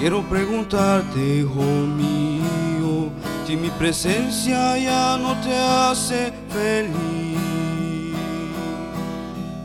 Quiero 0.00 0.22
preguntarte, 0.22 1.40
hijo 1.40 1.62
mío, 1.62 3.10
si 3.46 3.54
mi 3.54 3.68
presencia 3.68 4.78
ya 4.78 5.18
no 5.18 5.38
te 5.42 5.54
hace 5.54 6.32
feliz. 6.48 8.16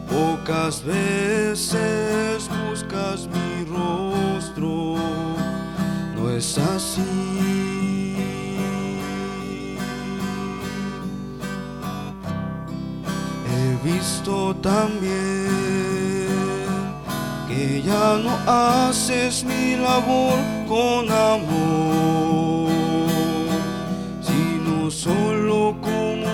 Pocas 0.10 0.84
veces 0.84 2.50
buscas 2.68 3.30
mi 3.30 3.64
rostro, 3.64 4.98
no 6.18 6.30
es 6.30 6.58
así. 6.58 8.18
He 13.54 13.90
visto 13.90 14.54
también 14.58 15.65
ya 17.86 18.18
no 18.24 18.34
haces 18.48 19.44
mi 19.44 19.76
labor 19.76 20.38
con 20.68 21.12
amor, 21.12 22.70
sino 24.22 24.92
solo 24.92 25.76
como 25.82 26.32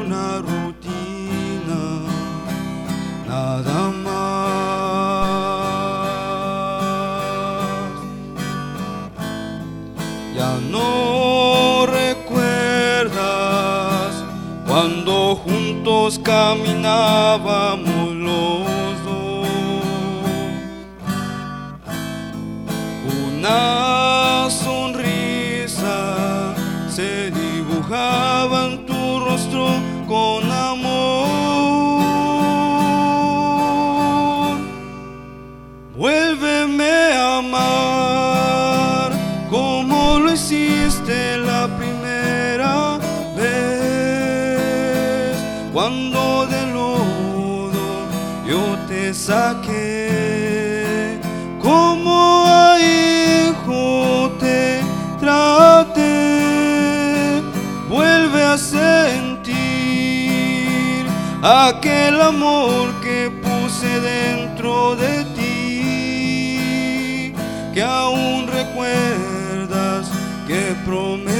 una 0.00 0.38
rutina, 0.38 1.82
nada 3.26 3.90
más. 3.90 4.20
Ya 10.36 10.52
no 10.70 11.86
recuerdas 11.86 13.10
cuando 14.66 15.14
juntos 15.36 16.18
caminábamos 16.18 17.79
una 23.40 23.79
aquel 61.42 62.20
amor 62.20 62.92
que 63.00 63.32
puse 63.42 63.88
dentro 64.00 64.94
de 64.96 65.24
ti, 65.34 67.32
que 67.72 67.82
aún 67.82 68.46
recuerdas 68.46 70.10
que 70.46 70.76
prometí 70.84 71.39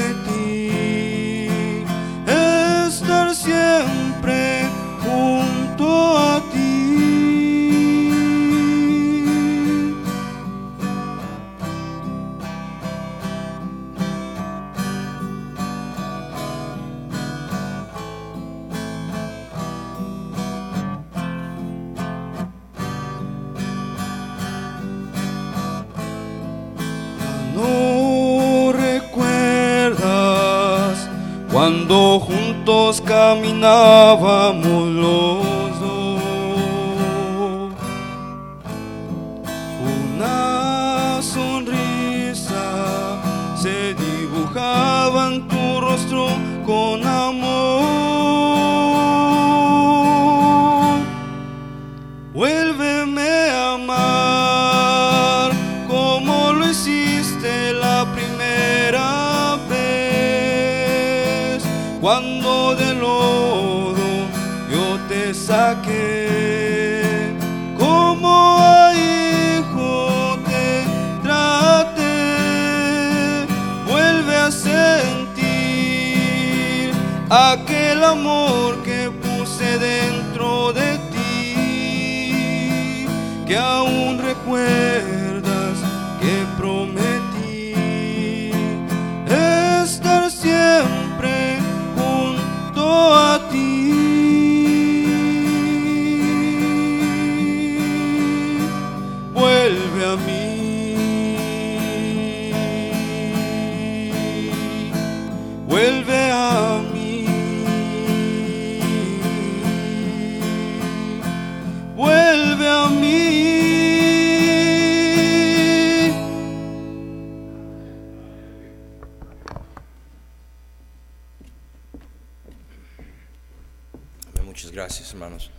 gracias, 124.91 125.13
hermanos. 125.13 125.49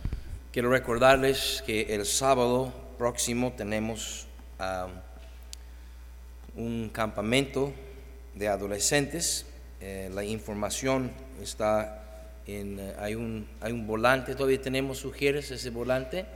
Quiero 0.51 0.69
recordarles 0.69 1.63
que 1.65 1.95
el 1.95 2.05
sábado 2.05 2.71
próximo 2.99 3.51
tenemos 3.57 4.27
ah, 4.59 4.89
un 6.55 6.89
campamento 6.89 7.73
de 8.35 8.47
adolescentes. 8.47 9.47
Eh, 9.81 10.11
la 10.13 10.23
información 10.23 11.11
está 11.41 12.29
en. 12.45 12.77
eh, 12.77 12.93
hay, 12.99 13.15
un, 13.15 13.49
hay 13.59 13.71
un 13.71 13.87
volante, 13.87 14.35
todavía 14.35 14.61
tenemos, 14.61 14.99
sugieres 14.99 15.49
ese 15.49 15.71
volante. 15.71 16.27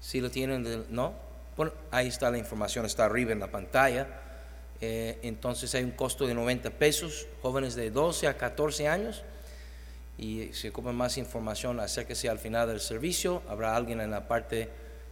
Si 0.00 0.22
lo 0.22 0.30
tienen, 0.30 0.86
¿no? 0.88 1.12
Bueno, 1.58 1.72
ahí 1.90 2.06
está 2.08 2.30
la 2.30 2.38
información, 2.38 2.86
está 2.86 3.04
arriba 3.04 3.32
en 3.32 3.40
la 3.40 3.50
pantalla. 3.50 4.06
Eh, 4.80 5.18
entonces 5.20 5.74
hay 5.74 5.84
un 5.84 5.90
costo 5.90 6.26
de 6.26 6.32
90 6.32 6.70
pesos, 6.70 7.26
jóvenes 7.42 7.74
de 7.74 7.90
12 7.90 8.28
a 8.28 8.38
14 8.38 8.88
años. 8.88 9.24
Y 10.18 10.52
si 10.54 10.68
ocupan 10.68 10.94
más 10.94 11.18
información, 11.18 11.78
acérquese 11.78 12.28
al 12.28 12.38
final 12.38 12.68
del 12.68 12.80
servicio. 12.80 13.42
Habrá 13.48 13.76
alguien 13.76 14.00
en 14.00 14.10
la 14.10 14.26
parte 14.26 14.70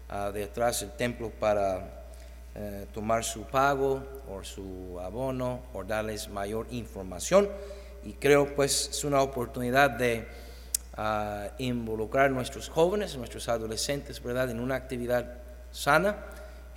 ah, 0.09 0.31
de 0.33 0.45
atrás 0.45 0.81
del 0.81 0.93
templo 0.93 1.31
para 1.31 2.05
eh, 2.55 2.87
tomar 2.93 3.23
su 3.25 3.43
pago 3.43 4.03
o 4.31 4.43
su 4.43 4.99
abono 5.01 5.65
o 5.75 5.85
darles 5.85 6.29
mayor 6.29 6.67
información. 6.71 7.51
Y 8.03 8.15
creo 8.15 8.55
pues 8.55 8.89
es 8.91 9.05
una 9.05 9.21
oportunidad 9.21 9.91
de 9.91 10.27
ah, 10.97 11.49
involucrar 11.59 12.27
a 12.27 12.29
nuestros 12.31 12.71
jóvenes, 12.71 13.15
a 13.15 13.19
nuestros 13.19 13.49
adolescentes, 13.49 14.23
¿verdad?, 14.23 14.51
en 14.51 14.59
una 14.61 14.77
actividad 14.77 15.39
sana 15.71 16.17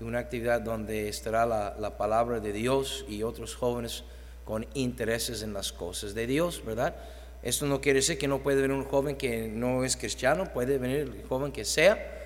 y 0.02 0.04
una 0.04 0.20
actividad 0.20 0.60
donde 0.60 1.08
estará 1.08 1.46
la, 1.46 1.76
la 1.80 1.98
palabra 1.98 2.42
de 2.42 2.52
Dios 2.52 3.06
y 3.08 3.24
otros 3.24 3.56
jóvenes 3.56 4.04
con 4.44 4.66
intereses 4.74 5.44
en 5.44 5.54
las 5.54 5.72
cosas 5.72 6.14
de 6.14 6.28
Dios, 6.28 6.64
¿verdad? 6.66 6.96
Esto 7.44 7.66
no 7.66 7.82
quiere 7.82 8.00
decir 8.00 8.18
que 8.18 8.28
no 8.28 8.40
puede 8.40 8.62
venir 8.62 8.76
un 8.76 8.86
joven 8.86 9.16
que 9.16 9.48
no 9.48 9.84
es 9.84 9.96
cristiano, 9.96 10.52
puede 10.54 10.78
venir 10.78 10.98
el 10.98 11.24
joven 11.28 11.52
que 11.52 11.66
sea, 11.66 12.18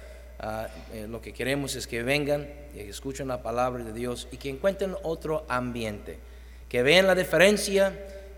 Ah, 0.44 0.68
eh, 0.92 1.06
lo 1.08 1.22
que 1.22 1.34
queremos 1.34 1.76
es 1.76 1.86
que 1.86 2.02
vengan 2.02 2.50
y 2.74 2.78
que 2.78 2.90
escuchen 2.90 3.28
la 3.28 3.44
palabra 3.44 3.84
de 3.84 3.94
Dios 3.94 4.28
y 4.32 4.38
que 4.38 4.50
encuentren 4.50 4.96
otro 5.04 5.46
ambiente, 5.48 6.18
que 6.68 6.82
vean 6.82 7.06
la 7.06 7.14
diferencia 7.14 7.94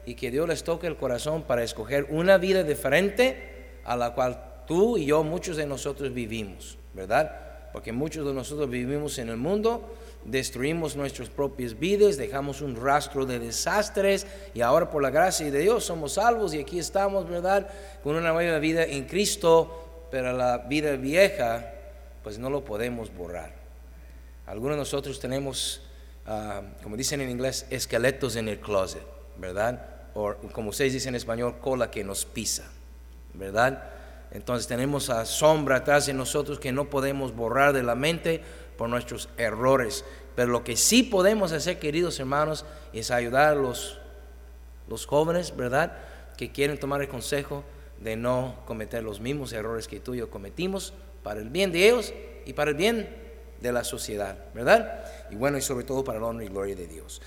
y 0.06 0.16
que 0.16 0.30
Dios 0.30 0.46
les 0.50 0.66
toque 0.66 0.86
el 0.86 0.98
corazón 0.98 1.44
para 1.44 1.64
escoger 1.64 2.08
una 2.10 2.38
vida 2.38 2.64
diferente 2.64 3.80
a 3.86 3.96
la 3.96 4.14
cual 4.14 4.66
tú 4.68 4.98
y 4.98 5.06
yo, 5.06 5.24
muchos 5.24 5.56
de 5.56 5.66
nosotros 5.66 6.14
vivimos, 6.14 6.78
¿verdad? 6.94 7.70
Porque 7.72 7.94
muchos 7.94 8.28
de 8.28 8.34
nosotros 8.34 8.70
vivimos 8.70 9.18
en 9.18 9.30
el 9.30 9.38
mundo, 9.38 9.96
destruimos 10.26 10.96
nuestras 10.96 11.30
propias 11.30 11.78
vidas, 11.78 12.18
dejamos 12.18 12.62
un 12.62 12.76
rastro 12.76 13.26
de 13.26 13.40
desastres 13.40 14.26
y 14.54 14.62
ahora 14.62 14.90
por 14.90 15.02
la 15.02 15.10
gracia 15.10 15.50
de 15.50 15.60
Dios 15.60 15.84
somos 15.84 16.14
salvos 16.14 16.54
y 16.54 16.60
aquí 16.60 16.80
estamos, 16.80 17.30
¿verdad? 17.30 17.68
Con 18.04 18.16
una 18.16 18.32
nueva 18.32 18.60
vida 18.60 18.84
en 18.84 19.06
Cristo, 19.06 20.08
pero 20.12 20.34
la 20.34 20.60
vida 20.60 20.96
vieja 20.96 21.74
pues 22.24 22.40
no 22.40 22.50
lo 22.50 22.64
podemos 22.64 23.14
borrar. 23.14 23.54
Algunos 24.46 24.76
de 24.76 24.80
nosotros 24.80 25.20
tenemos, 25.20 25.82
ah, 26.26 26.62
como 26.82 26.96
dicen 26.96 27.22
en 27.22 27.30
inglés, 27.30 27.66
esqueletos 27.70 28.36
en 28.36 28.48
el 28.48 28.60
closet, 28.60 29.04
¿verdad? 29.38 29.86
O 30.14 30.36
como 30.52 30.70
ustedes 30.70 30.94
dicen 30.94 31.10
en 31.10 31.16
español, 31.16 31.56
cola 31.60 31.92
que 31.92 32.04
nos 32.04 32.26
pisa, 32.26 32.64
¿verdad? 33.34 33.92
Entonces 34.32 34.68
tenemos 34.68 35.10
a 35.10 35.26
sombra 35.26 35.78
atrás 35.78 36.08
de 36.08 36.14
nosotros 36.14 36.60
que 36.60 36.72
no 36.72 36.90
podemos 36.90 37.36
borrar 37.36 37.72
de 37.72 37.84
la 37.84 37.96
mente 37.96 38.42
por 38.78 38.90
nuestros 38.90 39.30
errores. 39.38 40.06
Pero 40.36 40.52
lo 40.52 40.64
que 40.64 40.76
sí 40.76 41.04
podemos 41.04 41.52
hacer, 41.52 41.80
queridos 41.80 42.20
hermanos, 42.20 42.66
es 42.92 43.12
ayudar 43.12 43.50
a 43.50 43.56
los, 43.56 44.00
los 44.88 45.06
jóvenes, 45.06 45.56
¿verdad? 45.56 45.98
Que 46.38 46.52
quieren 46.52 46.80
tomar 46.80 47.02
el 47.02 47.08
consejo 47.08 47.64
de 48.00 48.16
no 48.16 48.56
cometer 48.66 49.04
los 49.04 49.20
mismos 49.20 49.54
errores 49.54 49.88
que 49.88 50.00
tú 50.00 50.14
y 50.14 50.20
yo 50.20 50.30
cometimos 50.30 50.94
para 51.24 51.40
el 51.40 51.50
bien 51.50 51.72
de 51.72 51.88
ellos 51.88 52.14
y 52.46 52.54
para 52.54 52.72
el 52.72 52.78
bien 52.78 53.24
de 53.62 53.72
la 53.72 53.84
sociedad, 53.84 54.38
¿verdad? 54.54 55.06
Y 55.32 55.36
bueno, 55.36 55.58
y 55.58 55.62
sobre 55.62 55.86
todo 55.86 56.04
para 56.04 56.20
la 56.20 56.28
honra 56.28 56.44
y 56.44 56.50
gloria 56.50 56.76
de 56.76 56.88
Dios. 56.88 57.22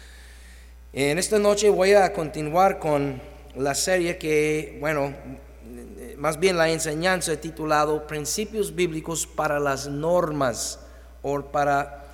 En 0.92 1.18
esta 1.18 1.38
noche 1.38 1.70
voy 1.70 1.92
a 1.92 2.12
continuar 2.12 2.78
con 2.78 3.20
la 3.54 3.74
serie 3.74 4.18
que, 4.18 4.76
bueno, 4.80 5.14
más 6.16 6.38
bien 6.38 6.56
la 6.56 6.68
enseñanza 6.68 7.36
titulado 7.40 8.06
Principios 8.06 8.74
Bíblicos 8.74 9.26
para 9.26 9.58
las 9.58 9.88
Normas 9.88 10.85
o 11.26 11.42
para 11.42 12.04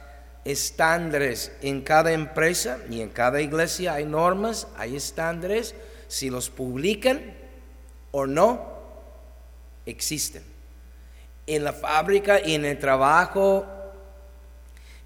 estándares. 0.46 1.52
En 1.60 1.82
cada 1.82 2.12
empresa 2.12 2.78
y 2.88 3.02
en 3.02 3.10
cada 3.10 3.42
iglesia 3.42 3.92
hay 3.92 4.06
normas, 4.06 4.68
hay 4.76 4.96
estándares. 4.96 5.74
Si 6.08 6.30
los 6.30 6.48
publican 6.48 7.34
o 8.10 8.26
no, 8.26 8.72
existen 9.84 10.42
en 11.46 11.64
la 11.64 11.72
fábrica 11.72 12.40
y 12.40 12.54
en 12.54 12.64
el 12.64 12.78
trabajo, 12.78 13.66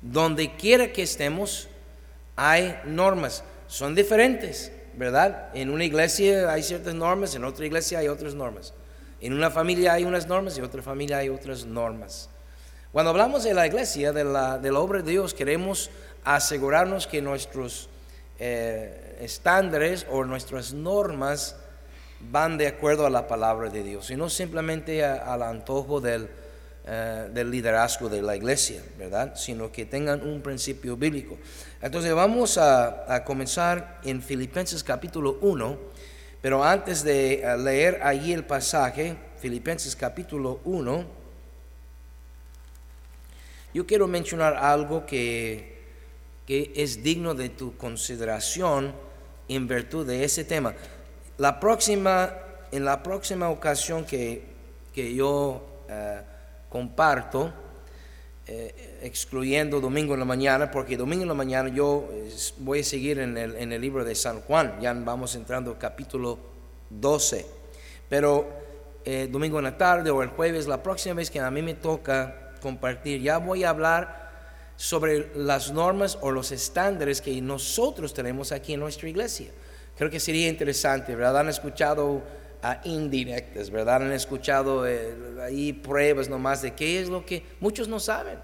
donde 0.00 0.54
quiera 0.54 0.92
que 0.92 1.02
estemos, 1.02 1.68
hay 2.36 2.78
normas. 2.84 3.42
Son 3.66 3.94
diferentes, 3.94 4.70
¿verdad? 4.94 5.50
En 5.54 5.70
una 5.70 5.84
iglesia 5.84 6.52
hay 6.52 6.62
ciertas 6.62 6.94
normas, 6.94 7.34
en 7.34 7.44
otra 7.44 7.66
iglesia 7.66 7.98
hay 7.98 8.08
otras 8.08 8.34
normas. 8.34 8.74
En 9.20 9.32
una 9.32 9.50
familia 9.50 9.94
hay 9.94 10.04
unas 10.04 10.26
normas 10.26 10.56
y 10.56 10.60
en 10.60 10.66
otra 10.66 10.82
familia 10.82 11.18
hay 11.18 11.30
otras 11.30 11.64
normas. 11.64 12.28
Cuando 12.96 13.10
hablamos 13.10 13.44
de 13.44 13.52
la 13.52 13.66
iglesia, 13.66 14.10
de 14.10 14.24
la, 14.24 14.58
obra 14.80 15.02
de 15.02 15.10
Dios, 15.10 15.34
queremos 15.34 15.90
asegurarnos 16.24 17.06
que 17.06 17.20
nuestros 17.20 17.90
eh, 18.38 19.18
estándares 19.20 20.06
o 20.10 20.24
nuestras 20.24 20.72
normas 20.72 21.56
van 22.30 22.56
de 22.56 22.66
acuerdo 22.66 23.04
a 23.04 23.10
la 23.10 23.28
palabra 23.28 23.68
de 23.68 23.82
Dios 23.82 24.10
y 24.10 24.16
no 24.16 24.30
simplemente 24.30 25.04
al 25.04 25.42
antojo 25.42 26.00
del, 26.00 26.30
eh, 26.86 27.28
del 27.34 27.50
liderazgo 27.50 28.08
de 28.08 28.22
la 28.22 28.34
iglesia, 28.34 28.80
¿verdad? 28.96 29.34
Sino 29.36 29.70
que 29.70 29.84
tengan 29.84 30.26
un 30.26 30.40
principio 30.40 30.96
bíblico. 30.96 31.36
Entonces 31.82 32.14
vamos 32.14 32.56
a, 32.56 33.14
a 33.14 33.24
comenzar 33.24 34.00
en 34.04 34.22
Filipenses 34.22 34.82
capítulo 34.82 35.36
1, 35.42 35.76
pero 36.40 36.64
antes 36.64 37.04
de 37.04 37.42
eh, 37.42 37.58
leer 37.58 38.00
allí 38.02 38.32
el 38.32 38.46
pasaje, 38.46 39.18
Filipenses 39.38 39.94
capítulo 39.94 40.60
1, 40.64 41.25
yo 43.76 43.86
quiero 43.86 44.08
mencionar 44.08 44.56
algo 44.56 45.04
que, 45.04 45.76
que 46.46 46.72
es 46.76 47.02
digno 47.02 47.34
de 47.34 47.50
tu 47.50 47.76
consideración 47.76 48.94
en 49.48 49.68
virtud 49.68 50.06
de 50.06 50.24
ese 50.24 50.44
tema. 50.44 50.74
La 51.36 51.60
próxima, 51.60 52.32
en 52.72 52.86
la 52.86 53.02
próxima 53.02 53.50
ocasión 53.50 54.06
que, 54.06 54.44
que 54.94 55.14
yo 55.14 55.82
eh, 55.90 56.22
comparto, 56.70 57.52
eh, 58.46 59.00
excluyendo 59.02 59.78
domingo 59.78 60.14
en 60.14 60.20
la 60.20 60.26
mañana, 60.26 60.70
porque 60.70 60.96
domingo 60.96 61.24
en 61.24 61.28
la 61.28 61.34
mañana 61.34 61.68
yo 61.68 62.08
voy 62.56 62.80
a 62.80 62.82
seguir 62.82 63.18
en 63.18 63.36
el, 63.36 63.56
en 63.56 63.72
el 63.72 63.80
libro 63.82 64.06
de 64.06 64.14
San 64.14 64.40
Juan, 64.40 64.80
ya 64.80 64.94
vamos 64.94 65.34
entrando 65.34 65.78
capítulo 65.78 66.38
12, 66.88 67.44
pero 68.08 68.48
eh, 69.04 69.28
domingo 69.30 69.58
en 69.58 69.64
la 69.64 69.76
tarde 69.76 70.10
o 70.10 70.22
el 70.22 70.30
jueves, 70.30 70.66
la 70.66 70.82
próxima 70.82 71.16
vez 71.16 71.30
que 71.30 71.40
a 71.40 71.50
mí 71.50 71.60
me 71.60 71.74
toca 71.74 72.45
compartir, 72.66 73.22
ya 73.22 73.38
voy 73.38 73.62
a 73.62 73.70
hablar 73.70 74.26
sobre 74.74 75.30
las 75.36 75.70
normas 75.70 76.18
o 76.20 76.32
los 76.32 76.50
estándares 76.50 77.20
que 77.20 77.40
nosotros 77.40 78.12
tenemos 78.12 78.50
aquí 78.50 78.72
en 78.72 78.80
nuestra 78.80 79.08
iglesia. 79.08 79.52
Creo 79.96 80.10
que 80.10 80.18
sería 80.18 80.48
interesante, 80.48 81.14
¿verdad? 81.14 81.38
Han 81.38 81.48
escuchado 81.48 82.24
a 82.60 82.80
indirectas, 82.82 83.70
¿verdad? 83.70 84.02
Han 84.02 84.12
escuchado 84.12 84.84
eh, 84.84 85.14
ahí 85.40 85.72
pruebas 85.72 86.28
nomás 86.28 86.60
de 86.60 86.72
qué 86.72 87.00
es 87.00 87.08
lo 87.08 87.24
que 87.24 87.44
muchos 87.60 87.86
no 87.86 88.00
saben. 88.00 88.40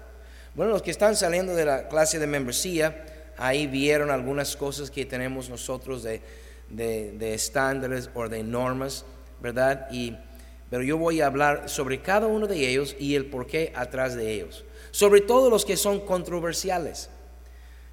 Bueno, 0.55 0.71
los 0.71 0.81
que 0.81 0.91
están 0.91 1.17
saliendo 1.17 1.53
de 1.53 1.65
la 1.65 1.89
clase 1.89 2.17
de 2.17 2.25
membresía, 2.25 3.05
ahí 3.37 3.67
vieron 3.67 4.09
algunas 4.09 4.55
cosas 4.55 4.89
que 4.89 5.05
tenemos 5.05 5.49
nosotros 5.49 6.01
de, 6.01 6.21
de, 6.69 7.33
estándares 7.33 8.09
o 8.13 8.29
de 8.29 8.41
normas, 8.41 9.03
¿verdad? 9.41 9.89
Y, 9.91 10.15
pero 10.69 10.83
yo 10.83 10.97
voy 10.97 11.21
a 11.21 11.27
hablar 11.27 11.69
sobre 11.69 12.01
cada 12.01 12.27
uno 12.27 12.47
de 12.47 12.69
ellos 12.69 12.95
y 12.99 13.15
el 13.15 13.25
porqué 13.25 13.71
atrás 13.75 14.15
de 14.15 14.31
ellos. 14.31 14.65
Sobre 14.91 15.21
todo 15.21 15.49
los 15.49 15.65
que 15.65 15.77
son 15.77 15.99
controversiales, 16.01 17.09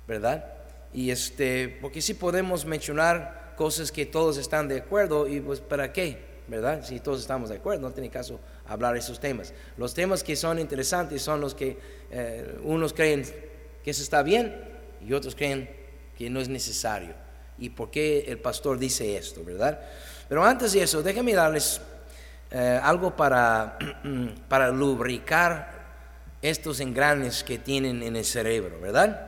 ¿verdad? 0.06 0.44
Y 0.92 1.10
este, 1.10 1.68
porque 1.80 2.02
sí 2.02 2.14
podemos 2.14 2.64
mencionar 2.64 3.54
cosas 3.56 3.92
que 3.92 4.06
todos 4.06 4.38
están 4.38 4.68
de 4.68 4.78
acuerdo 4.78 5.28
y 5.28 5.40
pues 5.40 5.60
para 5.60 5.92
qué, 5.92 6.18
¿verdad? 6.48 6.84
Si 6.84 6.98
todos 7.00 7.20
estamos 7.20 7.50
de 7.50 7.56
acuerdo, 7.56 7.82
no 7.82 7.92
tiene 7.92 8.10
caso 8.10 8.40
hablar 8.66 8.96
esos 8.96 9.20
temas. 9.20 9.52
Los 9.76 9.94
temas 9.94 10.24
que 10.24 10.34
son 10.34 10.58
interesantes 10.58 11.22
son 11.22 11.40
los 11.40 11.54
que 11.54 11.78
eh, 12.10 12.58
unos 12.64 12.92
creen 12.92 13.24
que 13.84 13.90
eso 13.90 14.02
está 14.02 14.22
bien 14.22 14.54
y 15.06 15.12
otros 15.12 15.34
creen 15.34 15.70
que 16.16 16.28
no 16.30 16.40
es 16.40 16.48
necesario. 16.48 17.14
¿Y 17.58 17.70
por 17.70 17.90
qué 17.90 18.24
el 18.28 18.38
pastor 18.38 18.78
dice 18.78 19.16
esto, 19.16 19.44
verdad? 19.44 19.80
Pero 20.28 20.44
antes 20.44 20.72
de 20.72 20.82
eso, 20.82 21.02
déjenme 21.02 21.34
darles 21.34 21.80
eh, 22.50 22.80
algo 22.82 23.16
para, 23.16 23.78
para 24.48 24.70
lubricar 24.70 25.80
estos 26.42 26.80
engranes 26.80 27.44
que 27.44 27.58
tienen 27.58 28.02
en 28.02 28.16
el 28.16 28.24
cerebro, 28.24 28.80
¿verdad? 28.80 29.26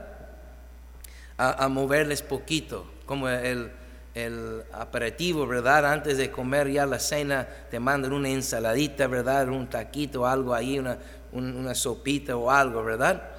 A, 1.39 1.67
moverles 1.69 2.23
poquito, 2.23 2.87
como 3.05 3.29
el 3.29 3.73
el 4.15 4.63
aperitivo, 4.73 5.47
¿verdad? 5.47 5.91
Antes 5.91 6.19
de 6.19 6.31
comer 6.31 6.71
ya 6.71 6.85
la 6.85 6.99
cena, 6.99 7.49
te 7.71 7.81
mandan 7.81 8.13
una 8.13 8.29
ensaladita, 8.29 9.07
¿verdad? 9.07 9.49
Un 9.49 9.69
taquito, 9.69 10.27
algo 10.27 10.55
ahí, 10.55 10.79
una, 10.79 10.99
una 11.33 11.75
sopita 11.75 12.37
o 12.37 12.51
algo, 12.51 12.85
¿verdad? 12.85 13.31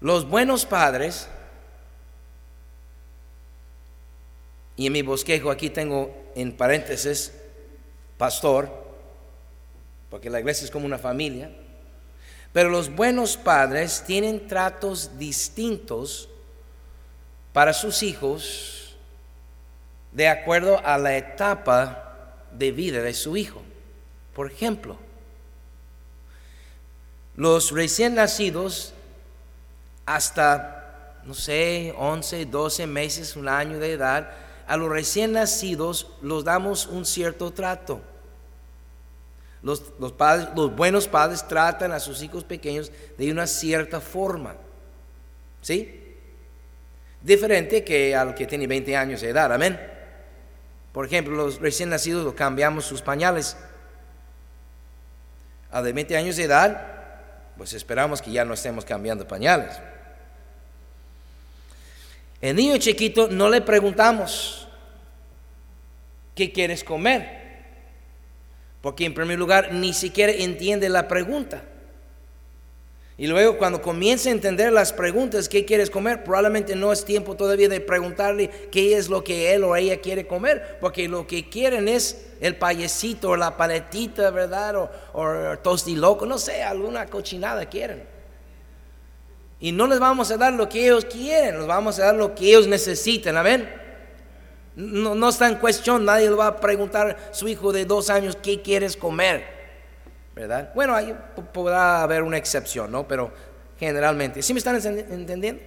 Los 0.00 0.28
buenos 0.28 0.66
padres, 0.66 1.28
y 4.76 4.86
en 4.86 4.92
mi 4.92 5.00
bosquejo 5.00 5.50
aquí 5.50 5.70
tengo 5.70 6.32
en 6.34 6.52
paréntesis, 6.52 7.32
pastor, 8.18 8.70
porque 10.10 10.30
la 10.30 10.40
iglesia 10.40 10.64
es 10.64 10.70
como 10.70 10.86
una 10.86 10.98
familia, 10.98 11.50
pero 12.52 12.70
los 12.70 12.94
buenos 12.94 13.36
padres 13.36 14.02
tienen 14.06 14.46
tratos 14.48 15.18
distintos 15.18 16.28
para 17.52 17.72
sus 17.72 18.02
hijos 18.02 18.96
de 20.12 20.28
acuerdo 20.28 20.80
a 20.84 20.96
la 20.96 21.16
etapa 21.16 22.36
de 22.52 22.72
vida 22.72 23.02
de 23.02 23.12
su 23.12 23.36
hijo. 23.36 23.62
Por 24.34 24.50
ejemplo, 24.50 24.96
los 27.36 27.70
recién 27.70 28.14
nacidos 28.14 28.94
hasta, 30.06 31.20
no 31.24 31.34
sé, 31.34 31.94
11, 31.98 32.46
12 32.46 32.86
meses, 32.86 33.36
un 33.36 33.48
año 33.48 33.78
de 33.78 33.92
edad, 33.92 34.30
a 34.66 34.76
los 34.76 34.90
recién 34.90 35.32
nacidos 35.32 36.08
los 36.22 36.44
damos 36.44 36.86
un 36.86 37.06
cierto 37.06 37.52
trato. 37.52 38.00
Los, 39.62 39.82
los, 39.98 40.14
los 40.54 40.76
buenos 40.76 41.08
padres 41.08 41.46
tratan 41.46 41.92
a 41.92 42.00
sus 42.00 42.22
hijos 42.22 42.44
pequeños 42.44 42.92
de 43.16 43.30
una 43.30 43.46
cierta 43.46 44.00
forma. 44.00 44.56
¿Sí? 45.62 46.02
Diferente 47.22 47.82
que 47.82 48.14
al 48.14 48.34
que 48.34 48.46
tiene 48.46 48.66
20 48.66 48.96
años 48.96 49.20
de 49.20 49.30
edad. 49.30 49.52
Amén. 49.52 49.80
Por 50.92 51.06
ejemplo, 51.06 51.34
los 51.34 51.60
recién 51.60 51.90
nacidos 51.90 52.32
cambiamos 52.34 52.84
sus 52.84 53.02
pañales. 53.02 53.56
A 55.70 55.82
de 55.82 55.92
20 55.92 56.16
años 56.16 56.36
de 56.36 56.44
edad, 56.44 56.96
pues 57.56 57.72
esperamos 57.72 58.22
que 58.22 58.30
ya 58.30 58.44
no 58.44 58.54
estemos 58.54 58.84
cambiando 58.84 59.26
pañales. 59.26 59.78
El 62.46 62.54
niño 62.54 62.76
chiquito 62.76 63.26
no 63.28 63.50
le 63.50 63.60
preguntamos, 63.60 64.68
¿qué 66.32 66.52
quieres 66.52 66.84
comer? 66.84 67.28
Porque 68.80 69.04
en 69.04 69.14
primer 69.14 69.36
lugar 69.36 69.72
ni 69.72 69.92
siquiera 69.92 70.30
entiende 70.30 70.88
la 70.88 71.08
pregunta. 71.08 71.64
Y 73.18 73.26
luego 73.26 73.58
cuando 73.58 73.82
comience 73.82 74.28
a 74.28 74.32
entender 74.32 74.72
las 74.72 74.92
preguntas, 74.92 75.48
¿qué 75.48 75.64
quieres 75.64 75.90
comer? 75.90 76.22
Probablemente 76.22 76.76
no 76.76 76.92
es 76.92 77.04
tiempo 77.04 77.34
todavía 77.34 77.68
de 77.68 77.80
preguntarle 77.80 78.48
qué 78.70 78.96
es 78.96 79.08
lo 79.08 79.24
que 79.24 79.52
él 79.52 79.64
o 79.64 79.74
ella 79.74 80.00
quiere 80.00 80.28
comer, 80.28 80.78
porque 80.80 81.08
lo 81.08 81.26
que 81.26 81.48
quieren 81.48 81.88
es 81.88 82.28
el 82.40 82.54
payecito 82.54 83.30
o 83.30 83.36
la 83.36 83.56
paletita, 83.56 84.30
¿verdad? 84.30 84.76
O, 84.76 84.90
o 85.14 85.58
tostiloco, 85.58 86.26
no 86.26 86.38
sé, 86.38 86.62
alguna 86.62 87.06
cochinada 87.06 87.66
quieren. 87.66 88.15
Y 89.58 89.72
no 89.72 89.86
les 89.86 89.98
vamos 89.98 90.30
a 90.30 90.36
dar 90.36 90.52
lo 90.52 90.68
que 90.68 90.84
ellos 90.84 91.06
quieren, 91.06 91.58
les 91.58 91.66
vamos 91.66 91.98
a 91.98 92.06
dar 92.06 92.14
lo 92.14 92.34
que 92.34 92.48
ellos 92.48 92.66
necesitan, 92.66 93.36
amén. 93.36 93.68
No, 94.76 95.28
está 95.28 95.48
en 95.48 95.56
cuestión, 95.56 96.04
nadie 96.04 96.28
le 96.28 96.36
va 96.36 96.48
a 96.48 96.60
preguntar 96.60 97.16
a 97.30 97.34
su 97.34 97.48
hijo 97.48 97.72
de 97.72 97.86
dos 97.86 98.10
años 98.10 98.36
qué 98.42 98.60
quieres 98.60 98.96
comer. 98.96 99.56
¿verdad? 100.34 100.70
Bueno, 100.74 100.94
ahí 100.94 101.16
podrá 101.54 102.02
haber 102.02 102.22
una 102.22 102.36
excepción, 102.36 102.92
¿no? 102.92 103.08
Pero 103.08 103.32
generalmente, 103.80 104.42
¿sí 104.42 104.52
me 104.52 104.58
están 104.58 104.76
entendiendo? 104.76 105.62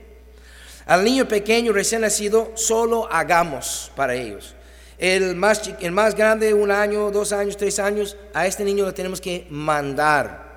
Al 0.86 1.04
niño 1.04 1.28
pequeño 1.28 1.74
recién 1.74 2.02
nacido, 2.02 2.52
solo 2.54 3.12
hagamos 3.12 3.92
para 3.96 4.14
ellos. 4.14 4.56
El 5.00 5.36
más, 5.36 5.62
el 5.80 5.92
más 5.92 6.14
grande, 6.14 6.54
un 6.54 6.70
año, 6.70 7.10
dos 7.10 7.32
años, 7.32 7.58
tres 7.58 7.80
años, 7.80 8.16
a 8.34 8.46
este 8.46 8.64
niño 8.64 8.86
lo 8.86 8.94
tenemos 8.94 9.20
que 9.20 9.48
mandar. 9.50 10.49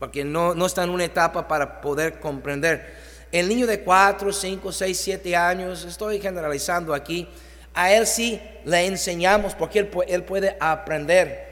Porque 0.00 0.24
no, 0.24 0.56
no 0.56 0.66
está 0.66 0.82
en 0.82 0.90
una 0.90 1.04
etapa 1.04 1.46
para 1.46 1.80
poder 1.80 2.18
comprender. 2.18 2.96
El 3.30 3.48
niño 3.48 3.68
de 3.68 3.82
cuatro, 3.82 4.32
cinco, 4.32 4.72
seis, 4.72 4.98
siete 4.98 5.36
años, 5.36 5.84
estoy 5.84 6.20
generalizando 6.20 6.92
aquí, 6.92 7.28
a 7.72 7.92
él 7.92 8.08
sí 8.08 8.42
le 8.64 8.86
enseñamos 8.86 9.54
porque 9.54 9.78
él, 9.78 9.90
él 10.08 10.24
puede 10.24 10.56
aprender. 10.58 11.48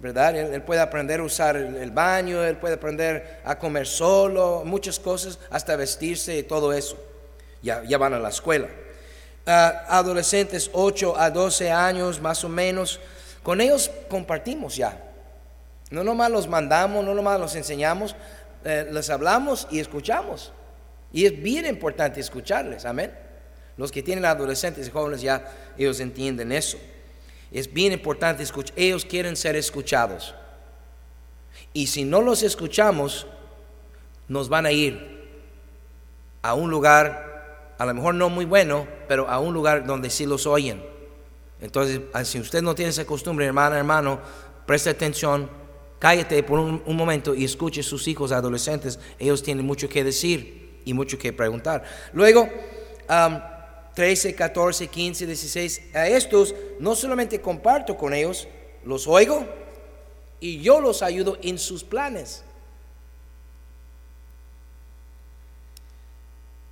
¿verdad? 0.00 0.34
Él, 0.34 0.62
puede 0.62 0.80
aprender 0.80 1.20
a 1.20 1.22
usar 1.22 1.54
el, 1.54 1.90
baño, 1.92 2.42
él 2.42 2.56
puede 2.56 2.74
aprender 2.74 3.40
a 3.44 3.56
comer 3.56 3.86
solo, 3.86 4.64
muchas 4.64 4.98
cosas, 4.98 5.38
hasta 5.48 5.76
vestirse 5.76 6.36
y 6.36 6.42
todo 6.42 6.72
eso. 6.72 6.96
Ya, 7.62 7.84
ya 7.84 7.98
van 7.98 8.12
a 8.12 8.18
la 8.18 8.30
escuela. 8.30 8.66
Ah, 9.46 9.84
adolescentes 9.88 10.70
8 10.72 11.16
a 11.16 11.30
12 11.30 11.70
años 11.70 12.20
más 12.20 12.42
o 12.42 12.48
menos, 12.48 12.98
con 13.44 13.60
ellos 13.60 13.92
compartimos 14.08 14.74
ya. 14.74 15.11
No 15.92 16.02
nomás 16.02 16.30
los 16.30 16.48
mandamos, 16.48 17.04
no 17.04 17.14
nomás 17.14 17.38
los 17.38 17.54
enseñamos, 17.54 18.16
eh, 18.64 18.88
les 18.90 19.10
hablamos 19.10 19.68
y 19.70 19.78
escuchamos. 19.78 20.50
Y 21.12 21.26
es 21.26 21.42
bien 21.42 21.66
importante 21.66 22.18
escucharles, 22.18 22.86
amén. 22.86 23.12
Los 23.76 23.92
que 23.92 24.02
tienen 24.02 24.24
adolescentes 24.24 24.88
y 24.88 24.90
jóvenes 24.90 25.20
ya, 25.20 25.52
ellos 25.76 26.00
entienden 26.00 26.50
eso. 26.50 26.78
Es 27.50 27.70
bien 27.70 27.92
importante 27.92 28.42
escuchar. 28.42 28.72
Ellos 28.78 29.04
quieren 29.04 29.36
ser 29.36 29.54
escuchados. 29.54 30.34
Y 31.74 31.88
si 31.88 32.04
no 32.04 32.22
los 32.22 32.42
escuchamos, 32.42 33.26
nos 34.28 34.48
van 34.48 34.64
a 34.64 34.72
ir 34.72 35.28
a 36.40 36.54
un 36.54 36.70
lugar, 36.70 37.74
a 37.76 37.84
lo 37.84 37.92
mejor 37.92 38.14
no 38.14 38.30
muy 38.30 38.46
bueno, 38.46 38.88
pero 39.08 39.28
a 39.28 39.38
un 39.40 39.52
lugar 39.52 39.84
donde 39.84 40.08
sí 40.08 40.24
los 40.24 40.46
oyen. 40.46 40.82
Entonces, 41.60 42.00
ah, 42.14 42.24
si 42.24 42.40
usted 42.40 42.62
no 42.62 42.74
tiene 42.74 42.90
esa 42.90 43.04
costumbre, 43.04 43.44
hermana, 43.44 43.76
hermano, 43.76 44.20
preste 44.64 44.88
atención, 44.88 45.50
cállate 46.02 46.42
por 46.42 46.58
un, 46.58 46.96
momento 46.96 47.32
y 47.32 47.44
escuche 47.44 47.80
sus 47.80 48.08
hijos 48.08 48.32
adolescentes. 48.32 48.98
Ellos 49.20 49.40
tienen 49.40 49.64
mucho 49.64 49.88
que 49.88 50.02
decir 50.02 50.80
y 50.84 50.92
mucho 50.94 51.16
que 51.16 51.32
preguntar. 51.32 51.84
Luego, 52.12 52.48
13, 53.94 54.34
14, 54.34 54.88
15, 54.88 55.26
16, 55.26 55.94
a 55.94 56.08
estos 56.08 56.56
no 56.80 56.96
solamente 56.96 57.40
comparto 57.40 57.96
con 57.96 58.12
ellos, 58.12 58.48
los 58.84 59.06
oigo 59.06 59.46
y 60.40 60.60
yo 60.60 60.80
los 60.80 61.02
ayudo 61.02 61.38
en 61.40 61.56
sus 61.56 61.84
planes. 61.84 62.42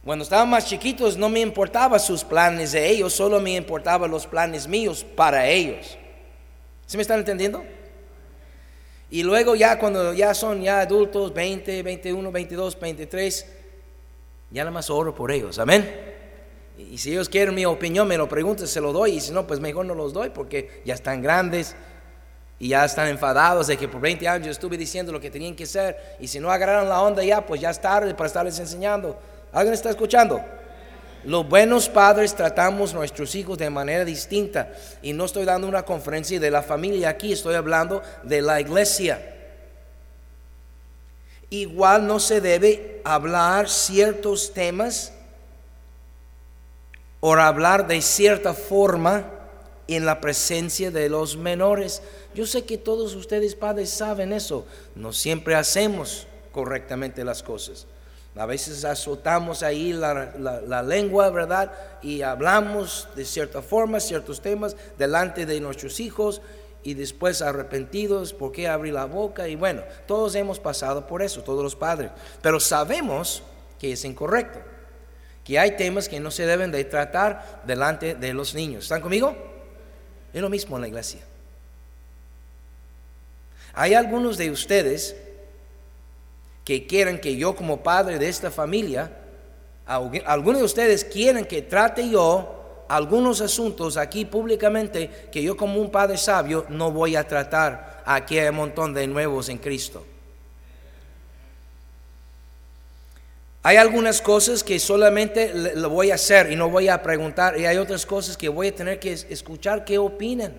Cuando 0.05 0.25
estaban 0.25 0.51
más 0.51 0.67
chiquitos 0.67 1.17
no 1.17 1.29
me 1.29 1.39
importaba 1.39 2.01
sus 2.01 2.25
planes 2.25 2.73
de 2.73 2.91
ellos, 2.91 3.13
solo 3.13 3.39
me 3.39 3.55
importaban 3.55 4.11
los 4.11 4.27
planes 4.27 4.67
míos 4.67 5.07
para 5.15 5.47
ellos. 5.47 5.97
¿Se 6.85 6.97
me 6.97 7.03
están 7.03 7.21
entendiendo? 7.21 7.63
Y 9.11 9.25
luego 9.25 9.57
ya 9.57 9.79
cuando 9.79 10.14
ya 10.14 10.35
son 10.35 10.62
ya 10.62 10.81
adultos, 10.81 11.35
20, 11.35 11.83
21, 11.83 12.31
22, 12.31 12.79
23, 12.79 13.47
ya 14.50 14.62
nada 14.62 14.71
más 14.71 14.88
oro 14.88 15.14
por 15.14 15.33
ellos. 15.33 15.59
Amén. 15.59 16.11
Y 16.79 16.97
si 16.97 17.11
ellos 17.11 17.29
quieren 17.29 17.55
mi 17.55 17.67
opinión, 17.67 18.07
me 18.07 18.17
lo 18.17 18.29
preguntan, 18.29 18.67
se 18.67 18.81
lo 18.81 18.93
doy. 18.93 19.17
Y 19.17 19.21
si 19.21 19.33
no, 19.33 19.47
pues 19.47 19.59
mejor 19.61 19.85
no 19.85 19.95
los 19.95 20.12
doy 20.12 20.31
porque 20.31 20.83
ya 20.85 20.95
están 20.95 21.23
grandes 21.23 21.75
y 22.59 22.69
ya 22.69 22.85
están 22.85 23.09
enfadados 23.09 23.67
de 23.67 23.76
que 23.76 23.88
por 23.88 24.00
20 24.00 24.29
años 24.29 24.47
yo 24.47 24.52
estuve 24.52 24.76
diciendo 24.76 25.12
lo 25.12 25.21
que 25.21 25.31
tenían 25.31 25.57
que 25.57 25.64
hacer. 25.64 25.97
Y 26.21 26.29
si 26.29 26.38
no 26.38 26.50
agarraron 26.50 26.88
la 26.88 27.02
onda 27.02 27.25
ya, 27.25 27.45
pues 27.45 27.61
ya 27.61 27.71
es 27.71 27.81
tarde 27.81 28.14
para 28.14 28.29
estarles 28.29 28.59
enseñando. 28.59 29.19
¿Alguien 29.52 29.75
está 29.75 29.90
escuchando? 29.90 30.40
Los 31.25 31.49
buenos 31.49 31.89
padres 31.89 32.35
tratamos 32.35 32.93
a 32.93 32.97
nuestros 32.97 33.35
hijos 33.35 33.59
de 33.59 33.69
manera 33.69 34.05
distinta. 34.05 34.73
Y 35.03 35.12
no 35.12 35.27
estoy 35.27 35.45
dando 35.45 35.69
una 35.69 35.85
conferencia 35.85 36.41
de 36.41 36.50
la 36.50 36.62
familia 36.62 37.11
aquí, 37.11 37.33
estoy 37.33 37.55
hablando 37.55 38.03
de 38.23 38.41
la 38.41 38.61
iglesia. 38.61 39.37
Igual 41.50 42.07
no 42.07 42.21
se 42.21 42.41
debe 42.41 43.03
hablar 43.05 43.69
ciertos 43.69 44.53
temas 44.55 45.12
o 47.19 47.35
hablar 47.35 47.87
de 47.87 48.00
cierta 48.00 48.55
forma 48.55 49.25
en 49.89 50.07
la 50.07 50.21
presencia 50.21 50.91
de 50.91 51.09
los 51.09 51.37
menores. 51.37 52.03
Yo 52.35 52.47
sé 52.47 52.65
que 52.65 52.79
todos 52.79 53.15
ustedes 53.15 53.55
padres 53.55 53.91
saben 53.91 54.33
eso. 54.33 54.65
No 54.95 55.12
siempre 55.12 55.55
hacemos 55.55 56.27
correctamente 56.53 57.25
las 57.25 57.43
cosas. 57.43 57.87
A 58.37 58.47
veces 58.47 58.85
azotamos 58.85 59.63
ahí 59.63 59.93
la, 59.93 60.83
lengua, 60.83 61.31
¿verdad? 61.31 61.73
Y 62.01 62.23
hablamos 62.23 63.09
de 63.17 63.25
cierta 63.25 63.61
forma, 63.61 64.01
ciertos 64.01 64.41
temas, 64.41 64.77
delante 64.99 65.47
de 65.47 65.61
nuestros 65.61 65.99
hijos 66.01 66.41
y 66.83 66.95
después 66.95 67.43
arrepentidos, 67.43 68.33
¿por 68.33 68.53
qué 68.53 68.69
abrí 68.69 68.93
la 68.93 69.05
boca? 69.05 69.49
Y 69.49 69.57
bueno, 69.57 69.83
todos 70.07 70.35
hemos 70.37 70.59
pasado 70.59 71.07
por 71.07 71.23
eso, 71.23 71.43
todos 71.43 71.63
los 71.63 71.77
padres. 71.77 72.11
Pero 72.41 72.61
sabemos 72.61 73.43
que 73.79 73.93
es 73.93 74.05
incorrecto 74.05 74.61
que 75.45 75.59
hay 75.59 75.77
temas 75.77 76.09
que 76.09 76.21
no 76.21 76.31
se 76.31 76.47
deben 76.47 76.71
de 76.71 76.85
tratar 76.85 77.63
delante 77.67 78.15
de 78.15 78.33
los 78.33 78.55
niños. 78.55 78.85
¿Están 78.85 79.01
conmigo? 79.01 79.37
Es 80.33 80.41
lo 80.41 80.49
mismo 80.49 80.77
en 80.77 80.83
la 80.83 80.89
iglesia. 80.89 81.21
Hay 83.73 83.95
algunos 83.95 84.37
de 84.37 84.51
ustedes 84.51 85.17
que 86.64 86.87
quieren 86.87 87.21
que 87.21 87.37
yo 87.37 87.57
como 87.57 87.83
padre 87.83 88.19
de 88.19 88.29
esta 88.29 88.50
familia, 88.50 89.17
algunos 89.87 90.61
de 90.61 90.67
ustedes 90.67 91.05
quieren 91.05 91.45
que 91.45 91.62
trate 91.62 92.09
yo 92.09 92.57
algunos 92.90 93.40
asuntos 93.40 93.97
aquí 93.97 94.25
públicamente 94.25 95.29
que 95.31 95.43
yo 95.43 95.57
como 95.57 95.81
un 95.81 95.93
padre 95.93 96.17
sabio 96.17 96.67
no 96.69 96.90
voy 96.90 97.14
a 97.14 97.26
tratar. 97.26 98.02
Aquí 98.05 98.37
hay 98.37 98.49
un 98.49 98.57
montón 98.57 98.93
de 98.93 99.07
nuevos 99.07 99.49
en 99.49 99.59
Cristo. 99.59 100.05
Hay 103.62 103.76
algunas 103.76 104.21
cosas 104.21 104.64
que 104.64 104.81
solamente 104.81 105.52
lo 105.76 105.88
voy 105.90 106.11
a 106.11 106.14
hacer 106.14 106.50
y 106.50 106.57
no 106.57 106.69
voy 106.69 106.88
a 106.88 107.02
preguntar, 107.02 107.61
y 107.61 107.67
hay 107.67 107.76
otras 107.76 108.07
cosas 108.07 108.37
que 108.37 108.49
voy 108.49 108.69
a 108.69 108.75
tener 108.75 108.99
que 108.99 109.12
escuchar 109.12 109.85
qué 109.85 109.99
opinan. 109.99 110.55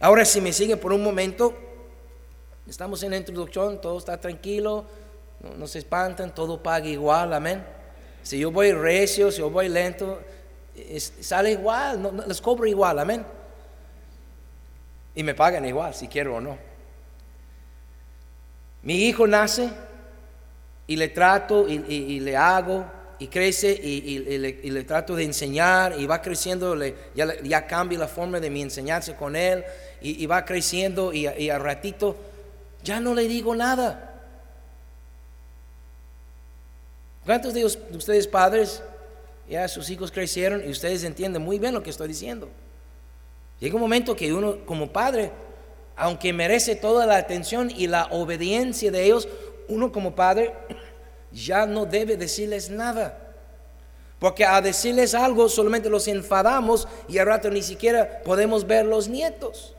Ahora, 0.00 0.24
si 0.24 0.40
me 0.40 0.52
siguen 0.52 0.78
por 0.78 0.92
un 0.92 1.02
momento, 1.02 1.54
estamos 2.68 3.02
en 3.02 3.10
la 3.10 3.16
introducción, 3.18 3.80
todo 3.80 3.98
está 3.98 4.20
tranquilo, 4.20 4.84
no, 5.56 5.66
se 5.66 5.78
espantan, 5.78 6.34
todo 6.34 6.62
paga 6.62 6.86
igual, 6.86 7.32
amén. 7.32 7.64
Si 8.22 8.38
yo 8.38 8.50
voy 8.50 8.72
recio, 8.72 9.30
si 9.30 9.38
yo 9.38 9.50
voy 9.50 9.68
lento, 9.68 10.20
sale 11.20 11.52
igual, 11.52 12.24
les 12.26 12.40
cobro 12.40 12.66
igual, 12.66 12.98
amén. 12.98 13.24
Y 15.14 15.22
me 15.22 15.34
pagan 15.34 15.64
igual, 15.64 15.94
si 15.94 16.08
quiero 16.08 16.36
o 16.36 16.40
no. 16.40 16.58
Mi 18.82 19.06
hijo 19.06 19.26
nace 19.26 19.70
y 20.86 20.96
le 20.96 21.08
trato 21.08 21.66
y, 21.68 22.20
le 22.20 22.36
hago 22.36 22.84
y 23.18 23.28
crece 23.28 23.72
y, 23.72 24.18
le, 24.18 24.84
trato 24.84 25.14
de 25.14 25.24
enseñar 25.24 25.98
y 25.98 26.06
va 26.06 26.20
creciendo, 26.20 26.76
ya, 27.14 27.40
ya, 27.42 27.66
cambia 27.66 27.98
la 27.98 28.08
forma 28.08 28.40
de 28.40 28.50
mi 28.50 28.62
enseñanza 28.62 29.16
con 29.16 29.36
él 29.36 29.64
y, 30.00 30.26
va 30.26 30.44
creciendo 30.44 31.12
y, 31.12 31.26
al 31.26 31.60
ratito 31.62 32.16
ya 32.84 33.00
no 33.00 33.14
le 33.14 33.26
digo 33.26 33.54
nada. 33.56 34.12
¿Cuántos 37.24 37.54
de 37.54 37.64
ustedes 37.64 38.28
padres 38.28 38.82
ya 39.48 39.66
sus 39.66 39.90
hijos 39.90 40.12
crecieron 40.12 40.62
y 40.64 40.70
ustedes 40.70 41.02
entienden 41.02 41.42
muy 41.42 41.58
bien 41.58 41.74
lo 41.74 41.82
que 41.82 41.90
estoy 41.90 42.06
diciendo? 42.06 42.48
Llega 43.58 43.74
un 43.74 43.80
momento 43.80 44.14
que 44.14 44.32
uno 44.32 44.64
como 44.64 44.92
padre 44.92 45.32
aunque 45.96 46.32
merece 46.32 46.76
toda 46.76 47.06
la 47.06 47.16
atención 47.16 47.70
y 47.70 47.86
la 47.86 48.06
obediencia 48.06 48.90
de 48.90 49.04
ellos, 49.04 49.28
uno 49.68 49.92
como 49.92 50.14
padre 50.14 50.52
ya 51.32 51.66
no 51.66 51.86
debe 51.86 52.16
decirles 52.16 52.70
nada. 52.70 53.20
Porque 54.18 54.44
a 54.44 54.60
decirles 54.60 55.14
algo 55.14 55.48
solamente 55.48 55.90
los 55.90 56.08
enfadamos 56.08 56.88
y 57.08 57.18
al 57.18 57.26
rato 57.26 57.50
ni 57.50 57.62
siquiera 57.62 58.22
podemos 58.24 58.66
ver 58.66 58.86
los 58.86 59.08
nietos. 59.08 59.73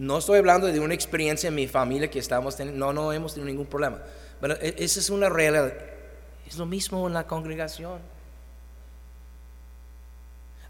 No 0.00 0.16
estoy 0.16 0.38
hablando 0.38 0.66
de 0.66 0.80
una 0.80 0.94
experiencia 0.94 1.48
en 1.48 1.54
mi 1.54 1.68
familia 1.68 2.08
que 2.08 2.18
estamos 2.18 2.56
teniendo, 2.56 2.86
no, 2.86 2.92
no 2.94 3.12
hemos 3.12 3.34
tenido 3.34 3.50
ningún 3.50 3.66
problema. 3.66 3.98
Pero 4.40 4.54
e, 4.54 4.74
esa 4.78 4.98
es 4.98 5.10
una 5.10 5.28
realidad. 5.28 5.74
Es 6.48 6.56
lo 6.56 6.64
mismo 6.64 7.06
en 7.06 7.12
la 7.12 7.26
congregación. 7.26 7.98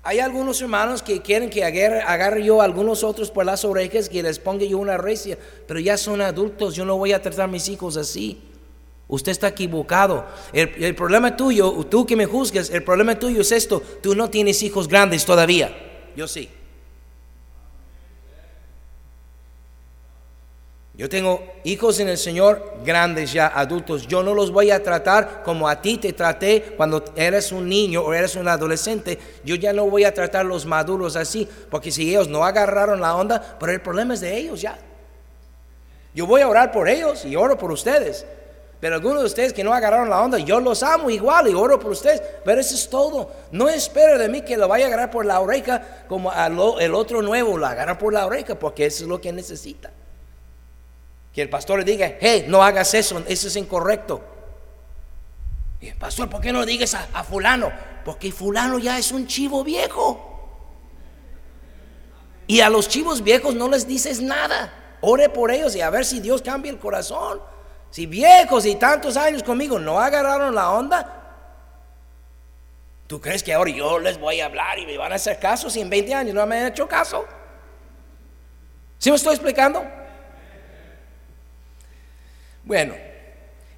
Hay 0.02 0.18
algunos 0.18 0.60
hermanos 0.60 1.00
que 1.00 1.22
quieren 1.22 1.49
que 1.49 1.62
agarre, 1.62 2.42
yo 2.42 2.60
a 2.60 2.64
algunos 2.64 3.04
otros 3.04 3.30
por 3.30 3.46
las 3.46 3.64
orejas, 3.64 4.08
que 4.08 4.20
les 4.20 4.40
ponga 4.40 4.64
yo 4.64 4.78
una 4.78 4.96
recia, 4.96 5.38
pero 5.68 5.78
ya 5.78 5.96
son 5.96 6.20
adultos, 6.22 6.75
yo 6.75 6.84
no 6.84 6.96
voy 6.99 7.12
a 7.12 7.22
tratar 7.22 7.42
a 7.42 7.46
mis 7.46 7.68
hijos 7.68 7.96
así. 7.96 8.42
Usted 9.06 9.30
está 9.30 9.46
equivocado. 9.46 10.26
El, 10.52 10.70
el, 10.82 10.96
problema 10.96 11.37
tuyo, 11.37 11.70
tú 11.88 12.04
que 12.04 12.16
me 12.16 12.26
juzgas, 12.26 12.68
el 12.70 12.82
problema 12.82 13.16
tuyo 13.16 13.42
es 13.42 13.52
esto, 13.52 13.80
tú 14.02 14.16
no 14.16 14.28
tienes 14.28 14.60
hijos 14.64 14.88
grandes 14.88 15.25
todavía. 15.25 15.72
Yo 16.16 16.26
sí. 16.26 16.50
Yo 21.00 21.09
tengo 21.09 21.42
hijos 21.64 21.99
en 22.00 22.11
el 22.11 22.19
Señor 22.19 22.75
grandes 22.85 23.33
ya, 23.33 23.47
adultos. 23.47 24.07
Yo 24.07 24.23
no 24.23 24.35
los 24.35 24.50
voy 24.50 24.71
a 24.71 24.83
tratar 24.83 25.42
como 25.42 25.66
a 25.66 25.80
ti 25.80 25.97
te 25.97 26.12
traté 26.12 26.75
cuando 26.76 27.02
eres 27.16 27.52
un 27.52 27.71
niño 27.71 28.02
o 28.02 28.12
eres 28.12 28.37
un 28.37 28.47
adolescente. 28.47 29.19
Yo 29.42 29.54
ya 29.54 29.73
no 29.73 29.88
voy 29.88 30.04
a 30.04 30.12
tratar 30.12 30.45
los 30.45 30.66
maduros 30.66 31.16
así, 31.16 31.49
porque 31.71 31.90
si 31.90 32.11
ellos 32.11 32.28
no 32.28 32.45
agarraron 32.45 33.00
la 33.00 33.16
onda, 33.16 33.57
pero 33.59 33.73
el 33.73 33.80
problema 33.80 34.12
es 34.12 34.21
de 34.21 34.37
ellos 34.37 34.61
ya. 34.61 34.78
Yo 36.14 36.26
voy 36.26 36.42
a 36.42 36.49
orar 36.49 36.71
por 36.71 36.87
ellos 36.87 37.25
y 37.25 37.35
oro 37.35 37.57
por 37.57 37.73
ustedes. 37.73 38.26
Pero 38.78 38.97
algunos 38.97 39.21
de 39.21 39.26
ustedes 39.26 39.54
que 39.54 39.64
no 39.64 39.73
agarraron 39.73 40.11
la 40.11 40.21
onda, 40.21 40.37
yo 40.37 40.61
los 40.61 40.83
amo 40.83 41.09
igual 41.09 41.49
y 41.49 41.54
oro 41.54 41.80
por 41.80 41.92
ustedes. 41.92 42.23
Pero 42.45 42.61
eso 42.61 42.75
es 42.75 42.90
todo. 42.90 43.30
No 43.52 43.71
espero 43.71 44.19
de 44.19 44.28
mí 44.28 44.42
que 44.42 44.59
lo 44.59 44.69
vaya 44.69 44.85
a 44.85 44.88
agarrar 44.88 45.11
por 45.11 45.25
la 45.25 45.40
oreja 45.40 46.04
como 46.09 46.30
el 46.78 46.95
otro 46.95 47.23
nuevo 47.23 47.57
lo 47.57 47.66
agarra 47.66 47.97
por 47.97 48.12
la 48.12 48.26
oreja, 48.26 48.54
porque 48.54 48.85
eso 48.85 49.04
es 49.04 49.09
lo 49.09 49.19
que 49.19 49.33
necesita. 49.33 49.90
Que 51.32 51.42
el 51.42 51.49
pastor 51.49 51.78
le 51.78 51.84
diga, 51.84 52.16
hey, 52.20 52.46
no 52.49 52.62
hagas 52.62 52.94
eso, 52.94 53.22
eso 53.26 53.49
es 53.49 53.56
incorrecto. 53.56 54.20
Y 55.80 55.92
pastor, 55.92 56.28
¿por 56.28 56.40
qué 56.40 56.52
no 56.52 56.66
digas 56.66 56.94
a, 56.94 57.08
a 57.12 57.25
fulano? 57.25 57.72
Porque 58.04 58.32
fulano 58.32 58.78
ya 58.78 58.99
es 58.99 59.12
un 59.12 59.26
chivo 59.26 59.64
viejo. 59.64 60.26
Y 62.46 62.60
a 62.60 62.68
los 62.68 62.88
chivos 62.88 63.22
viejos 63.22 63.54
no 63.54 63.68
les 63.68 63.87
dices 63.87 64.20
nada. 64.20 64.72
Ore 65.00 65.28
por 65.28 65.50
ellos 65.50 65.75
y 65.76 65.80
a 65.80 65.88
ver 65.88 66.04
si 66.04 66.20
Dios 66.20 66.42
cambia 66.42 66.70
el 66.70 66.78
corazón. 66.78 67.40
Si 67.90 68.06
viejos 68.06 68.66
y 68.66 68.75
tantos 68.76 69.16
años 69.16 69.42
conmigo 69.42 69.78
no 69.78 69.99
agarraron 70.00 70.54
la 70.54 70.70
onda, 70.70 71.37
¿tú 73.06 73.20
crees 73.20 73.42
que 73.42 73.52
ahora 73.52 73.70
yo 73.70 73.99
les 73.99 74.18
voy 74.18 74.40
a 74.40 74.46
hablar 74.46 74.78
y 74.78 74.87
me 74.87 74.96
van 74.96 75.12
a 75.12 75.16
hacer 75.16 75.38
caso 75.38 75.70
si 75.70 75.80
en 75.80 75.90
20 75.90 76.14
años 76.14 76.34
no 76.34 76.46
me 76.46 76.60
han 76.60 76.66
hecho 76.68 76.87
caso? 76.87 77.25
¿Sí 78.99 79.10
me 79.10 79.16
estoy 79.16 79.34
explicando? 79.34 79.84
Bueno, 82.70 82.94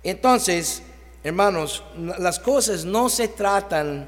entonces, 0.03 0.83
hermanos, 1.25 1.83
las 2.19 2.39
cosas 2.39 2.85
no 2.85 3.09
se 3.09 3.27
tratan 3.27 4.07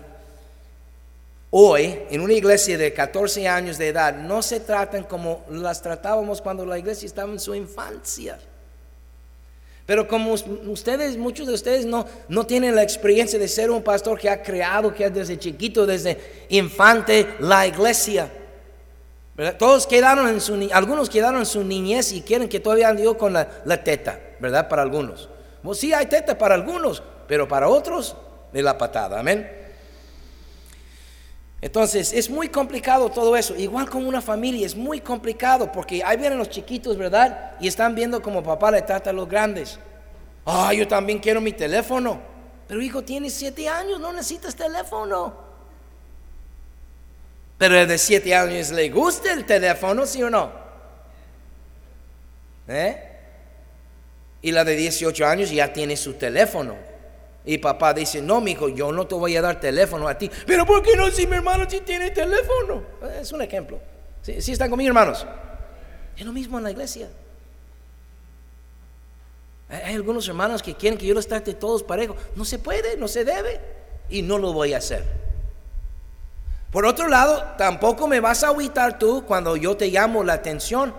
hoy 1.49 2.01
en 2.11 2.21
una 2.21 2.35
iglesia 2.35 2.77
de 2.77 2.93
14 2.93 3.49
años 3.49 3.79
de 3.79 3.89
edad, 3.89 4.15
no 4.15 4.43
se 4.43 4.61
tratan 4.61 5.05
como 5.05 5.43
las 5.49 5.81
tratábamos 5.81 6.43
cuando 6.43 6.67
la 6.67 6.79
iglesia 6.79 7.07
estaba 7.07 7.33
en 7.33 7.41
su 7.41 7.55
infancia. 7.55 8.39
Pero 9.87 10.07
como 10.07 10.35
ustedes, 10.35 11.17
muchos 11.17 11.47
de 11.47 11.55
ustedes 11.55 11.87
no, 11.87 12.05
no 12.29 12.45
tienen 12.45 12.75
la 12.75 12.83
experiencia 12.83 13.39
de 13.39 13.49
ser 13.49 13.71
un 13.71 13.83
pastor 13.83 14.19
que 14.19 14.29
ha 14.29 14.43
creado, 14.43 14.95
que 14.95 15.09
desde 15.09 15.39
chiquito, 15.39 15.87
desde 15.87 16.47
infante, 16.51 17.37
la 17.41 17.67
iglesia. 17.67 18.31
Todos 19.59 19.87
quedaron 19.87 20.29
en 20.29 20.43
su, 20.43 20.69
algunos 20.73 21.09
quedaron 21.09 21.41
en 21.41 21.47
su 21.47 21.65
niñez 21.65 22.13
y 22.13 22.21
quieren 22.21 22.51
que 22.51 22.61
todavía 22.61 22.91
ande 22.91 23.17
con 23.17 23.33
la, 23.33 23.63
la 23.65 23.83
teta. 23.83 24.21
¿Verdad? 24.45 24.69
Para 24.69 24.83
algunos. 24.83 25.29
Pues 25.63 25.79
sí, 25.79 25.95
hay 25.95 26.07
teta 26.07 26.37
para 26.37 26.55
algunos, 26.55 27.03
pero 27.27 27.49
para 27.49 27.69
otros, 27.69 28.15
de 28.53 28.63
la 28.63 28.77
patada, 28.77 29.19
amén. 29.19 29.51
Entonces, 31.63 32.13
es 32.13 32.29
muy 32.29 32.49
complicado 32.49 33.09
todo 33.09 33.35
eso. 33.39 33.57
Igual 33.57 33.89
con 33.89 34.07
una 34.07 34.21
familia, 34.21 34.67
es 34.67 34.77
muy 34.77 35.01
complicado 35.01 35.73
porque 35.73 36.05
ahí 36.05 36.19
vienen 36.19 36.39
los 36.39 36.51
chiquitos, 36.51 36.99
¿verdad? 36.99 37.53
Y 37.59 37.69
están 37.69 37.95
viendo 37.95 38.21
como 38.21 38.43
papá 38.43 38.71
le 38.71 38.83
trata 38.83 39.09
a 39.09 39.13
los 39.15 39.27
grandes. 39.27 39.79
Ah, 40.45 40.75
yo 40.75 40.87
también 40.87 41.19
quiero 41.21 41.41
mi 41.41 41.53
teléfono. 41.53 42.21
Pero 42.69 42.83
hijo, 42.83 43.03
tienes 43.03 43.33
siete 43.33 43.67
años, 43.67 43.99
no 43.99 44.13
necesitas 44.13 44.55
teléfono. 44.55 45.35
Pero 47.57 47.79
el 47.79 47.89
de 47.89 47.97
siete 47.97 48.35
años 48.35 48.71
le 48.71 48.91
gusta 48.91 49.33
el 49.33 49.47
teléfono, 49.47 50.05
¿sí 50.05 50.23
o 50.23 50.29
no? 50.29 50.53
¿Eh? 52.69 53.14
Y 54.45 54.53
la 54.53 54.63
de 54.63 54.77
18 54.77 55.27
años 55.27 55.51
ya 55.51 55.73
tiene 55.73 55.97
su 55.97 56.13
teléfono. 56.13 56.77
Y 57.47 57.57
papá 57.57 57.95
dice, 57.95 58.21
no, 58.21 58.43
mi 58.43 58.51
hijo, 58.51 58.69
yo 58.69 58.93
no 58.93 59.07
te 59.07 59.15
voy 59.15 59.35
a 59.39 59.41
dar 59.41 59.59
teléfono 59.59 60.07
a 60.07 60.19
ti. 60.19 60.31
Pero 60.47 60.67
¿por 60.67 60.83
qué 60.83 60.95
no 60.99 61.11
si 61.11 61.27
mi 61.27 61.37
hermano 61.37 61.65
sí 61.67 61.81
tiene 61.81 62.11
teléfono? 62.11 62.83
Es 63.19 63.33
un 63.33 63.41
ejemplo. 63.41 63.81
¿Sí, 64.21 64.53
están 64.53 64.69
conmigo, 64.69 64.89
hermanos? 64.89 65.27
Es 66.15 66.27
lo 66.27 66.33
mismo 66.35 66.59
en 66.59 66.65
la 66.65 66.71
iglesia. 66.73 67.09
Hay 69.71 69.95
algunos 69.95 70.29
hermanos 70.29 70.63
que 70.63 70.75
quieren 70.75 70.99
que 70.99 71.07
yo 71.07 71.15
los 71.15 71.27
trate 71.27 71.55
todos 71.55 71.83
parejos. 71.83 72.19
No 72.37 72.45
se 72.45 72.59
puede, 72.59 72.99
no 72.99 73.09
se 73.09 73.25
debe. 73.25 73.63
Y 74.11 74.21
no 74.21 74.37
lo 74.37 74.53
voy 74.53 74.75
a 74.75 74.77
hacer. 74.77 75.07
Por 76.71 76.85
otro 76.85 77.09
lado, 77.09 77.55
tampoco 77.57 78.09
me 78.09 78.21
vas 78.21 78.45
a 78.45 78.49
agüitar 78.49 78.99
tú 78.99 79.25
cuando 79.27 79.57
yo 79.57 79.75
te 79.75 79.87
llamo 79.89 80.23
la 80.23 80.35
atención 80.35 80.93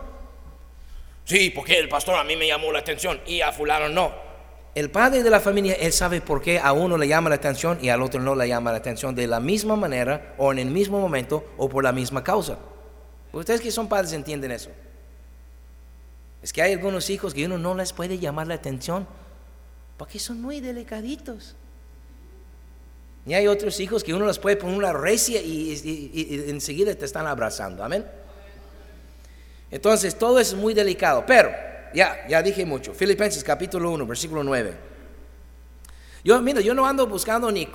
Sí, 1.26 1.50
porque 1.50 1.80
el 1.80 1.90
pastor 1.90 2.16
a 2.16 2.24
mí 2.24 2.36
me 2.36 2.48
llamó 2.48 2.72
la 2.72 2.80
atención 2.80 3.20
y 3.26 3.42
a 3.42 3.52
fulano 3.52 3.90
no. 3.90 4.14
El 4.76 4.92
padre 4.92 5.24
de 5.24 5.30
la 5.30 5.40
familia, 5.40 5.74
él 5.74 5.92
sabe 5.92 6.22
por 6.22 6.42
qué 6.42 6.60
a 6.60 6.72
uno 6.72 6.98
le 6.98 7.08
llama 7.08 7.30
la 7.30 7.36
atención 7.36 7.80
y 7.82 7.90
al 7.90 8.02
otro 8.02 8.22
no 8.22 8.36
le 8.36 8.48
llama 8.48 8.72
la 8.72 8.78
atención 8.78 9.16
de 9.16 9.26
la 9.26 9.40
misma 9.40 9.76
manera 9.76 10.36
o 10.38 10.52
en 10.52 10.60
el 10.60 10.70
mismo 10.70 11.00
momento 11.00 11.46
o 11.58 11.68
por 11.68 11.84
la 11.84 11.92
misma 11.92 12.24
causa. 12.24 12.60
Ustedes 13.32 13.62
que 13.62 13.72
son 13.72 13.90
padres 13.90 14.14
entienden 14.14 14.52
eso. 14.52 14.70
Es 16.44 16.54
que 16.54 16.62
hay 16.62 16.74
algunos 16.74 17.10
hijos 17.10 17.34
que 17.34 17.46
uno 17.46 17.58
no 17.58 17.74
les 17.74 17.92
puede 17.92 18.20
llamar 18.20 18.48
la 18.48 18.54
atención 18.54 19.08
porque 19.98 20.20
son 20.20 20.42
muy 20.42 20.60
delicaditos. 20.60 21.56
Y 23.26 23.34
hay 23.34 23.48
otros 23.48 23.80
hijos 23.80 24.04
que 24.04 24.14
uno 24.14 24.28
les 24.28 24.38
puede 24.38 24.58
poner 24.58 24.78
una 24.78 24.94
recia 24.94 25.42
y, 25.42 25.72
y 26.14 26.50
enseguida 26.50 26.94
te 26.94 27.06
están 27.06 27.26
abrazando. 27.26 27.84
Amén. 27.84 28.06
Entonces, 29.76 30.18
todo 30.18 30.40
es 30.40 30.54
muy 30.54 30.74
delicado. 30.74 31.26
Pero, 31.28 31.52
ya, 31.94 32.26
ya 32.30 32.42
dije 32.42 32.66
mucho. 32.66 32.94
Filipenses 32.94 33.44
capítulo 33.44 33.92
1, 33.92 34.08
versículo 34.08 34.42
9. 34.42 34.74
Yo, 36.24 36.42
mira, 36.42 36.62
yo 36.62 36.74
no 36.74 36.88
ando 36.88 37.06
buscando 37.08 37.52
ni, 37.52 37.68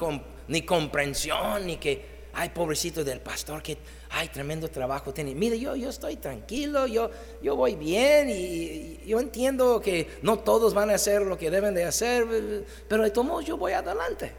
ni 0.48 0.62
comprensión, 0.62 1.66
ni 1.66 1.76
que, 1.76 2.28
ay, 2.32 2.48
pobrecito 2.48 3.04
del 3.04 3.20
pastor, 3.20 3.62
que, 3.62 3.76
ay, 4.08 4.28
tremendo 4.28 4.68
trabajo 4.68 5.12
tiene. 5.12 5.34
Mire, 5.34 5.60
yo, 5.60 5.76
yo 5.76 5.90
estoy 5.90 6.16
tranquilo, 6.16 6.86
yo, 6.86 7.10
yo 7.42 7.54
voy 7.54 7.74
bien 7.74 8.30
y, 8.30 9.06
yo 9.06 9.20
entiendo 9.20 9.78
que 9.78 10.08
no 10.22 10.38
todos 10.38 10.72
van 10.72 10.88
a 10.88 10.94
hacer 10.94 11.20
lo 11.20 11.36
que 11.36 11.50
deben 11.50 11.74
de 11.74 11.84
hacer, 11.84 12.64
pero 12.88 13.02
de 13.02 13.10
todos 13.10 13.26
modos 13.26 13.44
yo 13.44 13.58
voy 13.58 13.72
adelante. 13.72 14.32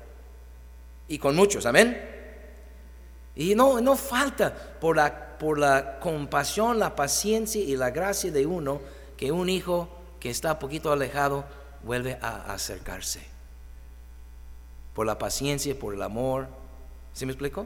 Y 1.07 1.19
con 1.19 1.35
muchos, 1.35 1.67
amén. 1.67 2.09
Y 3.35 3.53
no, 3.53 3.79
no 3.81 3.95
falta 3.95 4.51
por 4.79 4.95
la, 4.95 5.30
por 5.41 5.57
la 5.57 5.99
compasión, 5.99 6.77
la 6.77 6.95
paciencia 6.95 7.59
y 7.59 7.75
la 7.75 7.89
gracia 7.89 8.31
de 8.31 8.45
uno 8.45 8.79
que 9.17 9.31
un 9.31 9.49
hijo 9.49 9.89
que 10.19 10.29
está 10.29 10.59
poquito 10.59 10.91
alejado 10.91 11.45
vuelve 11.81 12.19
a 12.21 12.53
acercarse. 12.53 13.21
Por 14.93 15.07
la 15.07 15.17
paciencia, 15.17 15.73
por 15.73 15.95
el 15.95 16.03
amor. 16.03 16.47
¿Sí 17.13 17.25
me 17.25 17.31
explico? 17.31 17.65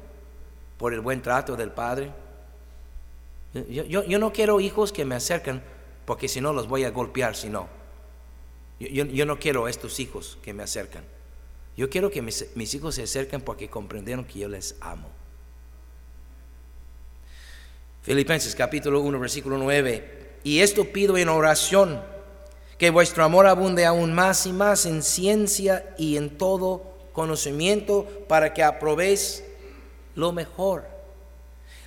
Por 0.78 0.94
el 0.94 1.02
buen 1.02 1.22
trato 1.22 1.58
del 1.58 1.70
padre. 1.70 2.14
Yo, 3.68 4.20
no 4.20 4.32
quiero 4.32 4.62
hijos 4.62 4.94
que 4.94 5.04
me 5.04 5.16
acerquen 5.16 5.62
porque 6.06 6.30
si 6.30 6.40
no 6.40 6.54
los 6.54 6.70
voy 6.70 6.86
a 6.86 6.92
golpear, 6.92 7.36
si 7.36 7.50
no. 7.50 7.68
Yo, 8.80 9.26
no 9.26 9.38
quiero 9.38 9.68
estos 9.68 10.00
hijos 10.00 10.38
que 10.42 10.54
me 10.54 10.64
acercan. 10.64 11.04
Yo 11.76 11.90
quiero 11.90 12.10
que 12.10 12.22
mis, 12.22 12.56
mis 12.56 12.74
hijos 12.74 12.96
se 12.96 13.04
acerquen 13.04 13.42
porque 13.42 13.70
comprendieron 13.70 14.24
que 14.24 14.40
yo 14.40 14.48
les 14.48 14.78
amo. 14.80 15.10
Filipenses 18.06 18.54
capítulo 18.54 19.02
1, 19.02 19.20
versículo 19.20 19.58
9. 19.58 20.38
Y 20.44 20.60
esto 20.60 20.86
pido 20.86 21.18
en 21.18 21.28
oración, 21.28 22.04
que 22.78 22.92
vuestro 22.92 23.24
amor 23.24 23.48
abunde 23.48 23.84
aún 23.84 24.14
más 24.14 24.46
y 24.46 24.54
más 24.54 24.86
en 24.86 25.02
ciencia 25.02 25.96
y 25.98 26.16
en 26.16 26.38
todo 26.38 26.84
conocimiento, 27.14 28.06
para 28.28 28.54
que 28.54 28.62
aprobéis 28.62 29.44
lo 30.14 30.32
mejor. 30.32 30.94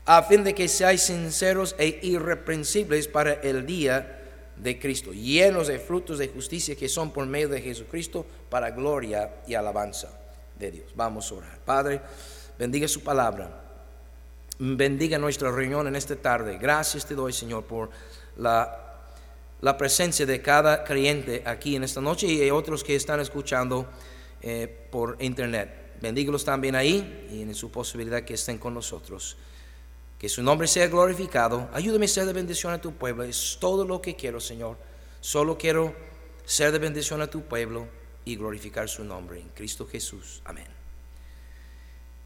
a 0.07 0.22
fin 0.22 0.42
de 0.42 0.54
que 0.54 0.66
seáis 0.66 1.02
sinceros 1.02 1.76
e 1.78 2.00
irreprensibles 2.02 3.07
para 3.07 3.35
el 3.35 3.66
día 3.66 4.24
de 4.57 4.78
Cristo, 4.78 5.12
llenos 5.12 5.68
de 5.68 5.78
frutos 5.78 6.18
de 6.18 6.28
justicia 6.28 6.74
que 6.74 6.88
son 6.88 7.12
por 7.12 7.26
medio 7.26 7.50
de 7.50 7.61
Jesucristo 7.61 8.26
para 8.48 8.70
gloria 8.70 9.37
y 9.46 9.54
alabanza 9.54 10.09
de 10.59 10.70
Dios. 10.70 10.92
Vamos 10.96 11.31
a 11.31 11.35
orar. 11.35 11.59
Padre, 11.64 12.00
bendiga 12.59 12.88
su 12.88 13.02
palabra. 13.02 13.67
Bendiga 14.59 15.18
nuestra 15.18 15.53
reunión 15.53 15.87
en 15.87 15.94
esta 15.94 16.16
tarde. 16.16 16.59
Gracias 16.59 17.07
te 17.07 17.14
doy, 17.14 17.33
Señor, 17.33 17.64
por 17.64 17.90
la, 18.37 19.03
la 19.61 19.77
presencia 19.77 20.27
de 20.27 20.42
cada 20.42 20.83
creyente 20.83 21.42
aquí 21.47 21.77
en 21.77 21.85
esta 21.85 22.01
noche 22.01 22.27
y 22.27 22.51
otros 22.51 22.83
que 22.83 22.97
están 22.97 23.21
escuchando 23.21 23.88
eh, 24.42 24.88
por 24.90 25.16
internet. 25.21 25.97
Bendígalos 26.01 26.44
también 26.44 26.75
ahí 26.75 27.29
y 27.31 27.42
en 27.42 27.55
su 27.55 27.71
posibilidad 27.71 28.23
que 28.23 28.35
estén 28.35 28.59
con 28.59 28.75
nosotros. 28.75 29.37
Que 30.18 30.29
su 30.29 30.42
nombre 30.42 30.66
sea 30.66 30.88
glorificado. 30.88 31.68
Ayúdame 31.73 32.07
a 32.07 32.09
ser 32.09 32.27
de 32.27 32.33
bendición 32.33 32.73
a 32.73 32.81
tu 32.81 32.92
pueblo. 32.94 33.23
Es 33.23 33.59
todo 33.61 33.85
lo 33.85 34.03
que 34.03 34.16
quiero, 34.16 34.40
Señor. 34.40 34.77
Solo 35.21 35.57
quiero 35.57 35.94
ser 36.44 36.73
de 36.73 36.79
bendición 36.79 37.21
a 37.21 37.29
tu 37.29 37.42
pueblo 37.42 37.87
y 38.25 38.37
glorificar 38.37 38.88
su 38.88 39.05
nombre. 39.05 39.40
En 39.40 39.49
Cristo 39.51 39.87
Jesús. 39.87 40.42
Amén. 40.44 40.78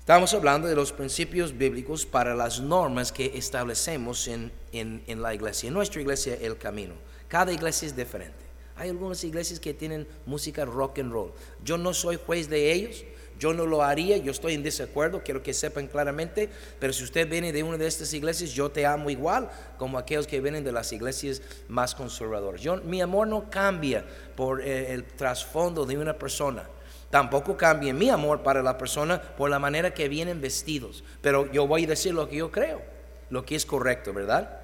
Estamos 0.02 0.34
hablando 0.34 0.66
de 0.66 0.74
los 0.74 0.90
principios 0.90 1.56
bíblicos 1.56 2.04
para 2.04 2.34
las 2.34 2.58
normas 2.58 3.12
que 3.12 3.30
establecemos 3.36 4.26
en, 4.26 4.50
en, 4.72 5.22
la 5.22 5.32
iglesia. 5.32 5.68
En 5.68 5.74
nuestra 5.74 6.00
iglesia, 6.00 6.36
el 6.42 6.58
camino. 6.58 6.94
Cada 7.28 7.52
iglesia 7.52 7.86
es 7.86 7.94
diferente. 7.94 8.34
Hay 8.74 8.90
algunas 8.90 9.22
iglesias 9.22 9.60
que 9.60 9.72
tienen 9.74 10.08
música 10.26 10.64
rock 10.64 10.98
and 10.98 11.12
roll. 11.12 11.32
Yo 11.62 11.78
no 11.78 11.94
soy 11.94 12.16
juez 12.16 12.48
de 12.50 12.72
ellos. 12.72 13.04
Yo 13.38 13.54
no 13.54 13.64
lo 13.64 13.84
haría, 13.84 14.16
yo 14.16 14.32
estoy 14.32 14.54
en 14.54 14.64
desacuerdo, 14.64 15.22
quiero 15.24 15.42
que 15.42 15.54
sepan 15.54 15.86
claramente, 15.86 16.48
pero 16.78 16.92
si 16.92 17.02
usted 17.02 17.28
viene 17.28 17.52
de 17.52 17.62
una 17.62 17.76
de 17.76 17.86
estas 17.88 18.12
iglesias, 18.12 18.50
yo 18.50 18.70
te 18.70 18.86
amo 18.86 19.08
igual 19.08 19.50
como 19.78 19.98
aquellos 19.98 20.26
que 20.26 20.40
vienen 20.40 20.62
de 20.62 20.70
las 20.70 20.92
iglesias 20.92 21.42
más 21.68 21.94
conservadoras. 21.94 22.62
Mi 22.84 23.00
amor 23.00 23.28
no 23.28 23.50
cambia 23.50 24.04
por 24.36 24.62
eh, 24.62 24.92
el 24.92 25.04
trasfondo 25.04 25.86
de 25.86 25.96
una 25.96 26.18
persona. 26.18 26.68
Tampoco 27.12 27.58
cambia 27.58 27.92
mi 27.92 28.08
amor 28.08 28.42
para 28.42 28.62
la 28.62 28.78
persona 28.78 29.20
por 29.20 29.50
la 29.50 29.58
manera 29.58 29.92
que 29.92 30.08
vienen 30.08 30.40
vestidos. 30.40 31.04
Pero 31.20 31.52
yo 31.52 31.66
voy 31.66 31.84
a 31.84 31.88
decir 31.88 32.14
lo 32.14 32.26
que 32.26 32.36
yo 32.36 32.50
creo, 32.50 32.80
lo 33.28 33.44
que 33.44 33.54
es 33.54 33.66
correcto, 33.66 34.14
¿verdad? 34.14 34.60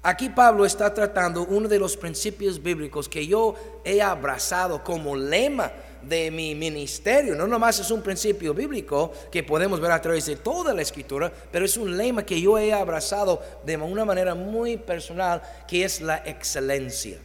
Aquí 0.00 0.28
Pablo 0.28 0.64
está 0.64 0.94
tratando 0.94 1.42
uno 1.42 1.66
de 1.66 1.80
los 1.80 1.96
principios 1.96 2.62
bíblicos 2.62 3.08
que 3.08 3.26
yo 3.26 3.56
he 3.84 4.00
abrazado 4.00 4.84
como 4.84 5.16
lema 5.16 5.72
de 6.02 6.30
mi 6.30 6.54
ministerio. 6.54 7.34
No 7.34 7.48
nomás 7.48 7.80
es 7.80 7.90
un 7.90 8.00
principio 8.00 8.54
bíblico 8.54 9.10
que 9.32 9.42
podemos 9.42 9.80
ver 9.80 9.90
a 9.90 10.00
través 10.00 10.26
de 10.26 10.36
toda 10.36 10.72
la 10.72 10.82
escritura, 10.82 11.32
pero 11.50 11.64
es 11.64 11.76
un 11.76 11.96
lema 11.96 12.24
que 12.24 12.40
yo 12.40 12.56
he 12.58 12.72
abrazado 12.72 13.42
de 13.66 13.76
una 13.76 14.04
manera 14.04 14.36
muy 14.36 14.76
personal, 14.76 15.42
que 15.66 15.84
es 15.84 16.00
la 16.00 16.18
excelencia. 16.18 17.18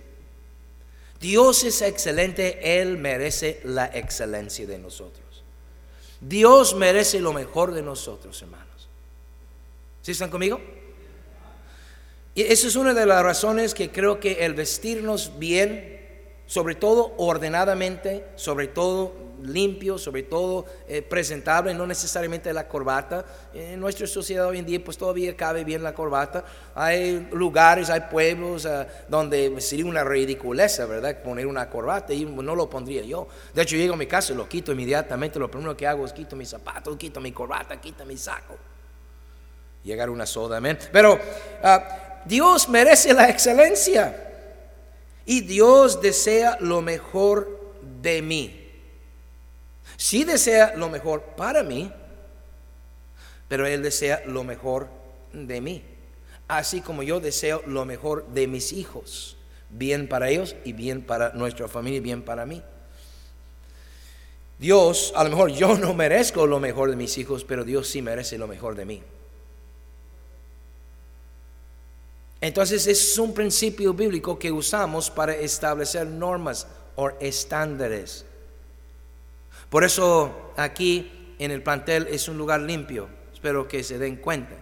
Dios 1.20 1.64
es 1.64 1.82
excelente, 1.82 2.80
Él 2.80 2.98
merece 2.98 3.60
la 3.64 3.86
excelencia 3.86 4.66
de 4.66 4.78
nosotros. 4.78 5.44
Dios 6.22 6.76
merece 6.76 7.20
lo 7.20 7.34
mejor 7.34 7.74
de 7.74 7.82
nosotros, 7.82 8.42
hermanos. 8.42 8.88
¿Sí 10.02 10.12
están 10.12 10.30
conmigo? 10.30 10.60
Y 12.36 12.44
esa 12.44 12.68
es 12.68 12.76
una 12.76 12.94
de 12.94 13.06
las 13.06 13.24
razones 13.24 13.74
que 13.74 13.92
creo 13.92 14.20
que 14.20 14.46
el 14.46 14.54
vestirnos 14.54 15.38
bien 15.38 16.00
sobre 16.50 16.74
todo 16.74 17.14
ordenadamente, 17.18 18.26
sobre 18.36 18.68
todo 18.68 19.14
limpio, 19.44 19.98
sobre 19.98 20.24
todo 20.24 20.66
eh, 20.88 21.02
presentable, 21.02 21.74
no 21.74 21.86
necesariamente 21.86 22.52
la 22.54 22.68
corbata. 22.68 23.26
En 23.54 23.80
nuestra 23.80 24.08
sociedad 24.08 24.48
hoy 24.48 24.60
en 24.60 24.66
día 24.66 24.84
pues 24.84 24.98
todavía 24.98 25.36
cabe 25.36 25.64
bien 25.64 25.84
la 25.84 25.94
corbata. 25.94 26.44
Hay 26.76 27.28
lugares, 27.32 27.90
hay 27.90 28.02
pueblos 28.12 28.66
ah, 28.66 28.88
donde 29.08 29.60
sería 29.62 29.86
una 29.86 30.04
ridiculeza, 30.04 30.86
¿verdad? 30.86 31.22
Poner 31.22 31.48
una 31.48 31.70
corbata 31.70 32.14
y 32.14 32.26
no 32.26 32.56
lo 32.56 32.70
pondría 32.70 33.04
yo. 33.04 33.28
De 33.54 33.62
hecho, 33.62 33.76
llego 33.76 33.94
a 33.94 33.98
mi 33.98 34.08
casa 34.08 34.34
y 34.34 34.36
lo 34.36 34.48
quito 34.48 34.72
inmediatamente. 34.72 35.40
Lo 35.40 35.50
primero 35.50 35.76
que 35.76 35.88
hago 35.88 36.06
es 36.06 36.14
quito 36.14 36.36
mis 36.36 36.50
zapatos, 36.50 36.98
quito 36.98 37.20
mi 37.20 37.32
corbata, 37.32 37.80
quito 37.80 38.06
mi 38.06 38.18
saco. 38.18 38.58
Llegar 39.84 40.10
una 40.10 40.26
soda, 40.26 40.58
amén. 40.58 40.78
Pero 40.92 41.20
ah, 41.64 42.22
Dios 42.26 42.70
merece 42.70 43.14
la 43.14 43.30
excelencia. 43.30 44.26
Y 45.26 45.42
Dios 45.42 46.02
desea 46.02 46.58
lo 46.60 46.82
mejor 46.82 47.60
de 48.02 48.22
mí. 48.22 48.59
Sí 50.00 50.24
desea 50.24 50.76
lo 50.78 50.88
mejor 50.88 51.22
para 51.36 51.62
mí, 51.62 51.92
pero 53.50 53.68
Él 53.68 53.84
desea 53.84 54.24
lo 54.26 54.46
mejor 54.46 54.88
de 55.34 55.60
mí. 55.60 55.84
Así 56.48 56.80
como 56.80 57.04
yo 57.04 57.20
deseo 57.20 57.62
lo 57.68 57.84
mejor 57.84 58.26
de 58.30 58.48
mis 58.48 58.72
hijos. 58.72 59.36
Bien 59.70 60.08
para 60.08 60.30
ellos 60.30 60.56
y 60.64 60.72
bien 60.72 61.02
para 61.02 61.34
nuestra 61.34 61.68
familia 61.68 61.98
y 61.98 62.00
bien 62.00 62.22
para 62.22 62.46
mí. 62.46 62.64
Dios, 64.58 65.12
a 65.18 65.26
lo 65.26 65.32
mejor 65.32 65.52
yo 65.52 65.78
no 65.78 65.94
merezco 65.94 66.48
lo 66.48 66.62
mejor 66.62 66.92
de 66.92 66.96
mis 66.96 67.18
hijos, 67.18 67.44
pero 67.44 67.66
Dios 67.66 67.90
sí 67.90 68.02
merece 68.02 68.38
lo 68.38 68.48
mejor 68.48 68.76
de 68.76 68.86
mí. 68.86 69.04
Entonces 72.40 72.88
es 72.88 73.18
un 73.18 73.34
principio 73.34 73.94
bíblico 73.94 74.40
que 74.40 74.50
usamos 74.50 75.12
para 75.12 75.36
establecer 75.36 76.08
normas 76.08 76.68
o 76.96 77.10
estándares. 77.20 78.24
Por 79.70 79.84
eso 79.84 80.54
aquí 80.58 81.36
en 81.40 81.52
el 81.52 81.62
plantel 81.62 82.08
es 82.10 82.28
un 82.28 82.38
lugar 82.38 82.62
limpio. 82.62 83.08
Espero 83.34 83.68
que 83.68 83.84
se 83.84 83.98
den 83.98 84.18
cuenta. 84.18 84.56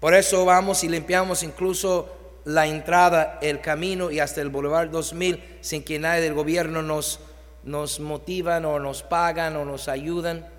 Por 0.00 0.14
eso 0.14 0.44
vamos 0.44 0.82
y 0.82 0.88
limpiamos 0.88 1.44
incluso 1.44 2.40
la 2.44 2.66
entrada, 2.66 3.38
el 3.40 3.60
camino 3.60 4.10
y 4.10 4.18
hasta 4.18 4.40
el 4.40 4.48
Boulevard 4.48 4.90
2000 4.90 5.58
sin 5.60 5.84
que 5.84 6.00
nadie 6.00 6.22
del 6.22 6.34
gobierno 6.34 6.82
nos, 6.82 7.20
nos 7.62 8.00
motivan 8.00 8.64
o 8.64 8.80
nos 8.80 9.04
pagan 9.04 9.54
o 9.56 9.64
nos 9.64 9.86
ayudan. 9.88 10.51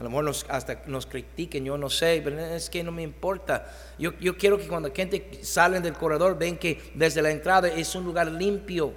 A 0.00 0.02
lo 0.02 0.08
mejor 0.08 0.34
hasta 0.48 0.80
nos 0.86 1.04
critiquen, 1.04 1.66
yo 1.66 1.76
no 1.76 1.90
sé, 1.90 2.22
pero 2.24 2.40
es 2.40 2.70
que 2.70 2.82
no 2.82 2.90
me 2.90 3.02
importa. 3.02 3.70
Yo, 3.98 4.12
yo 4.18 4.34
quiero 4.34 4.56
que 4.56 4.66
cuando 4.66 4.90
gente 4.94 5.40
sale 5.42 5.78
del 5.80 5.92
corredor 5.92 6.38
ven 6.38 6.56
que 6.56 6.90
desde 6.94 7.20
la 7.20 7.30
entrada 7.30 7.68
es 7.68 7.94
un 7.94 8.04
lugar 8.04 8.28
limpio. 8.28 8.94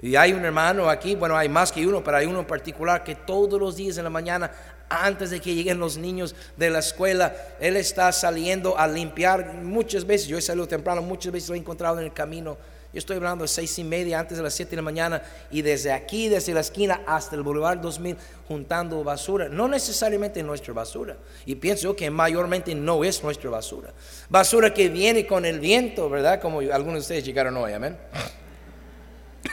Y 0.00 0.16
hay 0.16 0.32
un 0.32 0.44
hermano 0.44 0.90
aquí, 0.90 1.14
bueno, 1.14 1.36
hay 1.36 1.48
más 1.48 1.70
que 1.70 1.86
uno, 1.86 2.02
pero 2.02 2.16
hay 2.16 2.26
uno 2.26 2.40
en 2.40 2.46
particular 2.46 3.04
que 3.04 3.14
todos 3.14 3.60
los 3.60 3.76
días 3.76 3.96
en 3.96 4.04
la 4.04 4.10
mañana, 4.10 4.50
antes 4.88 5.30
de 5.30 5.40
que 5.40 5.54
lleguen 5.54 5.78
los 5.78 5.96
niños 5.96 6.34
de 6.56 6.70
la 6.70 6.80
escuela, 6.80 7.32
él 7.60 7.76
está 7.76 8.10
saliendo 8.10 8.76
a 8.76 8.88
limpiar 8.88 9.54
muchas 9.54 10.04
veces. 10.04 10.26
Yo 10.26 10.36
he 10.36 10.42
salido 10.42 10.66
temprano, 10.66 11.00
muchas 11.00 11.32
veces 11.32 11.48
lo 11.48 11.54
he 11.54 11.58
encontrado 11.58 12.00
en 12.00 12.06
el 12.06 12.12
camino 12.12 12.58
yo 12.92 12.98
estoy 12.98 13.18
hablando 13.18 13.44
de 13.44 13.48
seis 13.48 13.78
y 13.78 13.84
media 13.84 14.18
antes 14.18 14.36
de 14.36 14.42
las 14.42 14.52
siete 14.52 14.70
de 14.70 14.76
la 14.76 14.82
mañana 14.82 15.22
y 15.48 15.62
desde 15.62 15.92
aquí, 15.92 16.28
desde 16.28 16.52
la 16.52 16.60
esquina 16.60 17.02
hasta 17.06 17.36
el 17.36 17.42
Boulevard 17.42 17.78
2000, 17.78 18.16
juntando 18.48 19.04
basura. 19.04 19.48
No 19.48 19.68
necesariamente 19.68 20.42
nuestra 20.42 20.74
basura. 20.74 21.16
Y 21.46 21.54
pienso 21.54 21.94
que 21.94 22.10
mayormente 22.10 22.74
no 22.74 23.04
es 23.04 23.22
nuestra 23.22 23.48
basura. 23.48 23.92
Basura 24.28 24.74
que 24.74 24.88
viene 24.88 25.24
con 25.24 25.44
el 25.44 25.60
viento, 25.60 26.10
¿verdad? 26.10 26.40
Como 26.40 26.58
algunos 26.58 26.94
de 26.94 27.00
ustedes 27.00 27.24
llegaron 27.24 27.56
hoy, 27.58 27.72
amén. 27.74 27.96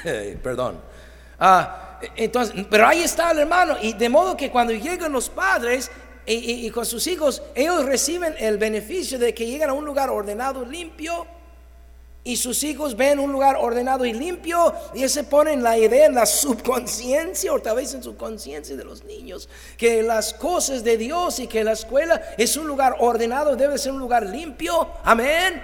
Perdón. 0.42 0.82
Ah, 1.40 2.00
entonces, 2.16 2.66
pero 2.72 2.88
ahí 2.88 3.04
está 3.04 3.30
el 3.30 3.40
hermano. 3.40 3.78
Y 3.80 3.94
de 3.94 4.10
modo 4.10 4.36
que 4.36 4.50
cuando 4.50 4.74
llegan 4.74 5.12
los 5.12 5.30
padres 5.30 5.92
y, 6.26 6.66
y 6.66 6.72
con 6.72 6.88
sus 6.88 7.06
hijos, 7.06 7.44
ellos 7.54 7.86
reciben 7.86 8.34
el 8.40 8.58
beneficio 8.58 9.20
de 9.20 9.36
que 9.36 9.46
llegan 9.46 9.70
a 9.70 9.74
un 9.74 9.86
lugar 9.86 10.10
ordenado, 10.10 10.66
limpio 10.66 11.37
y 12.28 12.36
sus 12.36 12.62
hijos 12.66 12.98
ven 12.98 13.20
un 13.20 13.32
lugar 13.32 13.56
ordenado 13.56 14.06
y 14.06 14.12
limpio 14.12 14.76
y 14.94 15.08
se 15.08 15.24
ponen 15.24 15.64
la 15.64 15.78
idea 15.78 16.08
en 16.08 16.16
la 16.16 16.26
subconsciencia 16.26 17.54
o 17.54 17.60
tal 17.62 17.78
vez 17.78 17.94
en 17.94 18.04
su 18.04 18.18
conciencia 18.18 18.76
de 18.76 18.84
los 18.84 19.06
niños 19.06 19.48
que 19.78 20.04
las 20.04 20.34
cosas 20.34 20.84
de 20.84 20.98
Dios 20.98 21.40
y 21.40 21.48
que 21.48 21.64
la 21.64 21.72
escuela 21.72 22.22
es 22.38 22.58
un 22.58 22.68
lugar 22.68 22.98
ordenado, 23.00 23.56
debe 23.56 23.78
ser 23.78 23.94
un 23.94 24.00
lugar 24.00 24.26
limpio. 24.26 24.90
Amén. 25.06 25.64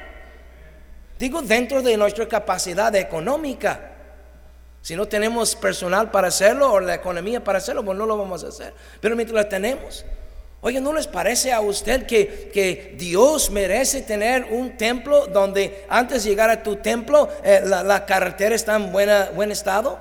Digo 1.20 1.42
dentro 1.42 1.82
de 1.82 1.98
nuestra 1.98 2.30
capacidad 2.30 2.96
económica. 2.96 3.92
Si 4.82 4.96
no 4.96 5.06
tenemos 5.06 5.58
personal 5.58 6.12
para 6.12 6.30
hacerlo 6.30 6.72
o 6.72 6.80
la 6.80 6.96
economía 6.96 7.44
para 7.44 7.58
hacerlo, 7.58 7.84
pues 7.84 7.98
no 7.98 8.06
lo 8.06 8.18
vamos 8.18 8.42
a 8.46 8.48
hacer. 8.48 8.74
Pero 9.02 9.18
mientras 9.18 9.36
la 9.36 9.50
tenemos, 9.50 10.06
Oye, 10.64 10.82
¿no 10.82 10.94
les 10.94 11.08
parece 11.08 11.54
a 11.54 11.62
usted 11.62 12.06
que, 12.08 12.50
que, 12.52 12.96
Dios 12.98 13.52
merece 13.52 14.02
tener 14.02 14.48
un 14.50 14.78
templo 14.78 15.28
donde 15.28 15.86
antes 15.90 16.24
de 16.24 16.30
llegar 16.32 16.50
a 16.50 16.64
tu 16.64 16.78
templo 16.78 17.30
eh, 17.44 17.62
la, 17.64 18.06
carretera 18.06 18.56
está 18.56 18.76
en 18.78 18.92
buen 18.92 19.52
estado? 19.52 20.00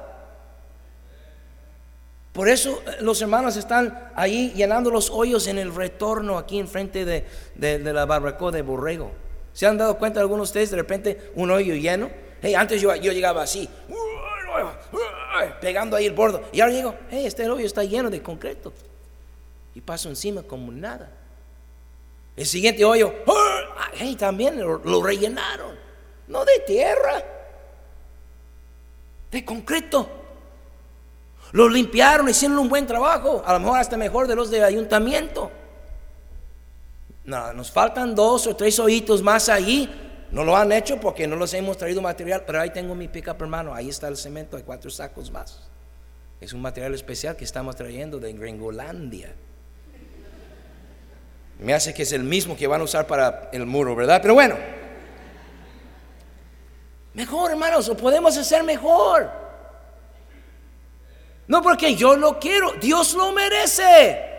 Por 2.33 2.49
eso 2.49 2.83
eh, 2.87 2.97
los 3.01 3.21
hermanos 3.21 3.57
están 3.57 4.11
ahí 4.15 4.53
llenando 4.55 4.91
los 4.91 5.11
hoyos 5.11 5.47
en 5.49 5.59
el 5.59 5.75
retorno 5.75 6.39
aquí 6.39 6.59
enfrente 6.59 7.05
de, 7.05 7.27
de, 7.55 7.79
de 7.81 7.93
la 7.93 8.07
barbacoa 8.07 8.53
de 8.53 8.63
Borrego. 8.63 9.11
¿Se 9.53 9.67
han 9.67 9.77
dado 9.77 9.99
cuenta 9.99 10.21
algunos 10.21 10.49
de 10.49 10.51
ustedes 10.51 10.71
de 10.71 10.77
repente 10.77 11.33
un 11.35 11.51
hoyo 11.51 11.75
lleno? 11.75 12.09
Hey, 12.41 12.55
antes 12.55 12.81
yo, 12.81 12.95
yo 12.95 13.13
llegaba 13.13 13.43
así 13.43 13.69
pegando 15.61 15.97
ahí 15.97 16.07
el 16.07 16.13
bordo. 16.13 16.43
Y 16.53 16.61
ahora 16.61 16.75
digo, 16.75 16.95
hey, 17.11 17.27
este 17.27 17.49
hoyo 17.49 17.67
está 17.67 17.85
lleno 17.85 18.11
de 18.11 18.23
concreto. 18.23 18.73
Y 19.75 19.81
paso 19.81 20.09
encima 20.09 20.43
como 20.43 20.71
nada. 20.71 21.11
El 22.37 22.47
siguiente 22.47 22.85
hoyo, 22.85 23.13
hey, 23.95 24.17
también 24.17 24.61
lo 24.61 25.03
rellenaron. 25.03 25.77
No 26.29 26.45
de 26.45 26.61
tierra, 26.67 27.23
de 29.31 29.45
concreto. 29.45 30.09
Lo 31.53 31.69
limpiaron, 31.69 32.29
hicieron 32.29 32.59
un 32.59 32.69
buen 32.69 32.87
trabajo, 32.87 33.43
a 33.45 33.53
lo 33.53 33.61
mejor 33.61 33.79
hasta 33.79 33.97
mejor 33.97 34.27
de 34.27 34.35
los 34.35 34.51
de 34.51 34.65
ayuntamiento. 34.65 35.51
No, 37.25 37.53
nos 37.53 37.71
faltan 37.71 38.15
dos 38.15 38.47
o 38.47 38.57
tres 38.57 38.79
hoyitos 38.79 39.23
más 39.23 39.49
allí. 39.49 39.89
No 40.31 40.45
lo 40.45 40.57
han 40.57 40.73
hecho 40.73 40.99
porque 40.99 41.27
no 41.27 41.37
los 41.37 41.53
hemos 41.53 41.77
traído 41.77 42.01
material, 42.01 42.45
pero 42.47 42.61
ahí 42.61 42.71
tengo 42.71 42.95
mi 42.95 43.09
pick 43.09 43.29
hermano. 43.29 43.75
Ahí 43.75 43.91
está 43.91 44.09
el 44.09 44.17
cemento, 44.17 44.57
hay 44.57 44.63
cuatro 44.63 44.91
sacos 44.91 45.31
más. 45.31 45.69
Es 46.41 46.55
un 46.55 46.63
material 46.63 46.95
especial 46.95 47.37
que 47.37 47.45
estamos 47.45 47.77
trayendo 47.77 48.19
de 48.19 48.33
Gringolandia. 48.33 49.35
Me 51.59 51.75
hace 51.75 51.95
que 51.95 52.03
es 52.03 52.13
el 52.13 52.25
mismo 52.25 52.57
que 52.57 52.67
van 52.67 52.81
a 52.81 52.85
usar 52.85 53.07
para 53.07 53.49
el 53.53 53.67
muro, 53.67 53.95
¿verdad? 53.95 54.21
Pero 54.21 54.35
bueno, 54.35 54.57
mejor, 57.15 57.51
hermanos, 57.51 57.87
lo 57.89 57.97
podemos 57.97 58.37
hacer 58.37 58.65
mejor. 58.65 59.31
No 61.47 61.63
porque 61.63 61.95
yo 61.95 62.17
lo 62.17 62.39
quiero, 62.39 62.73
Dios 62.81 63.15
lo 63.15 63.33
merece. 63.33 64.31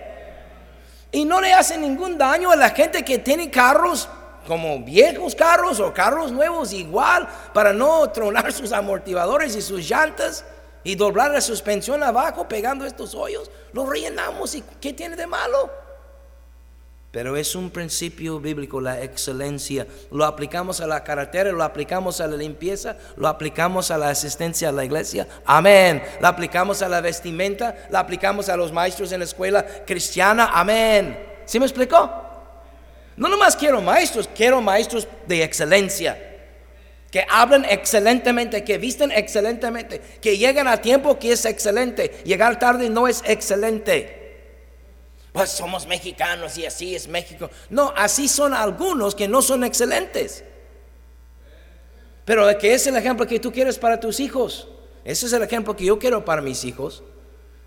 Y 1.12 1.26
no 1.26 1.40
le 1.40 1.54
hace 1.54 1.78
ningún 1.78 2.18
daño 2.18 2.52
a 2.52 2.56
la 2.56 2.72
gente 2.72 3.06
que 3.06 3.20
tiene 3.20 3.52
carros 3.52 4.10
como 4.48 4.80
viejos 4.80 5.36
carros 5.36 5.80
o 5.80 5.94
carros 5.94 6.32
nuevos 6.32 6.74
igual 6.74 7.28
para 7.54 7.72
no 7.74 8.10
tronar 8.10 8.52
sus 8.52 8.72
amortiguadores 8.72 9.56
y 9.56 9.62
sus 9.62 9.88
llantas 9.88 10.44
y 10.84 10.96
doblar 10.96 11.32
la 11.32 11.42
suspensión 11.42 12.04
abajo 12.04 12.48
pegando 12.48 12.86
estos 12.86 13.16
hoyos. 13.16 13.50
Lo 13.72 13.86
rellenamos 13.86 14.56
y 14.56 14.64
¿qué 14.82 14.94
tiene 14.94 15.16
de 15.16 15.28
malo? 15.28 15.83
Pero 17.14 17.38
es 17.38 17.54
un 17.54 17.70
principio 17.70 18.40
bíblico, 18.40 18.82
la 18.82 19.04
excelencia. 19.04 19.86
Lo 20.10 20.26
aplicamos 20.26 20.82
a 20.82 20.88
la 20.88 21.04
carretera, 21.04 21.52
lo 21.52 21.64
aplicamos 21.64 22.20
a 22.20 22.26
la 22.26 22.36
limpieza, 22.36 22.98
lo 23.18 23.28
aplicamos 23.28 23.92
a 23.92 24.00
la 24.00 24.10
asistencia 24.10 24.70
a 24.70 24.72
la 24.72 24.84
iglesia. 24.84 25.28
Amén. 25.46 26.02
Lo 26.20 26.28
aplicamos 26.28 26.82
a 26.82 26.90
la 26.90 27.02
vestimenta, 27.02 27.86
lo 27.92 28.00
aplicamos 28.00 28.50
a 28.50 28.58
los 28.58 28.72
maestros 28.72 29.12
en 29.12 29.20
la 29.20 29.26
escuela 29.26 29.64
cristiana. 29.86 30.50
Amén. 30.56 31.16
¿Sí 31.46 31.60
me 31.60 31.68
explicó? 31.68 32.12
No 33.16 33.30
nomás 33.30 33.56
quiero 33.56 33.80
maestros, 33.80 34.28
quiero 34.36 34.60
maestros 34.60 35.08
de 35.28 35.44
excelencia. 35.44 36.18
Que 37.12 37.28
hablen 37.30 37.64
excelentemente, 37.70 38.64
que 38.64 38.80
visten 38.80 39.12
excelentemente, 39.12 40.02
que 40.20 40.36
lleguen 40.36 40.68
a 40.68 40.78
tiempo 40.78 41.20
que 41.20 41.34
es 41.34 41.46
excelente. 41.46 42.24
Llegar 42.26 42.58
tarde 42.58 42.90
no 42.90 43.08
es 43.08 43.22
excelente 43.28 44.23
pues 45.34 45.50
somos 45.50 45.88
mexicanos 45.88 46.58
y 46.60 46.66
así 46.66 46.96
es 46.96 47.08
México. 47.08 47.50
No, 47.72 47.92
así 47.98 48.28
son 48.28 48.54
algunos 48.54 49.16
que 49.16 49.28
no 49.28 49.42
son 49.42 49.64
excelentes. 49.64 50.44
Pero 52.24 52.58
que 52.58 52.74
es 52.76 52.86
el 52.86 52.96
ejemplo 52.96 53.26
que 53.26 53.40
tú 53.40 53.52
quieres 53.52 53.80
para 53.80 54.00
tus 54.00 54.20
hijos. 54.20 54.68
Ese 55.04 55.26
es 55.26 55.34
el 55.34 55.42
ejemplo 55.42 55.76
que 55.76 55.86
yo 55.86 55.98
quiero 55.98 56.24
para 56.24 56.42
mis 56.42 56.64
hijos. 56.64 57.04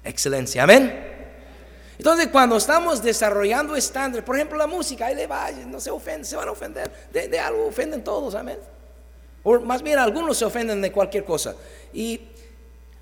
Excelencia, 0.04 0.62
amén. 0.62 1.14
Entonces, 1.98 2.28
cuando 2.28 2.56
estamos 2.56 3.02
desarrollando 3.02 3.74
estándares, 3.74 4.24
por 4.24 4.36
ejemplo, 4.36 4.56
la 4.56 4.68
música, 4.68 5.06
ahí 5.06 5.16
le 5.16 5.26
va, 5.26 5.50
no 5.50 5.80
se 5.80 5.90
ofenden, 5.90 6.24
se 6.24 6.36
van 6.36 6.48
a 6.48 6.52
ofender. 6.52 7.08
De, 7.12 7.26
de 7.26 7.38
algo 7.40 7.66
ofenden 7.66 8.04
todos, 8.04 8.36
amén. 8.36 8.58
O 9.42 9.58
más 9.60 9.82
bien, 9.82 9.98
algunos 9.98 10.38
se 10.38 10.44
ofenden 10.44 10.80
de 10.80 10.92
cualquier 10.92 11.24
cosa. 11.24 11.56
Y 11.92 12.20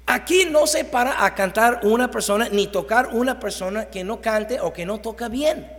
Aquí 0.06 0.44
no 0.44 0.66
se 0.66 0.84
para 0.84 1.24
a 1.24 1.34
cantar 1.34 1.80
una 1.82 2.10
persona 2.10 2.48
ni 2.50 2.66
tocar 2.66 3.08
una 3.08 3.40
persona 3.40 3.86
que 3.86 4.04
no 4.04 4.20
cante 4.20 4.60
o 4.60 4.72
que 4.72 4.84
no 4.84 5.00
toca 5.00 5.28
bien, 5.28 5.70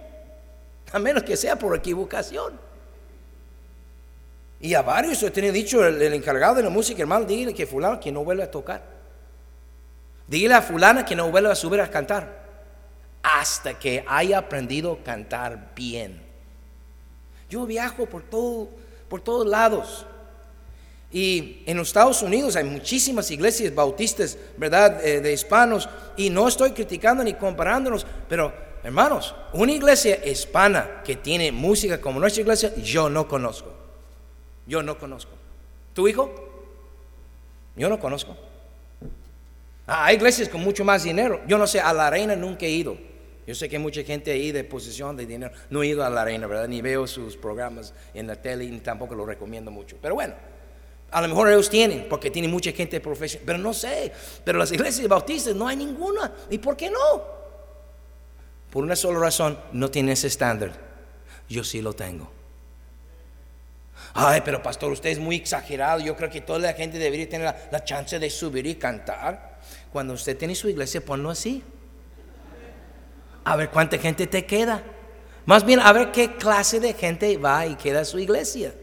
a 0.91 0.99
menos 0.99 1.23
que 1.23 1.37
sea 1.37 1.57
por 1.57 1.75
equivocación. 1.75 2.59
Y 4.59 4.73
a 4.73 4.81
varios 4.81 5.21
he 5.21 5.29
tenido 5.29 5.53
dicho 5.53 5.85
el, 5.85 6.01
encargado 6.13 6.55
de 6.55 6.63
la 6.63 6.69
música, 6.69 7.01
hermano, 7.01 7.25
dile 7.25 7.53
que 7.53 7.67
fulano 7.67 7.99
que 7.99 8.11
no 8.11 8.23
vuelve 8.23 8.43
a 8.43 8.49
tocar. 8.49 8.81
Dile 10.27 10.55
a 10.55 10.61
fulana 10.61 11.05
que 11.05 11.15
no 11.15 11.29
vuelva 11.29 11.51
a 11.51 11.55
subir 11.55 11.81
a 11.81 11.89
cantar 11.89 12.45
hasta 13.21 13.77
que 13.77 14.03
haya 14.07 14.39
aprendido 14.39 14.93
a 14.93 15.03
cantar 15.03 15.71
bien. 15.75 16.21
Yo 17.49 17.65
viajo 17.65 18.05
por 18.05 18.23
todo, 18.23 18.69
por 19.07 19.21
todos 19.21 19.45
lados. 19.45 20.05
Y 21.15 21.63
en 21.65 21.77
los 21.77 21.87
Estados 21.87 22.21
Unidos 22.23 22.57
hay 22.57 22.65
muchísimas 22.65 23.31
iglesias 23.31 23.73
bautistas, 23.73 24.37
¿verdad?, 24.57 24.99
eh, 25.01 25.21
de 25.21 25.31
hispanos. 25.31 25.87
Y 26.17 26.29
no 26.29 26.45
estoy 26.45 26.71
criticando 26.71 27.23
ni 27.23 27.35
comparándonos, 27.35 28.05
pero 28.27 28.53
hermanos, 28.83 29.33
una 29.53 29.71
iglesia 29.71 30.19
hispana 30.25 31.03
que 31.05 31.15
tiene 31.15 31.53
música 31.53 32.01
como 32.01 32.19
nuestra 32.19 32.41
iglesia, 32.41 32.75
yo 32.75 33.09
no 33.09 33.29
conozco. 33.29 33.71
Yo 34.67 34.83
no 34.83 34.99
conozco. 34.99 35.31
¿Tu 35.93 36.05
hijo? 36.09 36.35
Yo 37.77 37.87
no 37.87 37.97
conozco. 37.97 38.35
Ah, 39.87 40.07
hay 40.07 40.17
iglesias 40.17 40.49
con 40.49 40.59
mucho 40.59 40.83
más 40.83 41.03
dinero. 41.03 41.39
Yo 41.47 41.57
no 41.57 41.65
sé, 41.65 41.79
a 41.79 41.93
la 41.93 42.09
reina 42.09 42.35
nunca 42.35 42.65
he 42.65 42.71
ido. 42.71 42.97
Yo 43.47 43.55
sé 43.55 43.69
que 43.69 43.77
hay 43.77 43.81
mucha 43.81 44.03
gente 44.03 44.31
ahí 44.31 44.51
de 44.51 44.65
posición 44.65 45.15
de 45.15 45.25
dinero. 45.25 45.53
No 45.69 45.81
he 45.81 45.87
ido 45.87 46.03
a 46.03 46.09
la 46.09 46.25
reina, 46.25 46.45
¿verdad? 46.45 46.67
Ni 46.67 46.81
veo 46.81 47.07
sus 47.07 47.37
programas 47.37 47.93
en 48.13 48.27
la 48.27 48.35
tele 48.35 48.65
y 48.65 48.79
tampoco 48.79 49.15
lo 49.15 49.25
recomiendo 49.25 49.71
mucho. 49.71 49.95
Pero 50.01 50.15
bueno. 50.15 50.33
A 51.15 51.21
lo 51.21 51.29
mejor 51.29 51.49
ellos 51.49 51.69
tienen, 51.69 52.07
porque 52.09 52.29
tienen 52.29 52.51
mucha 52.51 52.73
gente 52.73 52.99
profesional, 52.99 53.45
pero 53.45 53.57
no 53.57 53.73
sé. 53.73 54.11
Pero 54.43 54.59
las 54.59 54.69
iglesias 54.73 55.07
bautistas 55.07 55.55
no 55.55 55.65
hay 55.65 55.77
ninguna. 55.77 56.29
¿Y 56.49 56.57
por 56.57 56.75
qué 56.75 56.89
no? 56.89 57.23
Por 58.69 58.83
una 58.83 58.97
sola 58.97 59.19
razón, 59.19 59.57
no 59.71 59.89
tienen 59.89 60.11
ese 60.11 60.27
estándar. 60.27 60.73
Yo 61.47 61.63
sí 61.63 61.81
lo 61.81 61.93
tengo. 61.93 62.29
Ay, 64.13 64.41
pero 64.43 64.61
pastor, 64.61 64.91
usted 64.91 65.11
es 65.11 65.19
muy 65.19 65.37
exagerado. 65.37 66.01
Yo 66.01 66.17
creo 66.17 66.29
que 66.29 66.41
toda 66.41 66.59
la 66.59 66.73
gente 66.73 66.97
debería 66.97 67.29
tener 67.29 67.45
la, 67.45 67.57
la 67.71 67.81
chance 67.85 68.19
de 68.19 68.29
subir 68.29 68.65
y 68.65 68.75
cantar. 68.75 69.61
Cuando 69.93 70.15
usted 70.15 70.37
tiene 70.37 70.53
su 70.53 70.67
iglesia, 70.67 70.99
ponlo 70.99 71.29
así. 71.29 71.63
A 73.45 73.55
ver 73.55 73.69
cuánta 73.69 73.97
gente 73.99 74.27
te 74.27 74.45
queda. 74.45 74.83
Más 75.45 75.65
bien, 75.65 75.79
a 75.79 75.93
ver 75.93 76.11
qué 76.11 76.35
clase 76.35 76.81
de 76.81 76.91
gente 76.91 77.37
va 77.37 77.65
y 77.67 77.75
queda 77.75 78.01
a 78.01 78.05
su 78.05 78.19
iglesia. 78.19 78.73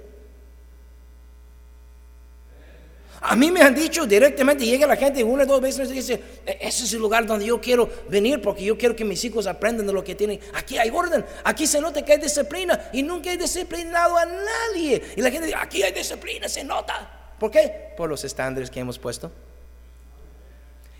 A 3.24 3.36
mí 3.36 3.52
me 3.52 3.62
han 3.62 3.72
dicho 3.72 4.04
directamente, 4.04 4.64
llega 4.64 4.84
la 4.84 4.96
gente 4.96 5.22
una 5.22 5.44
o 5.44 5.46
dos 5.46 5.60
veces 5.60 5.88
y 5.90 5.94
dice, 5.94 6.20
e-, 6.44 6.58
ese 6.60 6.84
es 6.84 6.92
el 6.92 6.98
lugar 6.98 7.24
donde 7.24 7.46
yo 7.46 7.60
quiero 7.60 7.88
venir 8.08 8.42
porque 8.42 8.64
yo 8.64 8.76
quiero 8.76 8.96
que 8.96 9.04
mis 9.04 9.24
hijos 9.24 9.46
aprendan 9.46 9.86
de 9.86 9.92
lo 9.92 10.02
que 10.02 10.16
tienen. 10.16 10.40
Aquí 10.54 10.76
hay 10.76 10.90
orden, 10.90 11.24
aquí 11.44 11.66
se 11.68 11.80
nota 11.80 12.04
que 12.04 12.12
hay 12.12 12.18
disciplina 12.18 12.90
y 12.92 13.02
nunca 13.04 13.32
he 13.32 13.36
disciplinado 13.36 14.16
a 14.16 14.26
nadie. 14.26 15.00
Y 15.16 15.20
la 15.20 15.30
gente 15.30 15.46
dice, 15.46 15.58
aquí 15.60 15.84
hay 15.84 15.92
disciplina, 15.92 16.48
se 16.48 16.64
nota. 16.64 17.34
¿Por 17.38 17.52
qué? 17.52 17.92
Por 17.96 18.08
los 18.10 18.24
estándares 18.24 18.70
que 18.70 18.80
hemos 18.80 18.98
puesto. 18.98 19.30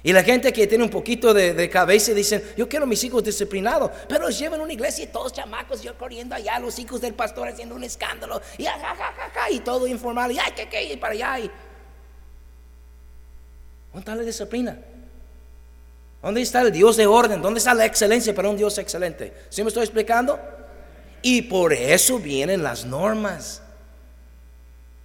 Y 0.05 0.13
la 0.13 0.23
gente 0.23 0.53
que 0.53 0.67
tiene 0.67 0.83
un 0.83 0.91
poquito 0.91 1.33
de, 1.33 1.69
cabeza 1.71 2.13
dicen, 2.13 2.43
yo 2.57 2.69
quiero 2.69 2.87
mis 2.87 3.03
hijos 3.05 3.23
disciplinados, 3.23 3.91
pero 4.09 4.27
los 4.27 4.39
llevan 4.39 4.61
a 4.61 4.65
una 4.65 4.73
iglesia 4.73 5.05
y 5.05 5.07
todos 5.07 5.33
chamacos, 5.33 5.83
yo 5.83 5.97
corriendo 5.97 6.35
allá, 6.35 6.59
los 6.59 6.79
hijos 6.79 7.01
del 7.01 7.15
pastor 7.15 7.49
haciendo 7.49 7.77
un 7.77 7.85
escándalo, 7.85 8.41
y, 8.59 8.67
y 9.51 9.61
todo 9.61 9.87
informal, 9.87 10.33
y 10.33 10.39
ay, 10.41 10.53
que, 10.57 10.69
que, 10.69 10.83
y 10.85 10.97
para 10.97 11.13
allá. 11.13 11.51
¿Dónde 13.93 14.01
está 14.01 14.17
la 14.17 14.23
disciplina? 14.23 14.79
¿Dónde 16.23 16.41
está 16.41 16.63
el 16.63 16.73
Dios 16.73 16.97
de 16.97 17.07
orden? 17.07 17.43
¿Dónde 17.43 17.59
está 17.59 17.75
la 17.75 17.85
excelencia 17.85 18.35
para 18.35 18.49
un 18.49 18.57
Dios 18.57 18.79
excelente? 18.79 19.33
¿Sí 19.49 19.63
me 19.63 19.69
estoy 19.69 19.83
explicando? 19.83 20.39
Y 21.21 21.43
por 21.43 21.73
eso 21.73 22.19
vienen 22.19 22.63
las 22.63 22.85
normas, 22.85 23.63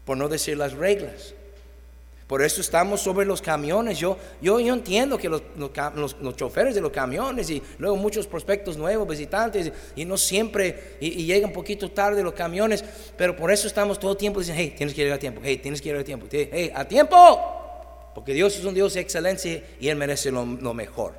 por 0.05 0.17
no 0.17 0.29
decir 0.29 0.57
las 0.57 0.73
reglas. 0.73 1.33
Por 2.27 2.41
eso 2.41 2.59
estamos 2.59 3.01
sobre 3.01 3.25
los 3.25 3.41
camiones. 3.41 3.97
Yo, 3.99 4.17
yo, 4.41 4.59
yo 4.59 4.73
entiendo 4.73 5.17
que 5.17 5.29
los, 5.29 5.41
los, 5.55 6.35
choferes 6.35 6.75
de 6.75 6.81
los 6.81 6.91
camiones 6.91 7.49
y 7.49 7.63
luego 7.77 7.95
muchos 7.95 8.27
prospectos 8.27 8.77
nuevos, 8.77 9.07
visitantes, 9.07 9.71
y, 9.95 10.03
no 10.03 10.17
siempre, 10.17 10.97
y, 10.99 11.25
llegan 11.25 11.49
un 11.49 11.53
poquito 11.53 11.89
tarde 11.89 12.21
los 12.21 12.33
camiones, 12.33 12.83
pero 13.15 13.35
por 13.35 13.49
eso 13.49 13.65
estamos 13.65 13.97
todo 13.97 14.11
el 14.11 14.17
tiempo 14.17 14.39
diciendo, 14.39 14.61
hey, 14.61 14.73
tienes 14.75 14.93
que 14.93 15.01
llegar 15.01 15.17
a 15.17 15.19
tiempo, 15.19 15.41
hey, 15.43 15.57
tienes 15.57 15.81
que 15.81 15.85
llegar 15.85 16.01
a 16.01 16.05
tiempo, 16.05 16.27
hey, 16.29 16.71
a 16.75 16.85
tiempo. 16.85 17.66
Porque 18.17 18.33
Dios 18.33 18.57
es 18.57 18.65
un 18.65 18.73
Dios 18.73 18.95
de 18.95 19.01
excelencia 19.01 19.63
y 19.79 19.89
Él 19.89 19.95
merece 19.95 20.31
lo, 20.31 20.43
mejor. 20.43 21.13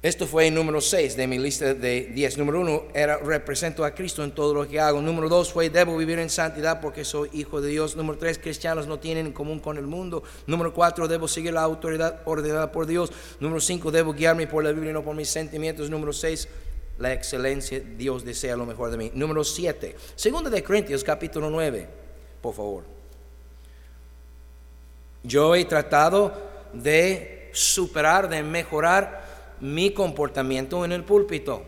Esto 0.00 0.28
fue 0.28 0.46
el 0.46 0.54
número 0.54 0.80
6 0.80 1.16
de 1.16 1.26
mi 1.26 1.38
lista 1.40 1.74
de 1.74 2.02
10. 2.14 2.38
Número 2.38 2.60
1 2.60 2.82
era 2.94 3.16
represento 3.16 3.84
a 3.84 3.92
Cristo 3.96 4.22
en 4.22 4.30
todo 4.30 4.54
lo 4.54 4.68
que 4.68 4.78
hago. 4.78 5.02
Número 5.02 5.28
2 5.28 5.52
fue 5.52 5.70
debo 5.70 5.96
vivir 5.96 6.20
en 6.20 6.30
santidad 6.30 6.80
porque 6.80 7.04
soy 7.04 7.28
hijo 7.32 7.60
de 7.60 7.68
Dios. 7.68 7.96
Número 7.96 8.16
3 8.16 8.38
cristianos 8.38 8.86
no 8.86 9.00
tienen 9.00 9.26
en 9.26 9.32
común 9.32 9.58
con 9.58 9.76
el 9.76 9.88
mundo. 9.88 10.22
Número 10.46 10.72
4 10.72 11.08
debo 11.08 11.26
seguir 11.26 11.54
la 11.54 11.62
autoridad 11.62 12.22
ordenada 12.26 12.70
por 12.70 12.86
Dios. 12.86 13.10
Número 13.40 13.60
5 13.60 13.90
debo 13.90 14.12
guiarme 14.12 14.46
por 14.46 14.62
la 14.62 14.70
Biblia 14.70 14.90
y 14.90 14.94
no 14.94 15.02
por 15.02 15.16
mis 15.16 15.28
sentimientos. 15.28 15.90
Número 15.90 16.12
6 16.12 16.46
la 16.98 17.12
excelencia 17.12 17.80
Dios 17.80 18.24
desea 18.24 18.54
lo 18.54 18.66
mejor 18.66 18.92
de 18.92 18.98
mí. 18.98 19.10
Número 19.14 19.42
7 19.42 19.96
Segundo 20.14 20.48
de 20.48 20.62
Corintios 20.62 21.02
capítulo 21.02 21.50
9 21.50 22.06
por 22.40 22.54
favor. 22.54 22.84
Yo 25.22 25.54
he 25.54 25.64
tratado 25.64 26.32
de 26.72 27.50
superar, 27.52 28.28
de 28.28 28.42
mejorar 28.42 29.56
mi 29.60 29.92
comportamiento 29.92 30.84
en 30.84 30.92
el 30.92 31.04
púlpito. 31.04 31.64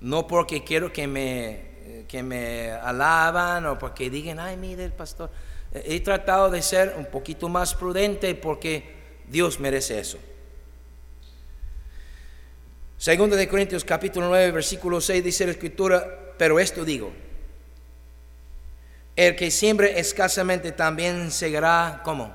No 0.00 0.26
porque 0.26 0.64
quiero 0.64 0.92
que 0.92 1.06
me, 1.06 2.04
que 2.08 2.22
me 2.22 2.70
alaban 2.70 3.66
o 3.66 3.78
porque 3.78 4.10
digan, 4.10 4.38
ay, 4.38 4.56
mire 4.56 4.84
el 4.84 4.92
pastor. 4.92 5.30
He 5.72 6.00
tratado 6.00 6.50
de 6.50 6.62
ser 6.62 6.94
un 6.96 7.06
poquito 7.06 7.48
más 7.48 7.74
prudente 7.74 8.34
porque 8.34 8.96
Dios 9.28 9.60
merece 9.60 9.98
eso. 9.98 10.18
Segundo 12.96 13.36
de 13.36 13.46
Corintios 13.46 13.84
capítulo 13.84 14.28
9, 14.28 14.50
versículo 14.50 15.00
6 15.00 15.22
dice 15.22 15.44
la 15.44 15.52
escritura, 15.52 16.34
pero 16.36 16.58
esto 16.58 16.84
digo, 16.84 17.12
el 19.18 19.34
que 19.34 19.50
siembre 19.50 19.98
escasamente 19.98 20.70
también 20.70 21.32
segará 21.32 22.02
como. 22.04 22.32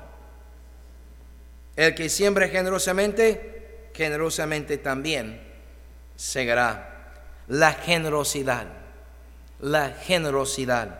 El 1.76 1.94
que 1.94 2.10
siembre 2.10 2.50
generosamente, 2.50 3.88
generosamente 3.94 4.76
también 4.76 5.40
segará. 6.14 7.14
La 7.48 7.72
generosidad, 7.72 8.66
la 9.60 9.92
generosidad. 9.92 10.98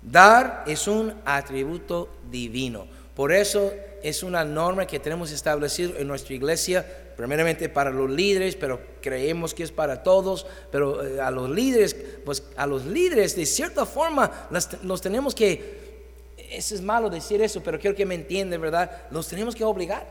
Dar 0.00 0.64
es 0.66 0.88
un 0.88 1.20
atributo 1.26 2.08
divino. 2.30 2.86
Por 3.14 3.32
eso 3.32 3.70
es 4.02 4.22
una 4.22 4.46
norma 4.46 4.86
que 4.86 4.98
tenemos 4.98 5.30
establecido 5.30 5.92
en 5.98 6.08
nuestra 6.08 6.32
iglesia, 6.32 6.86
primeramente 7.22 7.68
para 7.68 7.88
los 7.90 8.10
líderes, 8.10 8.56
pero 8.56 8.80
creemos 9.00 9.54
que 9.54 9.62
es 9.62 9.70
para 9.70 10.02
todos, 10.02 10.44
pero 10.72 11.06
eh, 11.06 11.20
a 11.20 11.30
los 11.30 11.48
líderes, 11.48 11.94
pues 12.24 12.42
a 12.56 12.66
los 12.66 12.84
líderes 12.84 13.36
de 13.36 13.46
cierta 13.46 13.86
forma 13.86 14.48
los 14.82 15.00
tenemos 15.00 15.32
que, 15.32 16.02
eso 16.50 16.74
es 16.74 16.82
malo 16.82 17.08
decir 17.08 17.40
eso, 17.40 17.62
pero 17.62 17.78
quiero 17.78 17.94
que 17.94 18.04
me 18.04 18.16
entiendan, 18.16 18.60
¿verdad? 18.60 19.02
Los 19.12 19.28
tenemos 19.28 19.54
que 19.54 19.62
obligar. 19.62 20.04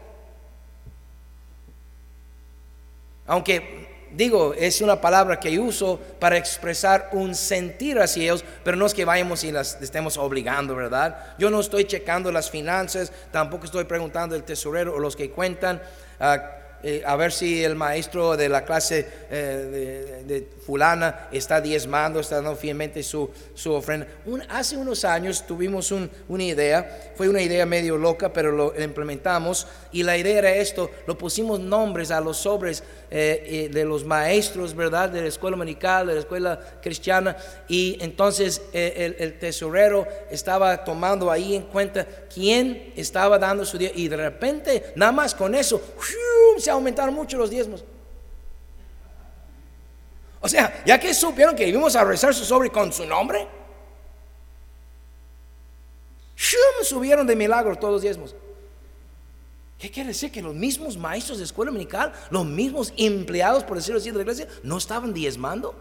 Aunque 3.28 3.90
digo, 4.16 4.54
es 4.54 4.80
una 4.80 5.02
palabra 5.02 5.38
que 5.38 5.60
uso 5.60 6.00
para 6.18 6.38
expresar 6.38 7.10
un 7.12 7.36
sentir 7.36 8.00
hacia 8.00 8.24
ellos, 8.24 8.46
pero 8.64 8.78
no 8.78 8.86
es 8.86 8.94
que 8.94 9.04
vayamos 9.04 9.44
y 9.44 9.52
las 9.52 9.82
estemos 9.82 10.18
obligando, 10.18 10.78
¿verdad? 10.78 11.36
Yo 11.38 11.50
no 11.50 11.60
estoy 11.60 11.84
checando 11.84 12.32
las 12.32 12.50
finanzas, 12.50 13.12
tampoco 13.32 13.66
estoy 13.66 13.84
preguntando 13.84 14.34
el 14.34 14.44
tesorero 14.44 14.96
o 14.96 15.00
los 15.00 15.18
que 15.18 15.30
cuentan. 15.30 15.82
Ah, 16.22 16.61
eh, 16.84 17.04
a 17.06 17.16
ver 17.16 17.32
si 17.32 17.64
el 17.64 17.76
maestro 17.76 18.36
de 18.36 18.50
la 18.50 18.66
clase 18.66 19.08
eh, 19.30 20.24
de, 20.26 20.48
fulana 20.66 21.28
está 21.32 21.60
diezmando, 21.60 22.20
está 22.20 22.36
dando 22.36 22.56
fielmente 22.56 23.04
su, 23.04 23.30
su 23.56 23.74
ofrenda. 23.74 24.08
hace 24.50 24.78
unos 24.78 25.04
años 25.04 25.46
tuvimos 25.46 25.92
una 25.92 26.44
idea, 26.44 27.14
fue 27.16 27.28
una 27.28 27.42
idea 27.42 27.66
medio 27.66 27.98
loca, 27.98 28.32
pero 28.32 28.52
lo 28.52 28.80
implementamos 28.80 29.68
y 29.92 30.04
la 30.04 30.18
idea 30.18 30.38
era 30.38 30.56
esto, 30.56 30.90
lo 31.08 31.18
pusimos 31.18 31.60
nombres 31.60 32.12
a 32.12 32.22
los 32.22 32.38
sobres 32.38 32.84
eh, 33.10 33.70
de 33.74 33.86
los 33.86 34.06
maestros, 34.06 34.76
¿verdad? 34.76 35.10
De 35.10 35.22
la 35.22 35.28
escuela 35.28 35.58
dominical, 35.58 36.08
de 36.08 36.14
la 36.14 36.20
escuela 36.20 36.60
cristiana 36.82 37.36
y 37.68 37.98
entonces 38.00 38.62
el, 38.72 39.38
tesorero 39.40 40.08
estaba 40.30 40.84
tomando 40.84 41.32
ahí 41.32 41.56
en 41.56 41.64
cuenta 41.64 42.08
quién 42.34 42.94
estaba 42.96 43.38
dando 43.38 43.66
su 43.66 43.78
día 43.78 43.92
y 43.94 44.08
de 44.08 44.18
repente, 44.18 44.94
nada 44.96 45.12
más 45.12 45.36
con 45.36 45.56
eso, 45.56 45.82
se 46.58 46.71
aumentaron 46.72 47.14
mucho 47.14 47.38
los 47.38 47.50
diezmos. 47.50 47.84
O 50.40 50.50
sea, 50.50 50.84
ya 50.86 51.00
que 51.00 51.14
supieron 51.14 51.56
que 51.56 51.68
íbamos 51.68 51.96
a 51.96 52.04
rezar 52.04 52.34
su 52.34 52.44
sobre 52.44 52.70
con 52.70 52.92
su 52.92 53.06
nombre, 53.06 53.48
subieron 56.84 57.26
de 57.26 57.36
milagro 57.36 57.76
todos 57.76 57.94
los 57.94 58.02
diezmos. 58.02 58.36
¿Qué 59.80 59.90
quiere 59.90 60.10
decir? 60.10 60.32
Que 60.32 60.42
los 60.42 60.54
mismos 60.54 60.98
maestros 60.98 61.40
de 61.40 61.46
escuela 61.46 61.72
dominical, 61.72 62.14
los 62.30 62.46
mismos 62.46 62.94
empleados, 62.98 63.64
por 63.64 63.78
decirlo 63.78 64.00
así, 64.00 64.12
de 64.12 64.18
la 64.18 64.22
iglesia, 64.22 64.48
no 64.64 64.78
estaban 64.78 65.14
diezmando. 65.14 65.74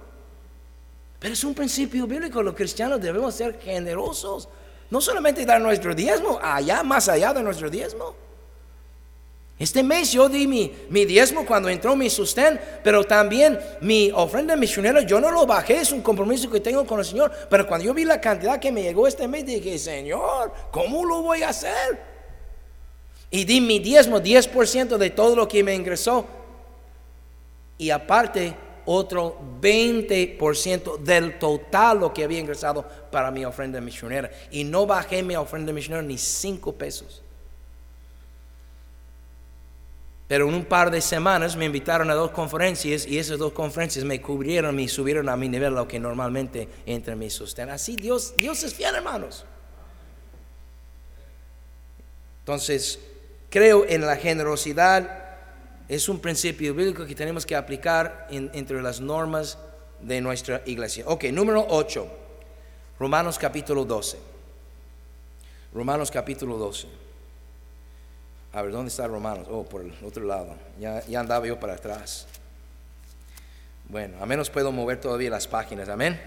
Pero 1.18 1.34
es 1.34 1.44
un 1.44 1.54
principio 1.54 2.06
bíblico, 2.06 2.42
los 2.42 2.54
cristianos 2.54 3.00
debemos 3.00 3.34
ser 3.34 3.60
generosos. 3.60 4.48
No 4.88 5.00
solamente 5.00 5.44
dar 5.44 5.60
nuestro 5.60 5.94
diezmo, 5.94 6.38
allá, 6.42 6.82
más 6.82 7.08
allá 7.08 7.34
de 7.34 7.42
nuestro 7.42 7.68
diezmo. 7.68 8.14
Este 9.60 9.82
mes 9.82 10.10
yo 10.10 10.30
di 10.30 10.46
mi, 10.46 10.72
mi, 10.88 11.04
diezmo 11.04 11.44
cuando 11.44 11.68
entró 11.68 11.94
mi 11.94 12.08
sustén, 12.08 12.58
pero 12.82 13.04
también 13.04 13.60
mi 13.82 14.10
ofrenda 14.10 14.56
misionera 14.56 15.02
yo 15.02 15.20
no 15.20 15.30
lo 15.30 15.44
bajé, 15.44 15.82
es 15.82 15.92
un 15.92 16.00
compromiso 16.00 16.50
que 16.50 16.60
tengo 16.60 16.86
con 16.86 16.98
el 16.98 17.04
Señor. 17.04 17.30
Pero 17.50 17.66
cuando 17.66 17.84
yo 17.84 17.92
vi 17.92 18.06
la 18.06 18.22
cantidad 18.22 18.58
que 18.58 18.72
me 18.72 18.82
llegó 18.82 19.06
este 19.06 19.28
mes, 19.28 19.44
dije, 19.44 19.78
Señor, 19.78 20.50
¿cómo 20.70 21.04
lo 21.04 21.20
voy 21.20 21.42
a 21.42 21.50
hacer? 21.50 22.00
Y 23.30 23.44
di 23.44 23.60
mi 23.60 23.80
diezmo, 23.80 24.18
10% 24.18 24.96
de 24.96 25.10
todo 25.10 25.36
lo 25.36 25.46
que 25.46 25.62
me 25.62 25.74
ingresó. 25.74 26.24
Y 27.76 27.90
aparte, 27.90 28.56
otro 28.86 29.38
20% 29.60 31.00
del 31.00 31.38
total 31.38 32.00
lo 32.00 32.14
que 32.14 32.24
había 32.24 32.40
ingresado 32.40 32.82
para 33.12 33.30
mi 33.30 33.44
ofrenda 33.44 33.78
misionera. 33.82 34.30
Y 34.50 34.64
no 34.64 34.86
bajé 34.86 35.22
mi 35.22 35.36
ofrenda 35.36 35.70
misionera 35.70 36.02
ni 36.02 36.16
5 36.16 36.72
pesos. 36.76 37.19
Pero 40.30 40.48
en 40.48 40.54
un 40.54 40.64
par 40.64 40.92
de 40.92 41.00
semanas 41.00 41.56
me 41.56 41.64
invitaron 41.64 42.08
a 42.08 42.14
dos 42.14 42.30
conferencias 42.30 43.04
y 43.04 43.18
esas 43.18 43.36
dos 43.36 43.52
conferencias 43.52 44.04
me 44.04 44.22
cubrieron 44.22 44.78
y 44.78 44.86
subieron 44.86 45.28
a 45.28 45.36
mi 45.36 45.48
nivel 45.48 45.74
lo 45.74 45.88
que 45.88 45.98
normalmente 45.98 46.68
entre 46.86 47.16
mi 47.16 47.28
sostén. 47.30 47.68
Así 47.68 47.96
Dios, 47.96 48.36
Dios 48.36 48.62
es 48.62 48.72
fiel, 48.72 48.94
hermanos. 48.94 49.44
Entonces, 52.42 53.00
creo 53.48 53.84
en 53.88 54.02
la 54.02 54.14
generosidad. 54.14 55.18
Es 55.88 56.08
un 56.08 56.20
principio 56.20 56.74
bíblico 56.74 57.04
que 57.06 57.16
tenemos 57.16 57.44
que 57.44 57.56
aplicar 57.56 58.28
entre 58.30 58.80
las 58.82 59.00
normas 59.00 59.58
de 60.00 60.20
nuestra 60.20 60.62
iglesia. 60.64 61.02
Ok, 61.08 61.24
número 61.32 61.66
8. 61.68 62.06
Romanos 63.00 63.36
capítulo 63.36 63.84
12. 63.84 64.16
Romanos 65.74 66.08
capítulo 66.08 66.56
12. 66.56 66.99
A 68.52 68.62
ver, 68.62 68.72
¿dónde 68.72 68.88
está 68.88 69.06
Romanos? 69.06 69.46
Oh, 69.50 69.64
por 69.64 69.82
el 69.82 69.92
otro 70.04 70.24
lado. 70.24 70.56
Ya, 70.78 71.04
ya 71.06 71.20
andaba 71.20 71.46
yo 71.46 71.60
para 71.60 71.74
atrás. 71.74 72.26
Bueno, 73.88 74.18
a 74.20 74.26
menos 74.26 74.50
puedo 74.50 74.72
mover 74.72 75.00
todavía 75.00 75.30
las 75.30 75.46
páginas. 75.46 75.88
Amén. 75.88 76.20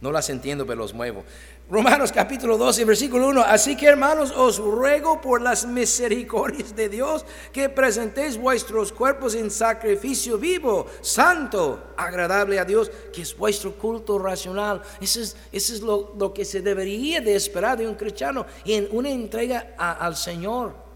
No 0.00 0.12
las 0.12 0.30
entiendo, 0.30 0.64
pero 0.64 0.78
los 0.78 0.94
muevo. 0.94 1.24
Romanos 1.70 2.12
capítulo 2.12 2.56
12, 2.56 2.84
versículo 2.84 3.28
1. 3.28 3.42
Así 3.42 3.76
que 3.76 3.86
hermanos, 3.86 4.30
os 4.30 4.58
ruego 4.58 5.20
por 5.20 5.42
las 5.42 5.66
misericordias 5.66 6.74
de 6.76 6.88
Dios 6.88 7.26
que 7.52 7.68
presentéis 7.68 8.38
vuestros 8.38 8.92
cuerpos 8.92 9.34
en 9.34 9.50
sacrificio 9.50 10.38
vivo, 10.38 10.86
santo, 11.00 11.92
agradable 11.96 12.58
a 12.58 12.64
Dios, 12.64 12.90
que 13.12 13.22
es 13.22 13.36
vuestro 13.36 13.74
culto 13.74 14.18
racional. 14.18 14.80
Eso 15.00 15.20
es, 15.20 15.36
eso 15.50 15.74
es 15.74 15.80
lo, 15.80 16.32
que 16.32 16.44
se 16.44 16.62
debería 16.62 17.20
de 17.20 17.34
esperar 17.34 17.76
de 17.76 17.88
un 17.88 17.96
cristiano 17.96 18.46
en 18.64 18.88
una 18.92 19.10
entrega 19.10 19.74
al 19.76 20.16
Señor. 20.16 20.87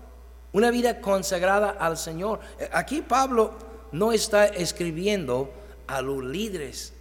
Una 0.52 0.70
vida 0.70 1.00
consagrada 1.00 1.70
al 1.70 1.96
Señor. 1.96 2.40
Aquí 2.72 3.00
Pablo 3.00 3.54
no 3.92 4.12
está 4.12 4.46
escribiendo 4.46 5.52
a 5.86 6.02
los 6.02 6.22
líderes, 6.22 6.92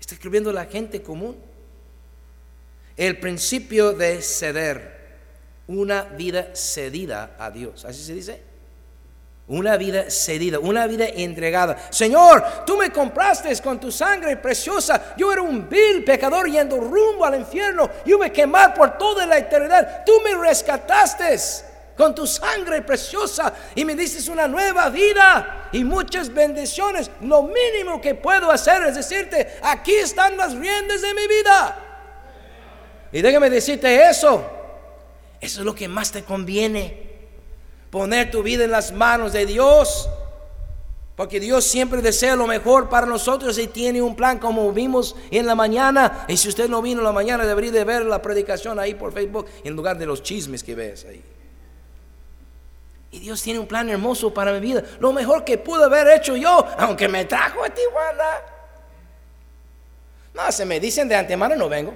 está 0.00 0.14
escribiendo 0.14 0.50
a 0.50 0.54
la 0.54 0.64
gente 0.66 1.02
común. 1.02 1.36
El 2.96 3.18
principio 3.18 3.92
de 3.92 4.20
ceder, 4.22 5.00
una 5.66 6.02
vida 6.04 6.54
cedida 6.54 7.36
a 7.38 7.50
Dios, 7.50 7.84
así 7.84 8.02
se 8.02 8.14
dice. 8.14 8.50
Una 9.48 9.76
vida 9.76 10.08
cedida, 10.10 10.60
una 10.60 10.86
vida 10.86 11.06
entregada. 11.08 11.76
Señor, 11.90 12.44
tú 12.64 12.76
me 12.76 12.92
compraste 12.92 13.54
con 13.60 13.80
tu 13.80 13.90
sangre 13.90 14.36
preciosa. 14.36 15.14
Yo 15.16 15.32
era 15.32 15.42
un 15.42 15.68
vil 15.68 16.04
pecador 16.04 16.48
yendo 16.48 16.76
rumbo 16.78 17.24
al 17.24 17.34
infierno. 17.34 17.90
Yo 18.06 18.16
me 18.16 18.30
quemar 18.30 18.74
por 18.74 18.96
toda 18.96 19.26
la 19.26 19.38
eternidad. 19.38 20.04
Tú 20.06 20.12
me 20.22 20.36
rescataste 20.36 21.34
con 22.00 22.14
tu 22.14 22.26
sangre 22.26 22.80
preciosa 22.80 23.52
y 23.74 23.84
me 23.84 23.94
dices 23.94 24.26
una 24.28 24.48
nueva 24.48 24.88
vida 24.88 25.68
y 25.70 25.84
muchas 25.84 26.32
bendiciones. 26.32 27.10
Lo 27.20 27.42
mínimo 27.42 28.00
que 28.00 28.14
puedo 28.14 28.50
hacer 28.50 28.82
es 28.84 28.94
decirte, 28.94 29.58
aquí 29.62 29.92
están 29.92 30.34
las 30.38 30.54
riendas 30.54 31.02
de 31.02 31.12
mi 31.12 31.28
vida. 31.28 31.78
Y 33.12 33.20
déjame 33.20 33.50
decirte 33.50 34.08
eso. 34.08 34.42
Eso 35.42 35.60
es 35.60 35.66
lo 35.66 35.74
que 35.74 35.88
más 35.88 36.10
te 36.10 36.24
conviene. 36.24 37.10
Poner 37.90 38.30
tu 38.30 38.42
vida 38.42 38.64
en 38.64 38.70
las 38.70 38.92
manos 38.92 39.34
de 39.34 39.44
Dios. 39.44 40.08
Porque 41.16 41.38
Dios 41.38 41.66
siempre 41.66 42.00
desea 42.00 42.34
lo 42.34 42.46
mejor 42.46 42.88
para 42.88 43.06
nosotros 43.06 43.58
y 43.58 43.66
tiene 43.66 44.00
un 44.00 44.16
plan 44.16 44.38
como 44.38 44.72
vimos 44.72 45.16
en 45.30 45.44
la 45.44 45.54
mañana. 45.54 46.24
Y 46.28 46.38
si 46.38 46.48
usted 46.48 46.70
no 46.70 46.80
vino 46.80 47.00
en 47.00 47.04
la 47.04 47.12
mañana, 47.12 47.44
debería 47.44 47.72
de 47.72 47.84
ver 47.84 48.06
la 48.06 48.22
predicación 48.22 48.78
ahí 48.78 48.94
por 48.94 49.12
Facebook 49.12 49.44
en 49.64 49.76
lugar 49.76 49.98
de 49.98 50.06
los 50.06 50.22
chismes 50.22 50.64
que 50.64 50.74
ves 50.74 51.04
ahí. 51.04 51.22
Y 53.12 53.18
Dios 53.18 53.42
tiene 53.42 53.58
un 53.58 53.66
plan 53.66 53.88
hermoso 53.88 54.32
para 54.32 54.52
mi 54.52 54.60
vida. 54.60 54.82
Lo 55.00 55.12
mejor 55.12 55.44
que 55.44 55.58
pude 55.58 55.84
haber 55.84 56.08
hecho 56.08 56.36
yo, 56.36 56.66
aunque 56.78 57.08
me 57.08 57.24
trajo 57.24 57.64
a 57.64 57.70
Tijuana. 57.70 58.24
No, 60.34 60.52
se 60.52 60.64
me 60.64 60.78
dicen 60.78 61.08
de 61.08 61.16
antemano, 61.16 61.56
no 61.56 61.68
vengo. 61.68 61.92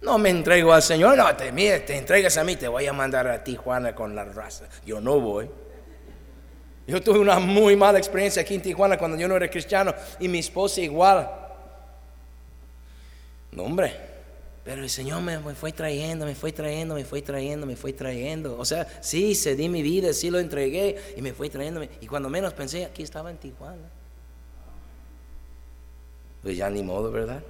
No 0.00 0.18
me 0.18 0.30
entrego 0.30 0.72
al 0.72 0.82
Señor, 0.82 1.16
no, 1.16 1.36
te, 1.36 1.52
mire, 1.52 1.80
te 1.80 1.96
entregas 1.96 2.36
a 2.38 2.44
mí, 2.44 2.56
te 2.56 2.66
voy 2.66 2.86
a 2.86 2.92
mandar 2.92 3.28
a 3.28 3.44
Tijuana 3.44 3.94
con 3.94 4.16
la 4.16 4.24
raza. 4.24 4.66
Yo 4.84 5.00
no 5.00 5.20
voy. 5.20 5.48
Yo 6.86 7.00
tuve 7.00 7.20
una 7.20 7.38
muy 7.38 7.76
mala 7.76 7.98
experiencia 7.98 8.42
aquí 8.42 8.56
en 8.56 8.62
Tijuana 8.62 8.98
cuando 8.98 9.16
yo 9.16 9.28
no 9.28 9.36
era 9.36 9.48
cristiano 9.48 9.94
y 10.18 10.26
mi 10.26 10.40
esposa 10.40 10.80
igual. 10.80 11.30
No, 13.52 13.64
hombre, 13.64 14.09
pero 14.64 14.82
el 14.82 14.90
Señor 14.90 15.22
me, 15.22 15.38
fue 15.54 15.72
trayendo, 15.72 16.26
me 16.26 16.34
fue 16.34 16.52
trayendo, 16.52 16.94
me 16.94 17.04
fue 17.04 17.22
trayendo, 17.22 17.66
me 17.66 17.76
fue 17.76 17.92
trayendo. 17.92 18.58
O 18.58 18.64
sea, 18.64 18.86
sí, 19.00 19.34
cedí 19.34 19.68
mi 19.68 19.82
vida, 19.82 20.12
sí 20.12 20.30
lo 20.30 20.38
entregué 20.38 20.96
y 21.16 21.22
me 21.22 21.32
fue 21.32 21.48
trayendo. 21.48 21.82
Y 22.00 22.06
cuando 22.06 22.28
menos 22.28 22.52
pensé, 22.52 22.84
aquí 22.84 23.02
estaba 23.02 23.30
en 23.30 23.38
Tijuana. 23.38 23.88
Pues 26.42 26.56
ya 26.56 26.68
ni 26.68 26.82
modo, 26.82 27.10
¿verdad? 27.10 27.42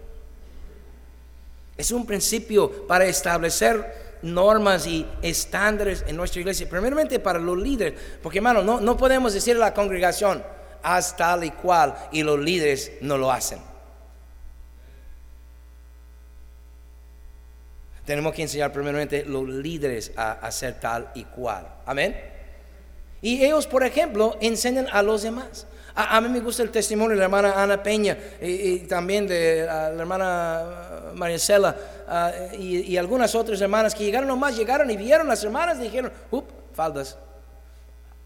Es 1.76 1.90
un 1.90 2.06
principio 2.06 2.86
para 2.86 3.06
establecer 3.06 4.18
normas 4.22 4.86
y 4.86 5.06
estándares 5.22 6.04
en 6.06 6.16
nuestra 6.16 6.40
iglesia, 6.40 6.68
primeramente 6.68 7.18
para 7.18 7.38
los 7.38 7.56
líderes, 7.56 7.98
porque 8.22 8.38
hermano, 8.38 8.62
no, 8.62 8.80
no 8.80 8.96
podemos 8.96 9.32
decir 9.32 9.56
a 9.56 9.61
la 9.61 9.74
congregación, 9.74 10.42
haz 10.82 11.16
tal 11.16 11.42
y 11.42 11.50
cual, 11.50 11.96
y 12.12 12.22
los 12.22 12.38
líderes 12.38 12.92
no 13.00 13.16
lo 13.16 13.32
hacen. 13.32 13.70
Tenemos 18.05 18.34
que 18.34 18.42
enseñar 18.42 18.72
primeramente 18.72 19.24
los 19.24 19.48
líderes 19.48 20.12
a 20.16 20.32
hacer 20.32 20.80
tal 20.80 21.11
y 21.14 21.24
cual. 21.24 21.66
Amén. 21.86 22.16
Y 23.22 23.44
ellos, 23.44 23.66
por 23.66 23.84
ejemplo, 23.84 24.36
enseñan 24.40 24.86
a 24.90 25.03
los 25.03 25.22
demás. 25.22 25.66
A, 25.94 26.20
mí 26.20 26.28
me 26.28 26.40
gusta 26.40 26.62
el 26.62 26.70
testimonio 26.70 27.11
de 27.11 27.16
la 27.16 27.24
hermana 27.24 27.62
Ana 27.62 27.82
Peña 27.82 28.16
y, 28.40 28.78
también 28.80 29.26
de 29.26 29.66
la 29.66 29.88
hermana 29.88 31.12
Maricela 31.14 31.76
y, 32.59 32.92
y, 32.92 32.96
algunas 32.96 33.34
otras 33.34 33.61
hermanas 33.61 33.94
que 33.94 34.05
llegaron 34.05 34.28
nomás, 34.28 34.57
llegaron 34.57 34.90
y 34.90 34.96
vieron 34.96 35.26
las 35.26 35.42
hermanas 35.44 35.78
y 35.78 35.82
dijeron, 35.82 36.12
up, 36.30 36.44
faldas. 36.74 37.18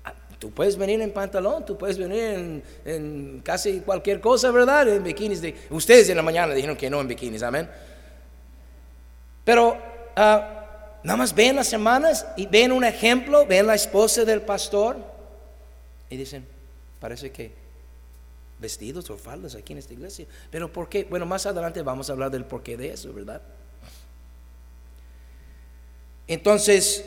Ah, 0.05 0.12
tú 0.39 0.51
puedes 0.51 0.77
venir 0.77 1.01
en 1.01 1.11
pantalón, 1.11 1.64
tú 1.64 1.77
puedes 1.77 1.99
venir 1.99 2.62
en, 2.85 3.41
casi 3.43 3.81
cualquier 3.81 4.20
cosa, 4.20 4.51
¿verdad? 4.51 4.89
En 4.89 5.03
bikinis. 5.03 5.41
De, 5.41 5.55
ustedes 5.70 6.09
en 6.11 6.16
la 6.16 6.22
mañana 6.22 6.55
dijeron 6.55 6.77
que 6.77 6.91
no 6.91 7.01
en 7.01 7.09
bikinis, 7.09 7.43
amén. 7.43 7.68
Pero 9.45 9.77
ah, 10.17 10.99
nada 11.03 11.17
más 11.17 11.35
ven 11.35 11.57
las 11.57 11.73
hermanas 11.73 12.27
y 12.37 12.47
ven 12.47 12.73
un 12.73 12.85
ejemplo, 12.85 13.47
ven 13.47 13.67
la 13.67 13.75
esposa 13.75 14.25
del 14.25 14.43
pastor 14.43 14.97
y 16.09 16.17
dicen, 16.17 16.47
parece 16.99 17.31
que 17.31 17.53
vestidos 18.59 19.11
o 19.11 19.17
faldas 19.17 19.55
aquí 19.55 19.73
en 19.73 19.79
esta 19.79 19.93
iglesia. 19.93 20.27
Pero 20.51 20.73
¿por 20.73 20.89
qué? 20.89 21.05
Bueno, 21.05 21.27
más 21.27 21.45
adelante 21.47 21.83
vamos 21.83 22.09
a 22.09 22.13
hablar 22.13 22.31
del 22.31 22.45
porqué 22.45 22.77
de 22.77 22.93
eso, 22.93 23.13
¿verdad? 23.13 23.43
Entonces, 26.27 27.05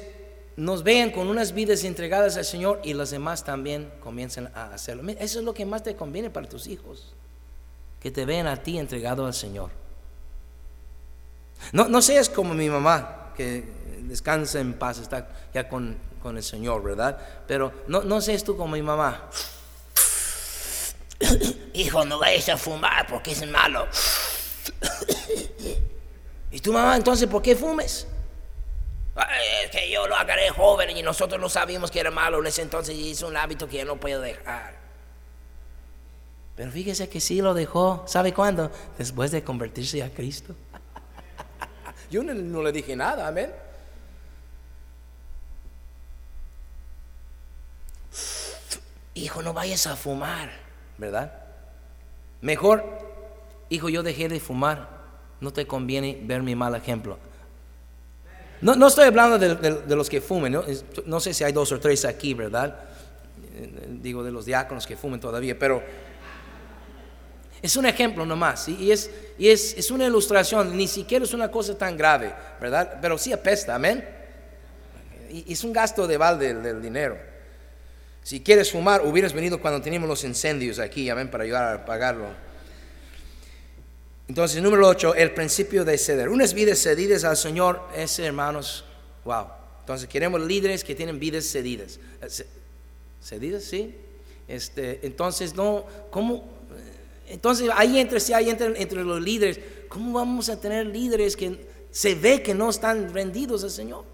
nos 0.55 0.83
vean 0.83 1.11
con 1.11 1.27
unas 1.27 1.53
vidas 1.53 1.83
entregadas 1.83 2.37
al 2.37 2.45
Señor 2.45 2.81
y 2.83 2.93
las 2.93 3.11
demás 3.11 3.43
también 3.43 3.91
comienzan 3.99 4.51
a 4.53 4.73
hacerlo. 4.73 5.07
Eso 5.19 5.39
es 5.39 5.45
lo 5.45 5.53
que 5.53 5.65
más 5.65 5.83
te 5.83 5.95
conviene 5.95 6.29
para 6.29 6.47
tus 6.47 6.67
hijos, 6.67 7.13
que 7.99 8.11
te 8.11 8.25
vean 8.25 8.47
a 8.47 8.61
ti 8.61 8.77
entregado 8.77 9.25
al 9.25 9.33
Señor. 9.33 9.71
No, 11.71 11.87
no 11.87 12.01
seas 12.01 12.29
como 12.29 12.53
mi 12.53 12.69
mamá, 12.69 13.33
que 13.35 13.63
descansa 14.01 14.59
en 14.59 14.73
paz, 14.73 14.99
está 14.99 15.27
ya 15.53 15.67
con, 15.67 15.97
el 16.25 16.43
Señor, 16.43 16.83
¿verdad? 16.83 17.17
Pero 17.47 17.71
no, 17.87 18.01
no 18.01 18.19
seas 18.19 18.43
tú 18.43 18.57
como 18.57 18.73
mi 18.73 18.81
mamá. 18.81 19.29
Hijo, 21.73 22.03
no 22.03 22.19
vayas 22.19 22.49
a 22.49 22.57
fumar 22.57 23.07
porque 23.07 23.31
es 23.31 23.47
malo. 23.49 23.87
¿Y 26.51 26.59
tu 26.59 26.73
mamá 26.73 26.97
entonces 26.97 27.29
por 27.29 27.41
qué 27.41 27.55
fumes? 27.55 28.07
Es 29.63 29.71
que 29.71 29.89
yo 29.89 30.05
lo 30.07 30.15
agarré 30.15 30.49
joven 30.49 30.95
y 30.95 31.01
nosotros 31.01 31.39
no 31.39 31.49
sabíamos 31.49 31.89
que 31.89 31.99
era 31.99 32.11
malo 32.11 32.39
en 32.39 32.47
ese 32.47 32.61
entonces 32.61 32.95
y 32.95 33.09
hizo 33.09 33.27
un 33.27 33.37
hábito 33.37 33.67
que 33.67 33.77
yo 33.77 33.85
no 33.85 33.97
puedo 33.97 34.21
dejar. 34.21 34.75
Pero 36.55 36.71
fíjese 36.71 37.07
que 37.09 37.19
sí 37.19 37.41
lo 37.41 37.53
dejó. 37.53 38.03
¿Sabe 38.07 38.33
cuándo? 38.33 38.71
Después 38.97 39.31
de 39.31 39.43
convertirse 39.43 40.03
a 40.03 40.09
Cristo. 40.09 40.55
Yo 42.09 42.23
no, 42.23 42.63
le 42.63 42.71
dije 42.71 42.95
nada, 42.95 43.27
amén. 43.27 43.51
Hijo, 49.13 49.41
no 49.41 49.53
vayas 49.53 49.87
a 49.87 49.95
fumar, 49.95 50.49
¿verdad? 50.97 51.33
Mejor, 52.41 52.83
hijo, 53.69 53.89
yo 53.89 54.03
dejé 54.03 54.29
de 54.29 54.39
fumar. 54.39 54.95
No 55.41 55.51
te 55.51 55.67
conviene 55.67 56.19
ver 56.23 56.41
mi 56.43 56.55
mal 56.55 56.75
ejemplo. 56.75 57.17
No, 58.61 58.75
no 58.75 58.87
estoy 58.87 59.05
hablando 59.05 59.37
de, 59.37 59.95
los 59.95 60.09
que 60.09 60.21
fumen, 60.21 60.53
¿no? 60.53 60.63
no 61.05 61.19
sé 61.19 61.33
si 61.33 61.43
hay 61.43 61.51
dos 61.51 61.71
o 61.71 61.79
tres 61.79 62.05
aquí, 62.05 62.33
¿verdad? 62.33 62.75
Digo 63.87 64.23
de 64.23 64.31
los 64.31 64.45
diáconos 64.45 64.87
que 64.87 64.95
fumen 64.95 65.19
todavía, 65.19 65.57
pero 65.57 65.83
es 67.61 67.75
un 67.75 67.85
ejemplo 67.85 68.25
nomás, 68.25 68.67
y 68.69 68.91
es, 68.91 69.09
y 69.37 69.49
es, 69.49 69.73
es 69.77 69.89
una 69.89 70.05
ilustración, 70.05 70.75
ni 70.77 70.87
siquiera 70.87 71.25
es 71.25 71.33
una 71.33 71.49
cosa 71.49 71.77
tan 71.77 71.97
grave, 71.97 72.33
¿verdad? 72.61 72.99
Pero 73.01 73.17
sí 73.17 73.33
apesta, 73.33 73.75
amén. 73.75 74.07
Y 75.29 75.51
es 75.51 75.63
un 75.63 75.73
gasto 75.73 76.07
de 76.07 76.17
balde 76.17 76.53
del, 76.53 76.81
dinero. 76.81 77.17
Si 78.23 78.41
quieres 78.41 78.71
fumar, 78.71 79.05
hubieras 79.05 79.33
venido 79.33 79.59
cuando 79.59 79.81
teníamos 79.81 80.07
los 80.07 80.23
incendios 80.23 80.79
aquí, 80.79 81.09
amén, 81.09 81.29
para 81.31 81.43
ayudar 81.43 81.63
a 81.63 81.73
apagarlo. 81.81 82.27
Entonces, 84.27 84.61
número 84.61 84.87
8, 84.87 85.15
el 85.15 85.33
principio 85.33 85.85
de 85.85 85.97
ceder. 85.97 86.29
Unas 86.29 86.53
vidas 86.53 86.79
cedidas 86.79 87.23
al 87.23 87.37
Señor, 87.37 87.81
ese 87.95 88.25
hermanos, 88.25 88.83
wow. 89.23 89.47
Entonces, 89.79 90.07
queremos 90.09 90.41
líderes 90.41 90.83
que 90.83 90.93
tienen 90.93 91.17
vidas 91.17 91.45
cedidas. 91.49 91.99
Eh, 92.21 92.45
¿Cedidas? 93.23 93.63
Sí. 93.63 93.95
Este, 94.47 94.99
entonces, 95.03 95.55
no, 95.55 95.85
¿cómo? 96.11 96.56
Entonces 97.27 97.69
ahí 97.75 97.99
entre, 97.99 98.19
si 98.19 98.33
hay 98.33 98.49
entre, 98.49 98.81
entre 98.81 99.03
los 99.03 99.21
líderes, 99.21 99.59
¿cómo 99.89 100.13
vamos 100.13 100.49
a 100.49 100.59
tener 100.59 100.85
líderes 100.87 101.35
que 101.35 101.67
se 101.91 102.15
ve 102.15 102.41
que 102.41 102.53
no 102.53 102.69
están 102.69 103.13
rendidos 103.13 103.63
al 103.63 103.71
Señor? 103.71 104.05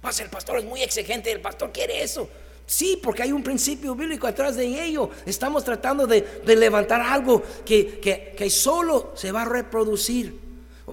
Pues 0.00 0.18
el 0.20 0.30
pastor 0.30 0.58
es 0.58 0.64
muy 0.64 0.82
exigente, 0.82 1.30
el 1.30 1.40
pastor 1.40 1.72
quiere 1.72 2.02
eso. 2.02 2.28
Sí, 2.70 2.98
porque 3.02 3.24
hay 3.24 3.32
un 3.32 3.42
principio 3.42 3.94
bíblico 3.94 4.26
atrás 4.26 4.56
de 4.56 4.64
ello. 4.64 5.10
Estamos 5.26 5.64
tratando 5.64 6.06
de, 6.06 6.24
levantar 6.46 7.00
algo 7.00 7.42
que, 7.64 8.48
solo 8.48 9.12
se 9.16 9.32
va 9.32 9.42
a 9.42 9.44
reproducir. 9.44 10.38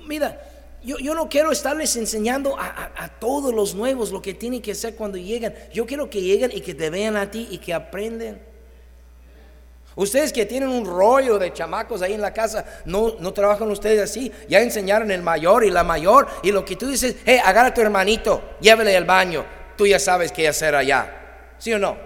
Mira, 0.07 0.41
yo, 0.83 1.13
no 1.13 1.29
quiero 1.29 1.51
estarles 1.51 1.95
enseñando 1.95 2.55
a, 2.57 3.11
todos 3.19 3.53
los 3.53 3.75
nuevos 3.75 4.11
lo 4.11 4.21
que 4.21 4.33
tienen 4.33 4.61
que 4.61 4.71
hacer 4.71 4.95
cuando 4.95 5.17
lleguen. 5.17 5.53
Yo 5.71 5.85
quiero 5.85 6.09
que 6.09 6.21
lleguen 6.21 6.51
y 6.51 6.61
que 6.61 6.73
te 6.73 6.89
vean 6.89 7.15
a 7.15 7.29
ti 7.29 7.47
y 7.51 7.59
que 7.59 7.73
aprenden. 7.73 8.41
Ustedes 9.97 10.31
que 10.31 10.45
tienen 10.45 10.69
un 10.69 10.85
rollo 10.85 11.39
de 11.39 11.51
chamacos 11.51 12.03
ahí 12.03 12.13
en 12.13 12.21
la 12.21 12.31
casa, 12.31 12.63
no, 12.85 13.15
no 13.19 13.33
trabajan 13.33 13.69
ustedes 13.71 13.99
así. 13.99 14.31
Ya 14.47 14.61
enseñaron 14.61 15.09
el 15.09 15.23
mayor 15.23 15.65
y 15.65 15.71
la 15.71 15.83
mayor. 15.83 16.27
Y 16.43 16.51
lo 16.51 16.63
que 16.63 16.75
tú 16.75 16.87
dices, 16.87 17.15
hey, 17.25 17.39
agarra 17.43 17.69
a 17.69 17.73
tu 17.73 17.81
hermanito, 17.81 18.43
llévele 18.61 18.95
al 18.95 19.05
baño. 19.05 19.43
Tú 19.75 19.87
ya 19.87 19.97
sabes 19.97 20.31
qué 20.31 20.47
hacer 20.47 20.75
allá. 20.75 21.55
¿Sí 21.57 21.73
o 21.73 21.79
no? 21.79 21.97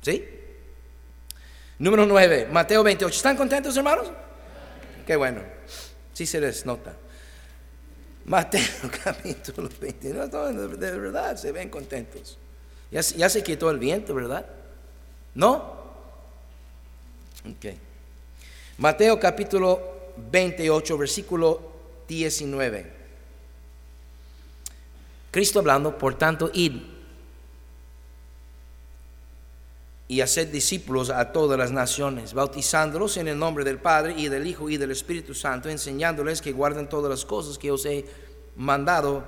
¿Sí? 0.00 0.24
Número 1.80 2.06
9, 2.06 2.46
Mateo 2.52 2.84
28. 2.84 3.16
¿Están 3.16 3.36
contentos, 3.36 3.76
hermanos? 3.76 4.12
Qué 5.04 5.16
bueno. 5.16 5.42
Sí 6.12 6.26
se 6.26 6.40
les 6.40 6.64
nota. 6.64 6.94
Mateo 8.28 8.60
capítulo 9.04 9.70
29, 9.80 10.76
de 10.76 10.98
verdad 10.98 11.36
se 11.36 11.50
ven 11.50 11.70
contentos. 11.70 12.38
Ya, 12.90 13.00
ya 13.00 13.28
se 13.28 13.42
quitó 13.42 13.70
el 13.70 13.78
viento, 13.78 14.14
¿verdad? 14.14 14.46
¿No? 15.34 15.56
Ok. 17.44 17.74
Mateo 18.76 19.18
capítulo 19.18 20.12
28, 20.30 20.98
versículo 20.98 21.72
19. 22.06 22.92
Cristo 25.30 25.60
hablando, 25.60 25.96
por 25.96 26.14
tanto, 26.16 26.50
id 26.52 26.97
y 30.10 30.22
hacer 30.22 30.50
discípulos 30.50 31.10
a 31.10 31.32
todas 31.32 31.58
las 31.58 31.70
naciones, 31.70 32.32
bautizándolos 32.32 33.18
en 33.18 33.28
el 33.28 33.38
nombre 33.38 33.62
del 33.62 33.78
Padre 33.78 34.14
y 34.16 34.28
del 34.28 34.46
Hijo 34.46 34.70
y 34.70 34.78
del 34.78 34.90
Espíritu 34.90 35.34
Santo, 35.34 35.68
enseñándoles 35.68 36.40
que 36.40 36.52
guarden 36.52 36.88
todas 36.88 37.10
las 37.10 37.26
cosas 37.26 37.58
que 37.58 37.70
os 37.70 37.84
he 37.84 38.06
mandado. 38.56 39.22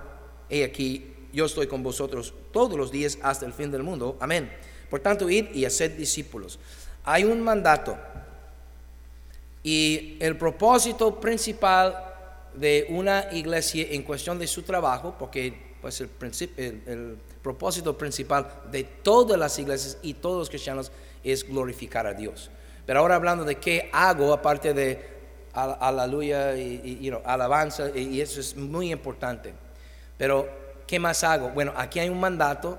He 0.49 0.65
aquí, 0.65 1.13
yo 1.35 1.45
estoy 1.45 1.67
con 1.67 1.83
vosotros 1.83 2.33
todos 2.51 2.79
los 2.79 2.91
días 2.91 3.19
hasta 3.23 3.45
el 3.45 3.53
fin 3.53 3.71
del 3.71 3.83
mundo. 3.83 4.17
Amén. 4.21 4.51
Por 4.89 5.01
tanto, 5.01 5.29
id 5.29 5.55
y 5.55 5.67
haced 5.67 5.99
discípulos. 5.99 6.59
Hay 7.05 7.25
un 7.25 7.43
mandato 7.43 7.99
y 9.63 10.17
el 10.19 10.39
propósito 10.39 11.21
principal 11.21 12.07
de 12.55 12.87
una 12.89 13.29
iglesia 13.33 13.87
en 13.91 14.03
cuestión 14.03 14.39
de 14.39 14.47
su 14.47 14.63
trabajo, 14.63 15.15
porque 15.19 15.77
pues 15.83 16.01
el, 16.01 16.09
el, 16.57 16.83
el 16.87 17.19
propósito 17.43 17.97
principal 17.97 18.63
de 18.71 18.85
todas 18.85 19.39
las 19.39 19.59
iglesias 19.59 19.99
y 20.03 20.15
todos 20.15 20.39
los 20.39 20.51
cristianos 20.51 20.93
es 21.25 21.47
glorificar 21.47 22.07
a 22.07 22.15
Dios. 22.15 22.51
Pero 22.87 23.01
ahora 23.01 23.17
hablando 23.17 23.45
de 23.45 23.57
qué 23.57 23.91
hago 23.93 24.33
aparte 24.33 24.75
de 24.75 25.21
aleluya 25.53 26.57
y, 26.57 27.13
alabanza, 27.25 27.91
y 27.97 28.21
eso 28.21 28.41
es 28.41 28.57
muy 28.57 28.93
importante. 28.93 29.53
Pero, 30.17 30.49
¿qué 30.87 30.99
más 30.99 31.25
hago? 31.25 31.51
Bueno, 31.51 31.73
aquí 31.77 31.99
hay 31.99 32.09
un 32.09 32.21
mandato 32.21 32.79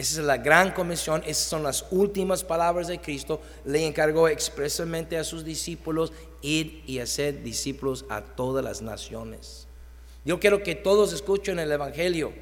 esa 0.00 0.20
es 0.20 0.26
la 0.26 0.38
gran 0.38 0.70
comisión, 0.70 1.22
esas 1.26 1.44
son 1.44 1.62
las 1.62 1.84
últimas 1.90 2.42
palabras 2.42 2.88
de 2.88 3.00
Cristo. 3.00 3.40
Le 3.66 3.86
encargó 3.86 4.28
expresamente 4.28 5.18
a 5.18 5.24
sus 5.24 5.44
discípulos 5.44 6.12
ir 6.40 6.82
y 6.86 7.00
hacer 7.00 7.42
discípulos 7.42 8.06
a 8.08 8.22
todas 8.22 8.64
las 8.64 8.80
naciones. 8.80 9.66
Yo 10.24 10.40
quiero 10.40 10.62
que 10.62 10.74
todos 10.74 11.12
escuchen 11.12 11.58
el 11.58 11.70
Evangelio 11.70 12.32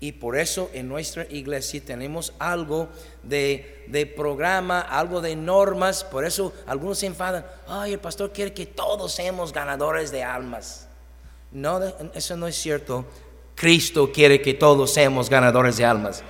y 0.00 0.12
por 0.12 0.38
eso 0.38 0.70
en 0.72 0.88
nuestra 0.88 1.26
iglesia 1.28 1.82
tenemos 1.84 2.32
algo 2.38 2.88
de, 3.22 3.84
de, 3.88 4.06
programa, 4.06 4.80
algo 4.80 5.20
de 5.20 5.36
normas. 5.36 6.04
Por 6.04 6.24
eso 6.24 6.54
algunos 6.66 6.98
se 6.98 7.06
enfadan. 7.06 7.44
Ay, 7.68 7.92
el 7.92 7.98
pastor 7.98 8.32
quiere 8.32 8.54
que 8.54 8.64
todos 8.64 9.12
seamos 9.12 9.52
ganadores 9.52 10.10
de 10.10 10.24
almas. 10.24 10.88
No, 11.52 11.80
eso 12.14 12.36
no 12.36 12.46
es 12.46 12.56
cierto. 12.56 13.04
Cristo 13.54 14.10
quiere 14.10 14.40
que 14.40 14.54
todos 14.54 14.90
seamos 14.90 15.28
ganadores 15.28 15.76
de 15.76 15.84
almas. 15.84 16.22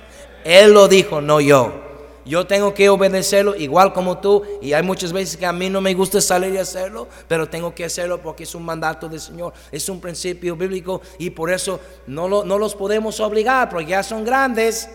Él 0.43 0.73
lo 0.73 0.89
dijo, 0.89 1.21
no 1.21 1.39
yo. 1.39 1.90
Yo 2.25 2.45
tengo 2.45 2.73
que 2.73 2.89
obedecerlo 2.89 3.55
igual 3.55 3.93
como 3.93 4.19
tú. 4.19 4.43
Y 4.61 4.73
hay 4.73 4.83
muchas 4.83 5.11
veces 5.11 5.37
que 5.37 5.45
a 5.45 5.53
mí 5.53 5.69
no 5.69 5.81
me 5.81 5.93
gusta 5.93 6.21
salir 6.21 6.53
y 6.53 6.57
hacerlo, 6.57 7.07
pero 7.27 7.47
tengo 7.47 7.73
que 7.73 7.85
hacerlo 7.85 8.21
porque 8.21 8.43
es 8.43 8.55
un 8.55 8.63
mandato 8.63 9.09
del 9.09 9.19
Señor, 9.19 9.53
es 9.71 9.87
un 9.89 9.99
principio 9.99 10.55
bíblico 10.55 11.01
y 11.17 11.29
por 11.29 11.51
eso 11.51 11.79
no, 12.07 12.27
no 12.43 12.57
los 12.57 12.75
podemos 12.75 13.19
obligar 13.19 13.69
porque 13.69 13.87
ya 13.87 14.03
son 14.03 14.23
grandes. 14.23 14.89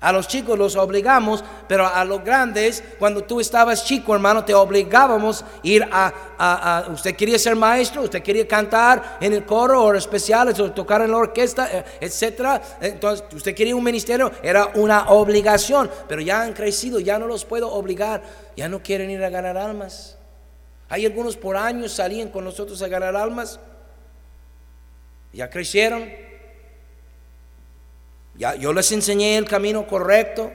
A 0.00 0.12
los 0.12 0.28
chicos 0.28 0.56
los 0.56 0.76
obligamos, 0.76 1.42
pero 1.66 1.84
a 1.86 2.04
los 2.04 2.22
grandes, 2.22 2.84
cuando 3.00 3.24
tú 3.24 3.40
estabas 3.40 3.84
chico, 3.84 4.14
hermano, 4.14 4.44
te 4.44 4.54
obligábamos 4.54 5.42
a 5.42 5.46
ir 5.64 5.88
a, 5.90 6.84
usted 6.92 7.16
quería 7.16 7.36
ser 7.36 7.56
maestro, 7.56 8.02
usted 8.02 8.22
quería 8.22 8.46
cantar 8.46 9.18
en 9.20 9.32
el 9.32 9.44
coro 9.44 9.82
o 9.82 9.94
especiales 9.94 10.60
o 10.60 10.70
tocar 10.70 11.02
en 11.02 11.10
la 11.10 11.16
orquesta, 11.16 11.68
eh, 11.72 11.84
etcétera. 12.00 12.62
Entonces, 12.80 13.26
usted 13.34 13.56
quería 13.56 13.74
un 13.74 13.82
ministerio, 13.82 14.30
era 14.40 14.66
una 14.74 15.08
obligación, 15.10 15.90
pero 16.06 16.20
ya 16.20 16.42
han 16.42 16.52
crecido, 16.52 17.00
ya 17.00 17.18
no 17.18 17.26
los 17.26 17.44
puedo 17.44 17.72
obligar, 17.72 18.22
ya 18.56 18.68
no 18.68 18.80
quieren 18.80 19.10
ir 19.10 19.24
a 19.24 19.30
ganar 19.30 19.56
almas. 19.56 20.16
Hay 20.88 21.06
algunos 21.06 21.36
por 21.36 21.56
años 21.56 21.92
salían 21.92 22.28
con 22.28 22.44
nosotros 22.44 22.80
a 22.82 22.88
ganar 22.88 23.16
almas, 23.16 23.58
ya 25.32 25.50
crecieron, 25.50 26.27
yo 28.38 28.72
les 28.72 28.92
enseñé 28.92 29.36
el 29.36 29.46
camino 29.46 29.86
correcto. 29.86 30.50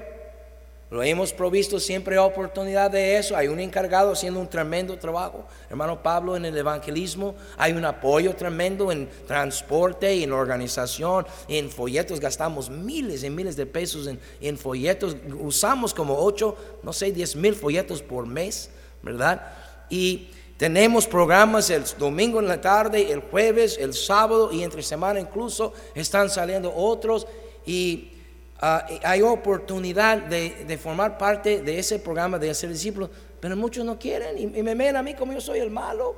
Lo 0.90 1.02
hemos 1.02 1.34
provisto 1.34 1.80
siempre 1.80 2.20
oportunidad 2.20 2.92
de 2.92 3.18
eso. 3.18 3.36
Hay 3.36 3.48
un 3.48 3.60
encargado 3.60 4.12
haciendo 4.12 4.40
un 4.40 4.48
tremendo 4.48 4.96
trabajo. 5.00 5.44
Hermano 5.68 6.04
Pablo 6.04 6.36
en 6.38 6.46
el 6.46 6.56
evangelismo. 6.56 7.34
Hay 7.58 7.74
un 7.74 7.84
apoyo 7.84 8.36
tremendo 8.36 8.92
en 8.92 9.10
transporte 9.26 10.24
en 10.24 10.32
organización. 10.32 11.26
En 11.48 11.72
folletos 11.72 12.20
gastamos 12.20 12.70
miles 12.70 13.24
y 13.24 13.30
miles 13.32 13.56
de 13.56 13.66
pesos 13.66 14.06
en, 14.06 14.20
en 14.40 14.56
folletos. 14.56 15.18
Usamos 15.40 15.96
como 15.96 16.16
8, 16.16 16.56
no 16.84 16.94
sé, 16.94 17.12
10 17.12 17.38
mil 17.38 17.56
folletos 17.56 18.04
por 18.04 18.28
mes, 18.28 18.70
¿verdad? 19.02 19.52
Y 19.90 20.30
tenemos 20.58 21.08
programas 21.08 21.72
el 21.72 21.84
domingo 21.98 22.40
en 22.40 22.48
la 22.48 22.62
tarde, 22.62 23.12
el 23.12 23.22
jueves, 23.22 23.78
el 23.80 23.96
sábado 23.96 24.52
y 24.52 24.62
entre 24.62 24.84
semana 24.84 25.20
incluso 25.20 25.74
están 25.96 26.30
saliendo 26.30 26.72
otros 26.74 27.26
y 27.66 28.12
ah, 28.60 28.86
hay 29.04 29.22
oportunidad 29.22 30.18
de, 30.18 30.78
formar 30.82 31.18
parte 31.18 31.62
de 31.62 31.80
ese 31.80 32.00
programa 32.00 32.38
de 32.40 32.50
hacer 32.50 32.70
discípulos, 32.70 33.10
pero 33.40 33.56
muchos 33.56 33.86
no 33.86 33.98
quieren 33.98 34.38
y, 34.38 34.64
me 34.64 34.76
ven 34.76 34.96
a 34.96 35.04
mí 35.04 35.14
como 35.14 35.34
yo 35.34 35.42
soy 35.42 35.60
el 35.60 35.70
malo. 35.70 36.16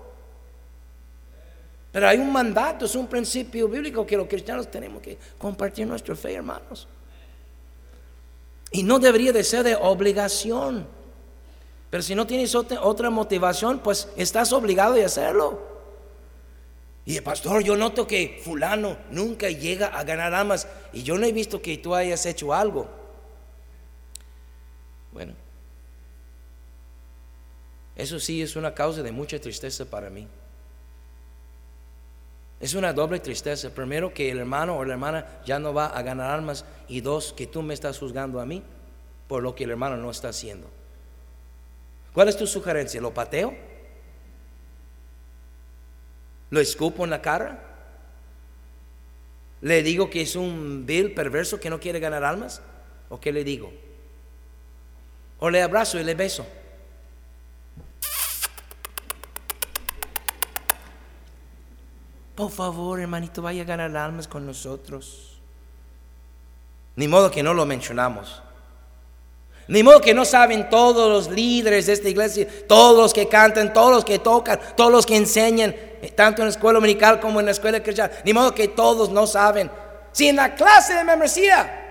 Pero 1.92 2.08
hay 2.10 2.18
un 2.18 2.32
mandato, 2.32 2.86
es 2.86 2.96
un 2.96 3.08
principio 3.08 3.70
bíblico 3.70 4.06
que 4.06 4.18
los 4.18 4.28
cristianos 4.28 4.70
tenemos 4.70 5.02
que 5.02 5.18
compartir 5.38 5.88
nuestra 5.88 6.14
fe, 6.14 6.34
hermanos. 6.34 6.88
Y 8.72 8.84
no 8.84 9.00
debería 9.00 9.32
de 9.32 9.44
ser 9.44 9.64
de 9.64 9.76
obligación. 9.76 10.86
Pero 11.90 12.04
si 12.04 12.14
no 12.14 12.28
tienes 12.28 12.54
otra 12.54 13.10
motivación, 13.10 13.80
pues 13.80 14.10
estás 14.18 14.52
obligado 14.52 15.02
a 15.02 15.06
hacerlo. 15.06 15.75
Y 17.06 17.18
el 17.18 17.24
pastor, 17.24 17.64
yo 17.64 17.78
noto 17.78 18.08
que 18.08 18.42
fulano 18.44 18.98
nunca 19.12 19.50
llega 19.50 19.88
a 19.88 20.04
ganar 20.04 20.34
almas 20.34 20.68
y 20.92 21.04
yo 21.04 21.18
no 21.18 21.26
he 21.26 21.32
visto 21.32 21.62
que 21.62 21.78
tú 21.78 21.94
hayas 21.94 22.26
hecho 22.26 22.54
algo. 22.54 22.90
Bueno, 25.12 25.34
eso 27.96 28.20
sí 28.20 28.42
es 28.42 28.56
una 28.56 28.74
causa 28.74 29.04
de 29.04 29.12
mucha 29.12 29.40
tristeza 29.40 29.86
para 29.86 30.10
mí. 30.10 30.28
Es 32.60 32.74
una 32.74 32.94
doble 32.94 33.20
tristeza. 33.20 33.70
Primero, 33.70 34.14
que 34.14 34.32
el 34.32 34.40
hermano 34.40 34.78
o 34.78 34.84
la 34.84 34.94
hermana 34.94 35.42
ya 35.46 35.60
no 35.60 35.74
va 35.74 35.86
a 35.88 36.02
ganar 36.02 36.32
almas. 36.32 36.66
Y 36.88 37.02
dos, 37.02 37.34
que 37.34 37.46
tú 37.46 37.62
me 37.62 37.74
estás 37.74 38.00
juzgando 38.00 38.40
a 38.40 38.46
mí 38.46 38.64
por 39.28 39.44
lo 39.44 39.56
que 39.56 39.66
el 39.66 39.72
hermano 39.72 39.98
no 39.98 40.10
está 40.10 40.30
haciendo. 40.30 40.68
¿Cuál 42.14 42.30
es 42.30 42.38
tu 42.38 42.48
sugerencia? 42.48 43.00
¿Lo 43.02 43.14
pateo? 43.14 43.54
¿Lo 46.56 46.62
escupo 46.62 47.04
en 47.04 47.10
la 47.10 47.22
cara? 47.22 47.62
¿Le 49.60 49.84
digo 49.84 50.10
que 50.10 50.22
es 50.22 50.38
un 50.38 50.86
vil 50.86 51.14
perverso 51.14 51.60
que 51.60 51.70
no 51.70 51.82
quiere 51.82 52.00
ganar 52.00 52.24
almas? 52.24 52.62
¿O 53.10 53.20
qué 53.20 53.34
le 53.34 53.44
digo? 53.44 53.74
¿O 55.40 55.50
le 55.50 55.62
abrazo 55.62 56.00
y 56.00 56.06
le 56.06 56.16
beso? 56.16 56.48
Por 62.36 62.52
favor, 62.52 63.02
hermanito, 63.02 63.42
vaya 63.42 63.64
a 63.64 63.66
ganar 63.66 63.98
almas 63.98 64.30
con 64.30 64.46
nosotros. 64.46 65.42
Ni 66.96 67.10
modo 67.10 67.32
que 67.32 67.44
no 67.44 67.54
lo 67.54 67.66
mencionamos. 67.66 68.42
Ni 69.68 69.82
modo 69.82 70.00
que 70.00 70.14
no 70.14 70.26
saben 70.26 70.70
todos 70.70 71.10
los 71.10 71.36
líderes 71.36 71.88
de 71.88 71.94
esta 71.94 72.10
iglesia, 72.10 72.48
todos 72.68 72.98
los 72.98 73.14
que 73.14 73.28
cantan, 73.28 73.74
todos 73.74 73.92
los 73.92 74.06
que 74.06 74.20
tocan, 74.20 74.60
todos 74.78 74.92
los 74.92 75.06
que 75.06 75.16
enseñan, 75.16 75.72
eh, 75.72 76.14
tanto 76.16 76.42
en 76.42 76.48
la 76.48 76.52
escuela 76.52 76.78
dominical 76.78 77.20
como 77.20 77.40
en 77.40 77.48
la 77.48 77.52
escuela 77.52 77.82
cristiana. 77.82 78.14
Ni 78.24 78.34
modo 78.34 78.54
que 78.54 78.68
todos 78.68 79.10
no 79.10 79.26
saben. 79.26 79.72
Si 80.12 80.28
en 80.28 80.36
la 80.36 80.54
clase 80.54 80.94
de 80.94 81.04
membresía. 81.04 81.82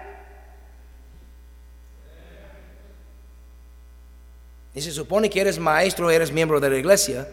Y 4.72 4.80
se 4.80 4.92
supone 4.92 5.28
que 5.28 5.40
eres 5.40 5.58
maestro, 5.58 6.10
eres 6.10 6.32
miembro 6.32 6.60
de 6.60 6.70
la 6.70 6.76
iglesia. 6.76 7.28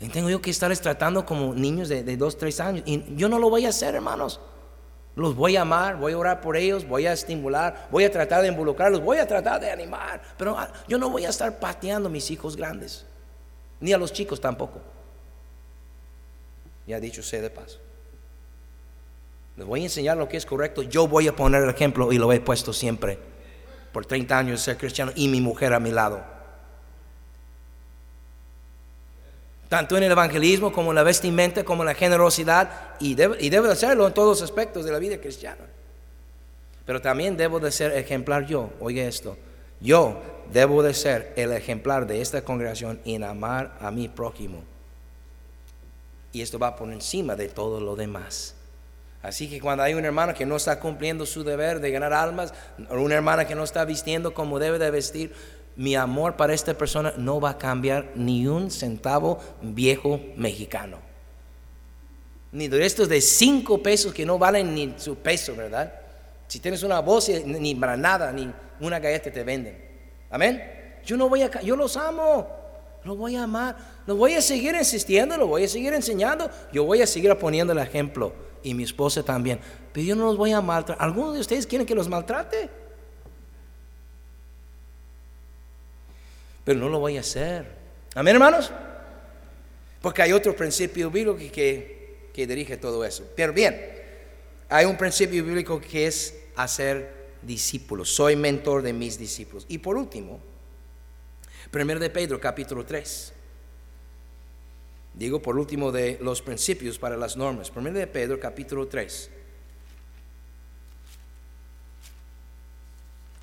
Y 0.00 0.08
tengo 0.08 0.28
yo 0.28 0.40
que 0.40 0.50
estarles 0.50 0.80
tratando 0.80 1.24
como 1.24 1.54
niños 1.54 1.88
de, 1.88 2.02
de 2.02 2.16
dos, 2.16 2.36
tres 2.36 2.58
años. 2.58 2.82
Y 2.84 3.16
yo 3.16 3.28
no 3.28 3.38
lo 3.38 3.48
voy 3.48 3.66
a 3.66 3.68
hacer, 3.68 3.94
hermanos. 3.94 4.40
Los 5.18 5.34
voy 5.34 5.56
a 5.56 5.62
amar, 5.62 5.96
voy 5.96 6.12
a 6.12 6.18
orar 6.18 6.40
por 6.40 6.56
ellos, 6.56 6.86
voy 6.86 7.04
a 7.04 7.12
estimular, 7.12 7.88
voy 7.90 8.04
a 8.04 8.10
tratar 8.10 8.40
de 8.40 8.46
involucrarlos, 8.46 9.02
voy 9.02 9.18
a 9.18 9.26
tratar 9.26 9.60
de 9.60 9.68
animar. 9.68 10.22
Pero 10.36 10.56
ah, 10.56 10.72
yo 10.86 10.96
no 10.96 11.10
voy 11.10 11.24
a 11.24 11.30
estar 11.30 11.58
pateando 11.58 12.08
a 12.08 12.12
mis 12.12 12.30
hijos 12.30 12.54
grandes, 12.54 13.04
ni 13.80 13.92
a 13.92 13.98
los 13.98 14.12
chicos 14.12 14.40
tampoco. 14.40 14.80
Ya 16.86 17.00
dicho 17.00 17.20
sé 17.24 17.40
de 17.40 17.50
paso. 17.50 17.80
Les 19.56 19.66
voy 19.66 19.80
a 19.80 19.84
enseñar 19.84 20.16
lo 20.16 20.28
que 20.28 20.36
es 20.36 20.46
correcto. 20.46 20.82
Yo 20.82 21.08
voy 21.08 21.26
a 21.26 21.34
poner 21.34 21.64
el 21.64 21.70
ejemplo 21.70 22.12
y 22.12 22.18
lo 22.18 22.32
he 22.32 22.38
puesto 22.38 22.72
siempre. 22.72 23.18
Por 23.92 24.06
30 24.06 24.38
años 24.38 24.60
de 24.60 24.64
ser 24.66 24.76
cristiano 24.78 25.10
y 25.16 25.26
mi 25.26 25.40
mujer 25.40 25.72
a 25.72 25.80
mi 25.80 25.90
lado. 25.90 26.37
Tanto 29.68 29.96
en 29.96 30.02
el 30.02 30.12
evangelismo 30.12 30.72
como 30.72 30.90
en 30.90 30.96
la 30.96 31.02
vestimenta, 31.02 31.64
como 31.64 31.82
en 31.82 31.88
la 31.88 31.94
generosidad, 31.94 32.96
y 33.00 33.14
debe 33.14 33.36
de 33.38 33.72
hacerlo 33.72 34.06
en 34.06 34.14
todos 34.14 34.40
los 34.40 34.42
aspectos 34.42 34.84
de 34.84 34.92
la 34.92 34.98
vida 34.98 35.18
cristiana. 35.18 35.64
Pero 36.86 37.02
también 37.02 37.36
debo 37.36 37.60
de 37.60 37.70
ser 37.70 37.92
ejemplar 37.92 38.46
yo, 38.46 38.70
oiga 38.80 39.02
esto, 39.04 39.36
yo 39.80 40.22
debo 40.52 40.82
de 40.82 40.94
ser 40.94 41.34
el 41.36 41.52
ejemplar 41.52 42.06
de 42.06 42.22
esta 42.22 42.42
congregación 42.42 42.98
en 43.04 43.24
amar 43.24 43.76
a 43.80 43.90
mi 43.90 44.08
prójimo. 44.08 44.64
Y 46.32 46.40
esto 46.40 46.58
va 46.58 46.74
por 46.74 46.90
encima 46.90 47.36
de 47.36 47.48
todo 47.48 47.80
lo 47.80 47.94
demás. 47.94 48.54
Así 49.22 49.50
que 49.50 49.60
cuando 49.60 49.82
hay 49.82 49.94
un 49.94 50.04
hermano 50.04 50.32
que 50.32 50.46
no 50.46 50.56
está 50.56 50.78
cumpliendo 50.80 51.26
su 51.26 51.44
deber 51.44 51.80
de 51.80 51.90
ganar 51.90 52.12
almas, 52.12 52.54
o 52.88 53.00
una 53.00 53.16
hermana 53.16 53.46
que 53.46 53.54
no 53.54 53.64
está 53.64 53.84
vistiendo 53.84 54.32
como 54.32 54.58
debe 54.58 54.78
de 54.78 54.90
vestir, 54.90 55.34
mi 55.78 55.94
amor 55.94 56.34
para 56.34 56.52
esta 56.52 56.74
persona 56.74 57.14
no 57.16 57.40
va 57.40 57.50
a 57.50 57.58
cambiar 57.58 58.10
ni 58.16 58.48
un 58.48 58.68
centavo 58.68 59.38
viejo 59.62 60.20
mexicano. 60.36 60.98
Ni 62.50 62.66
de 62.66 62.84
estos 62.84 63.08
de 63.08 63.20
cinco 63.20 63.80
pesos 63.80 64.12
que 64.12 64.26
no 64.26 64.40
valen 64.40 64.74
ni 64.74 64.94
su 64.96 65.14
peso, 65.14 65.54
¿verdad? 65.54 65.94
Si 66.48 66.58
tienes 66.58 66.82
una 66.82 66.98
voz, 66.98 67.28
ni 67.44 67.76
para 67.76 67.96
nada, 67.96 68.32
ni 68.32 68.52
una 68.80 68.98
galleta 68.98 69.30
te 69.30 69.44
venden. 69.44 69.80
Amén. 70.30 70.98
Yo 71.06 71.16
no 71.16 71.28
voy 71.28 71.42
a, 71.42 71.60
yo 71.60 71.76
los 71.76 71.96
amo, 71.96 72.48
los 73.04 73.16
voy 73.16 73.36
a 73.36 73.44
amar, 73.44 73.76
los 74.04 74.18
voy 74.18 74.34
a 74.34 74.42
seguir 74.42 74.74
insistiendo, 74.74 75.36
los 75.36 75.46
voy 75.46 75.62
a 75.62 75.68
seguir 75.68 75.94
enseñando, 75.94 76.50
yo 76.72 76.82
voy 76.82 77.02
a 77.02 77.06
seguir 77.06 77.32
poniendo 77.36 77.72
el 77.72 77.78
ejemplo 77.78 78.32
y 78.64 78.74
mi 78.74 78.82
esposa 78.82 79.22
también. 79.22 79.60
Pero 79.92 80.04
yo 80.08 80.16
no 80.16 80.24
los 80.24 80.36
voy 80.36 80.50
a 80.50 80.60
maltratar. 80.60 81.06
¿Algunos 81.06 81.34
de 81.34 81.40
ustedes 81.40 81.68
quieren 81.68 81.86
que 81.86 81.94
los 81.94 82.08
maltrate? 82.08 82.87
Pero 86.68 86.80
no 86.80 86.90
lo 86.90 86.98
voy 86.98 87.16
a 87.16 87.20
hacer. 87.20 87.64
Amén, 88.14 88.34
hermanos. 88.34 88.70
Porque 90.02 90.20
hay 90.20 90.34
otro 90.34 90.54
principio 90.54 91.10
bíblico 91.10 91.38
que, 91.38 92.28
que 92.30 92.46
dirige 92.46 92.76
todo 92.76 93.02
eso. 93.06 93.26
Pero 93.34 93.54
bien, 93.54 93.74
hay 94.68 94.84
un 94.84 94.98
principio 94.98 95.42
bíblico 95.42 95.80
que 95.80 96.06
es 96.06 96.38
hacer 96.56 97.30
discípulos. 97.40 98.10
Soy 98.10 98.36
mentor 98.36 98.82
de 98.82 98.92
mis 98.92 99.18
discípulos. 99.18 99.64
Y 99.70 99.78
por 99.78 99.96
último, 99.96 100.40
primero 101.70 101.98
de 102.00 102.10
Pedro, 102.10 102.38
capítulo 102.38 102.84
3. 102.84 103.32
Digo 105.14 105.40
por 105.40 105.56
último 105.56 105.90
de 105.90 106.18
los 106.20 106.42
principios 106.42 106.98
para 106.98 107.16
las 107.16 107.34
normas. 107.34 107.70
Primero 107.70 107.98
de 107.98 108.06
Pedro, 108.06 108.38
capítulo 108.38 108.86
3. 108.86 109.30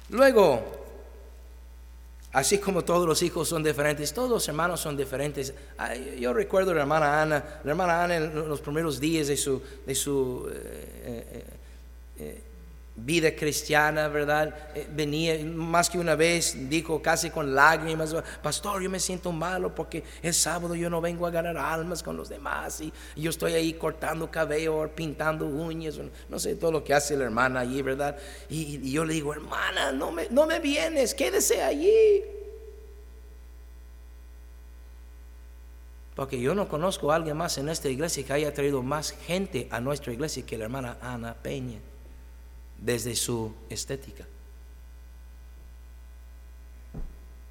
Luego, 0.10 0.85
así 2.36 2.58
como 2.58 2.84
todos 2.84 3.08
los 3.08 3.24
hijos 3.24 3.48
son 3.48 3.64
diferentes, 3.64 4.14
todos 4.14 4.30
los 4.30 4.48
hermanos 4.50 4.82
son 4.82 4.98
diferentes. 4.98 5.54
Yo 6.20 6.34
recuerdo 6.34 6.72
a 6.72 6.76
la 6.76 6.82
hermana 6.82 7.22
Ana, 7.22 7.62
la 7.64 7.72
hermana 7.72 8.04
Ana 8.04 8.18
en 8.18 8.50
los 8.50 8.60
primeros 8.60 9.00
días 9.00 9.28
de 9.28 9.38
su, 9.38 9.62
de 9.86 9.96
su 9.96 10.46
eh, 10.52 11.24
eh, 11.32 11.44
eh, 12.20 12.42
vida 12.98 13.36
cristiana, 13.36 14.08
¿verdad? 14.08 14.56
Eh, 14.74 14.88
venía 14.90 15.38
más 15.44 15.90
que 15.90 16.00
una 16.00 16.16
vez, 16.16 16.70
dijo 16.70 17.02
casi 17.02 17.30
con 17.30 17.54
lágrimas, 17.54 18.16
pastor, 18.42 18.82
yo 18.82 18.90
me 18.90 19.00
siento 19.00 19.32
malo 19.32 19.76
porque 19.76 20.04
el 20.22 20.34
sábado 20.34 20.76
yo 20.76 20.90
no 20.90 21.02
vengo 21.02 21.28
a 21.28 21.32
ganar 21.32 21.58
almas 21.58 22.02
con 22.02 22.16
los 22.16 22.30
demás 22.30 22.80
y, 22.82 22.94
yo 23.16 23.30
estoy 23.30 23.54
ahí 23.54 23.74
cortando 23.74 24.30
cabello, 24.30 24.90
pintando 24.96 25.46
uñas, 25.46 26.00
no 26.30 26.40
sé 26.40 26.56
todo 26.56 26.72
lo 26.72 26.84
que 26.84 26.94
hace 26.94 27.18
la 27.18 27.26
hermana 27.26 27.62
allí, 27.62 27.82
¿verdad? 27.82 28.18
Y, 28.50 28.92
yo 28.92 29.04
le 29.04 29.14
digo, 29.14 29.34
hermana, 29.34 29.92
no 29.92 30.12
me, 30.12 30.30
no 30.30 30.46
me 30.46 30.60
vienes, 30.60 31.14
quédese 31.14 31.62
allí. 31.62 32.24
Porque 36.16 36.40
yo 36.40 36.56
no 36.56 36.70
conozco 36.70 37.12
a 37.12 37.16
alguien 37.16 37.36
más 37.36 37.58
en 37.58 37.68
esta 37.68 37.90
iglesia 37.90 38.24
que 38.24 38.32
haya 38.32 38.54
traído 38.54 38.82
más 38.82 39.12
gente 39.12 39.68
a 39.70 39.82
nuestra 39.82 40.14
iglesia 40.14 40.46
que 40.46 40.58
la 40.58 40.66
hermana 40.66 40.98
Ana 41.02 41.34
Peña 41.34 41.80
desde 42.78 43.16
su 43.16 43.54
estética. 43.70 44.26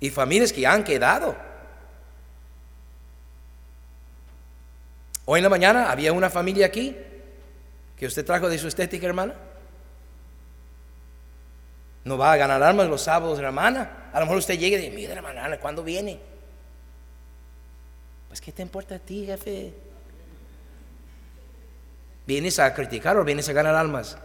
Y 0.01 0.11
familias 0.11 0.53
que 0.53 0.67
han 0.67 0.85
quedado. 0.85 1.37
Hoy 5.25 5.39
en 5.39 5.45
la 5.45 5.49
mañana 5.49 5.91
había 5.91 6.13
una 6.13 6.29
familia 6.29 6.67
aquí 6.67 6.97
que 7.97 8.07
usted 8.07 8.25
trajo 8.25 8.49
de 8.49 8.59
su 8.59 8.69
estética, 8.69 9.07
hermana. 9.07 9.35
No 12.05 12.19
va 12.19 12.33
a 12.33 12.37
ganar 12.37 12.63
armas 12.63 12.89
los 12.89 13.03
sábados, 13.03 13.39
hermana. 13.39 14.11
A 14.13 14.21
lo 14.21 14.27
mejor 14.27 14.39
usted 14.39 14.59
llega 14.59 14.77
y 14.77 14.83
dice, 14.83 14.95
mira, 14.95 15.15
hermana, 15.15 15.59
¿cuándo 15.59 15.83
viene? 15.83 16.21
Pues, 18.29 18.41
¿qué 18.41 18.53
te 18.53 18.63
importa 18.63 18.97
a 18.97 18.99
ti, 18.99 19.25
jefe? 19.25 19.73
¿Vienes 22.27 22.59
a 22.59 22.75
criticar 22.75 23.17
o 23.17 23.25
vienes 23.25 23.49
a 23.49 23.53
ganar 23.53 23.75
almas? 23.75 24.19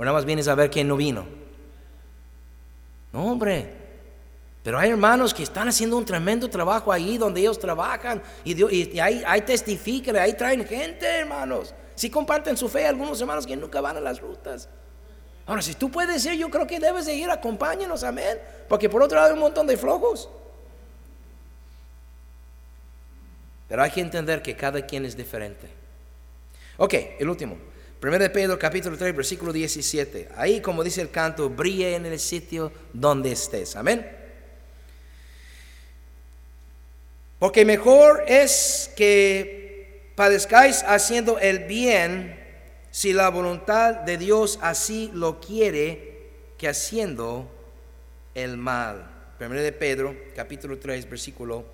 ¿O 0.00 0.02
nada 0.02 0.14
más 0.14 0.24
vienes 0.24 0.48
a 0.48 0.54
ver 0.54 0.70
quién 0.70 0.88
no 0.88 0.96
vino? 0.96 1.26
No, 3.12 3.32
hombre. 3.32 3.70
Pero 4.62 4.78
hay 4.78 4.88
hermanos 4.88 5.34
que 5.34 5.42
están 5.42 5.68
haciendo 5.68 5.98
un 5.98 6.06
tremendo 6.06 6.48
trabajo 6.48 6.90
ahí 6.90 7.18
donde 7.18 7.42
ellos 7.42 7.58
trabajan 7.58 8.22
y, 8.42 8.64
y 8.74 8.98
ahí, 8.98 9.22
ahí 9.26 9.42
testifican, 9.42 10.16
ahí 10.16 10.32
traen 10.32 10.64
gente, 10.64 11.04
hermanos. 11.04 11.74
Si 11.94 12.08
comparten 12.08 12.56
su 12.56 12.66
fe, 12.70 12.86
algunos 12.86 13.20
hermanos 13.20 13.46
que 13.46 13.54
nunca 13.54 13.82
van 13.82 13.98
a 13.98 14.00
las 14.00 14.22
rutas. 14.22 14.70
Ahora, 15.44 15.60
si 15.60 15.74
tú 15.74 15.90
puedes 15.90 16.24
ir, 16.24 16.32
yo 16.32 16.48
creo 16.48 16.66
que 16.66 16.80
debes 16.80 17.04
de 17.04 17.14
ir, 17.14 17.28
acompáñenos, 17.28 18.02
amén. 18.02 18.38
Porque 18.70 18.88
por 18.88 19.02
otro 19.02 19.16
lado 19.16 19.28
hay 19.28 19.34
un 19.34 19.40
montón 19.40 19.66
de 19.66 19.76
flojos. 19.76 20.30
Pero 23.68 23.82
hay 23.82 23.90
que 23.90 24.00
entender 24.00 24.40
que 24.40 24.56
cada 24.56 24.80
quien 24.80 25.04
es 25.04 25.14
diferente. 25.14 25.68
Ok, 26.78 26.94
el 27.18 27.28
último. 27.28 27.69
1 28.02 28.18
de 28.18 28.30
Pedro 28.30 28.58
capítulo 28.58 28.96
3 28.96 29.14
versículo 29.14 29.52
17. 29.52 30.30
Ahí 30.36 30.60
como 30.60 30.82
dice 30.82 31.02
el 31.02 31.10
canto, 31.10 31.50
brille 31.50 31.94
en 31.94 32.06
el 32.06 32.18
sitio 32.18 32.72
donde 32.94 33.32
estés. 33.32 33.76
Amén. 33.76 34.10
Porque 37.38 37.64
mejor 37.66 38.24
es 38.26 38.90
que 38.96 40.12
padezcáis 40.14 40.82
haciendo 40.82 41.38
el 41.38 41.60
bien 41.60 42.38
si 42.90 43.12
la 43.12 43.28
voluntad 43.28 43.94
de 43.96 44.16
Dios 44.16 44.58
así 44.62 45.10
lo 45.12 45.38
quiere 45.40 46.30
que 46.56 46.68
haciendo 46.68 47.50
el 48.34 48.56
mal. 48.56 49.10
1 49.38 49.54
de 49.54 49.72
Pedro 49.72 50.16
capítulo 50.34 50.78
3 50.78 51.08
versículo 51.08 51.66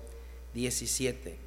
17. 0.53 1.46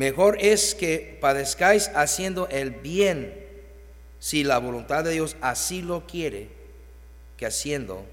Mejor 0.00 0.38
es 0.40 0.74
que 0.74 1.18
padezcáis 1.20 1.90
haciendo 1.94 2.48
el 2.48 2.70
bien, 2.70 3.46
si 4.18 4.44
la 4.44 4.56
voluntad 4.56 5.04
de 5.04 5.10
Dios 5.10 5.36
así 5.42 5.82
lo 5.82 6.06
quiere, 6.06 6.48
que 7.36 7.44
haciendo 7.44 8.06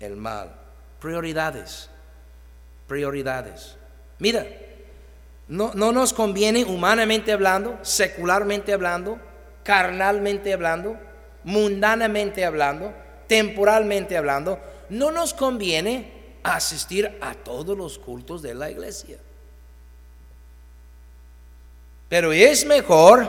el 0.00 0.16
mal. 0.16 0.56
Prioridades, 1.02 1.90
prioridades. 2.88 3.76
Mira, 4.20 4.46
no, 5.48 5.72
no 5.74 5.92
nos 5.92 6.14
conviene 6.14 6.64
humanamente 6.64 7.30
hablando, 7.30 7.78
secularmente 7.82 8.72
hablando, 8.72 9.18
carnalmente 9.64 10.54
hablando, 10.54 10.98
mundanamente 11.44 12.42
hablando, 12.42 12.90
temporalmente 13.26 14.16
hablando, 14.16 14.58
no 14.88 15.10
nos 15.10 15.34
conviene 15.34 16.10
asistir 16.42 17.18
a 17.20 17.34
todos 17.34 17.76
los 17.76 17.98
cultos 17.98 18.40
de 18.40 18.54
la 18.54 18.70
iglesia. 18.70 19.18
Pero 22.12 22.30
es 22.30 22.66
mejor 22.66 23.26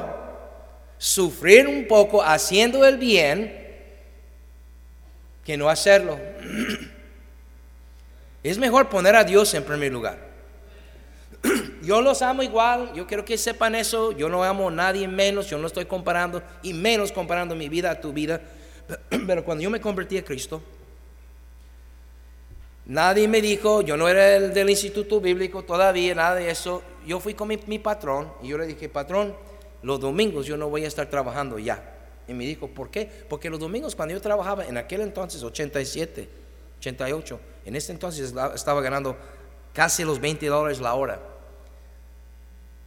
sufrir 0.97 1.69
un 1.69 1.87
poco 1.87 2.21
haciendo 2.21 2.85
el 2.85 2.97
bien 2.97 3.57
que 5.45 5.55
no 5.55 5.69
hacerlo. 5.69 6.19
Es 8.43 8.57
mejor 8.57 8.89
poner 8.89 9.15
a 9.15 9.23
Dios 9.23 9.53
en 9.53 9.63
primer 9.63 9.89
lugar. 9.89 10.17
Yo 11.81 12.01
los 12.01 12.21
amo 12.21 12.43
igual, 12.43 12.91
yo 12.93 13.07
quiero 13.07 13.23
que 13.23 13.37
sepan 13.37 13.73
eso, 13.73 14.11
yo 14.11 14.27
no 14.27 14.43
amo 14.43 14.67
a 14.67 14.71
nadie 14.71 15.07
menos, 15.07 15.49
yo 15.49 15.57
no 15.57 15.67
estoy 15.67 15.85
comparando 15.85 16.43
y 16.61 16.73
menos 16.73 17.13
comparando 17.13 17.55
mi 17.55 17.69
vida 17.69 17.89
a 17.89 18.01
tu 18.01 18.11
vida. 18.11 18.41
Pero 19.09 19.45
cuando 19.45 19.63
yo 19.63 19.69
me 19.69 19.79
convertí 19.79 20.17
a 20.17 20.25
Cristo, 20.25 20.61
nadie 22.85 23.29
me 23.29 23.41
dijo, 23.41 23.81
yo 23.81 23.95
no 23.95 24.09
era 24.09 24.35
el 24.35 24.53
del 24.53 24.69
instituto 24.69 25.21
bíblico 25.21 25.63
todavía, 25.63 26.15
nada 26.15 26.35
de 26.35 26.51
eso 26.51 26.83
yo 27.05 27.19
fui 27.19 27.33
con 27.33 27.47
mi, 27.47 27.79
patrón 27.79 28.31
y 28.41 28.49
yo 28.49 28.57
le 28.57 28.65
dije, 28.65 28.89
patrón, 28.89 29.35
los 29.81 29.99
domingos 29.99 30.45
yo 30.45 30.57
no 30.57 30.69
voy 30.69 30.85
a 30.85 30.87
estar 30.87 31.09
trabajando 31.09 31.59
ya. 31.59 31.91
Y 32.27 32.33
me 32.33 32.45
dijo, 32.45 32.67
¿por 32.67 32.89
qué? 32.89 33.09
Porque 33.29 33.49
los 33.49 33.59
domingos 33.59 33.95
cuando 33.95 34.13
yo 34.13 34.21
trabajaba 34.21 34.65
en 34.65 34.77
aquel 34.77 35.01
entonces, 35.01 35.43
87, 35.43 36.29
88, 36.79 37.39
en 37.65 37.75
ese 37.75 37.91
entonces 37.91 38.33
estaba 38.55 38.81
ganando 38.81 39.17
casi 39.73 40.03
los 40.03 40.19
20 40.19 40.45
dólares 40.47 40.79
la 40.79 40.93
hora. 40.93 41.19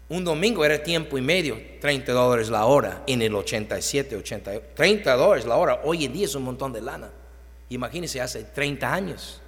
Un 0.08 0.24
domingo 0.24 0.64
era 0.64 0.82
tiempo 0.82 1.18
y 1.18 1.20
medio, 1.20 1.58
30 1.80 2.12
dólares 2.12 2.48
la 2.48 2.64
hora. 2.64 3.02
En 3.06 3.20
el 3.22 3.34
87, 3.34 4.16
88, 4.16 4.66
30 4.74 5.16
dólares 5.16 5.44
la 5.44 5.56
hora. 5.56 5.80
Hoy 5.84 6.04
en 6.04 6.12
día 6.12 6.26
es 6.26 6.34
un 6.34 6.44
montón 6.44 6.72
de 6.72 6.80
lana. 6.80 7.10
Imagínense, 7.68 8.20
hace 8.20 8.44
30 8.44 8.92
años. 8.92 9.40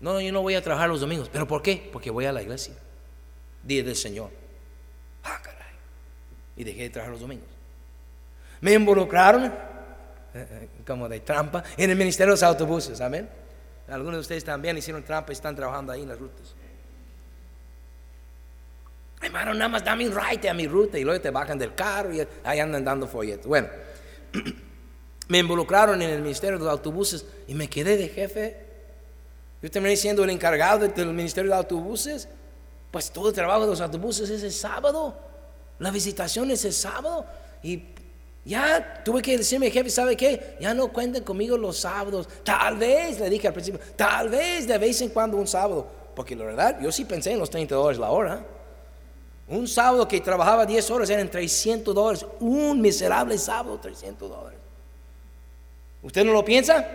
No, 0.00 0.20
yo 0.20 0.32
no 0.32 0.42
voy 0.42 0.54
a 0.54 0.62
trabajar 0.62 0.88
los 0.88 1.00
domingos. 1.00 1.30
¿Pero 1.32 1.48
por 1.48 1.62
qué? 1.62 1.88
Porque 1.90 2.10
voy 2.10 2.26
a 2.26 2.32
la 2.32 2.42
iglesia 2.42 2.74
día 3.62 3.82
del 3.82 3.96
Señor. 3.96 4.30
Ah. 5.24 5.40
Y 6.56 6.64
dejé 6.64 6.82
de 6.82 6.90
trabajar 6.90 7.12
los 7.12 7.20
domingos. 7.20 7.48
Me 8.60 8.72
involucraron, 8.72 9.46
eh, 9.46 9.50
eh, 10.34 10.68
como 10.86 11.08
de 11.08 11.20
trampa, 11.20 11.64
en 11.76 11.90
el 11.90 11.96
ministerio 11.96 12.32
de 12.32 12.34
los 12.34 12.42
autobuses. 12.42 13.00
Amén. 13.00 13.28
Algunos 13.88 14.14
de 14.14 14.20
ustedes 14.20 14.44
también 14.44 14.76
hicieron 14.78 15.02
trampa 15.02 15.32
y 15.32 15.34
están 15.34 15.56
trabajando 15.56 15.92
ahí 15.92 16.02
en 16.02 16.08
las 16.08 16.18
rutas. 16.18 16.54
Hermano, 19.20 19.54
nada 19.54 19.68
más 19.68 19.84
dame 19.84 20.06
un 20.06 20.14
ride 20.14 20.48
a 20.48 20.54
mi 20.54 20.66
ruta 20.66 20.98
y 20.98 21.04
luego 21.04 21.20
te 21.20 21.30
bajan 21.30 21.58
del 21.58 21.74
carro 21.74 22.12
y 22.12 22.26
ahí 22.44 22.58
andan 22.58 22.84
dando 22.84 23.06
folletos. 23.06 23.46
Bueno, 23.46 23.68
me 25.28 25.38
involucraron 25.38 26.02
en 26.02 26.10
el 26.10 26.20
ministerio 26.20 26.58
de 26.58 26.64
los 26.64 26.72
autobuses 26.72 27.24
y 27.46 27.54
me 27.54 27.68
quedé 27.68 27.96
de 27.96 28.08
jefe. 28.08 28.56
Yo 29.62 29.70
terminé 29.70 29.96
siendo 29.96 30.24
el 30.24 30.30
encargado 30.30 30.88
del 30.88 31.12
ministerio 31.12 31.52
de 31.52 31.56
autobuses 31.56 32.28
pues 32.92 33.10
todo 33.10 33.30
el 33.30 33.34
trabajo 33.34 33.62
de 33.62 33.68
los 33.68 33.80
autobuses 33.80 34.28
es 34.28 34.42
el 34.42 34.52
sábado. 34.52 35.16
La 35.78 35.90
visitación 35.90 36.50
es 36.50 36.64
el 36.66 36.74
sábado. 36.74 37.24
Y 37.62 37.82
ya 38.44 39.02
tuve 39.02 39.22
que 39.22 39.38
decirme, 39.38 39.70
jefe, 39.70 39.88
¿sabe 39.88 40.14
qué? 40.14 40.58
Ya 40.60 40.74
no 40.74 40.92
cuenten 40.92 41.24
conmigo 41.24 41.56
los 41.56 41.78
sábados. 41.78 42.28
Tal 42.44 42.76
vez, 42.76 43.18
le 43.18 43.30
dije 43.30 43.48
al 43.48 43.54
principio, 43.54 43.80
tal 43.96 44.28
vez 44.28 44.68
de 44.68 44.76
vez 44.76 45.00
en 45.00 45.08
cuando 45.08 45.38
un 45.38 45.48
sábado. 45.48 45.86
Porque 46.14 46.36
la 46.36 46.44
verdad, 46.44 46.78
yo 46.82 46.92
sí 46.92 47.06
pensé 47.06 47.32
en 47.32 47.38
los 47.38 47.48
30 47.48 47.74
dólares 47.74 47.98
la 47.98 48.10
hora. 48.10 48.44
Un 49.48 49.66
sábado 49.66 50.06
que 50.06 50.20
trabajaba 50.20 50.66
10 50.66 50.90
horas 50.90 51.08
eran 51.08 51.30
300 51.30 51.94
dólares. 51.94 52.26
Un 52.40 52.78
miserable 52.78 53.38
sábado, 53.38 53.78
300 53.80 54.28
dólares. 54.28 54.58
¿Usted 56.02 56.24
no 56.26 56.32
lo 56.32 56.44
piensa? 56.44 56.86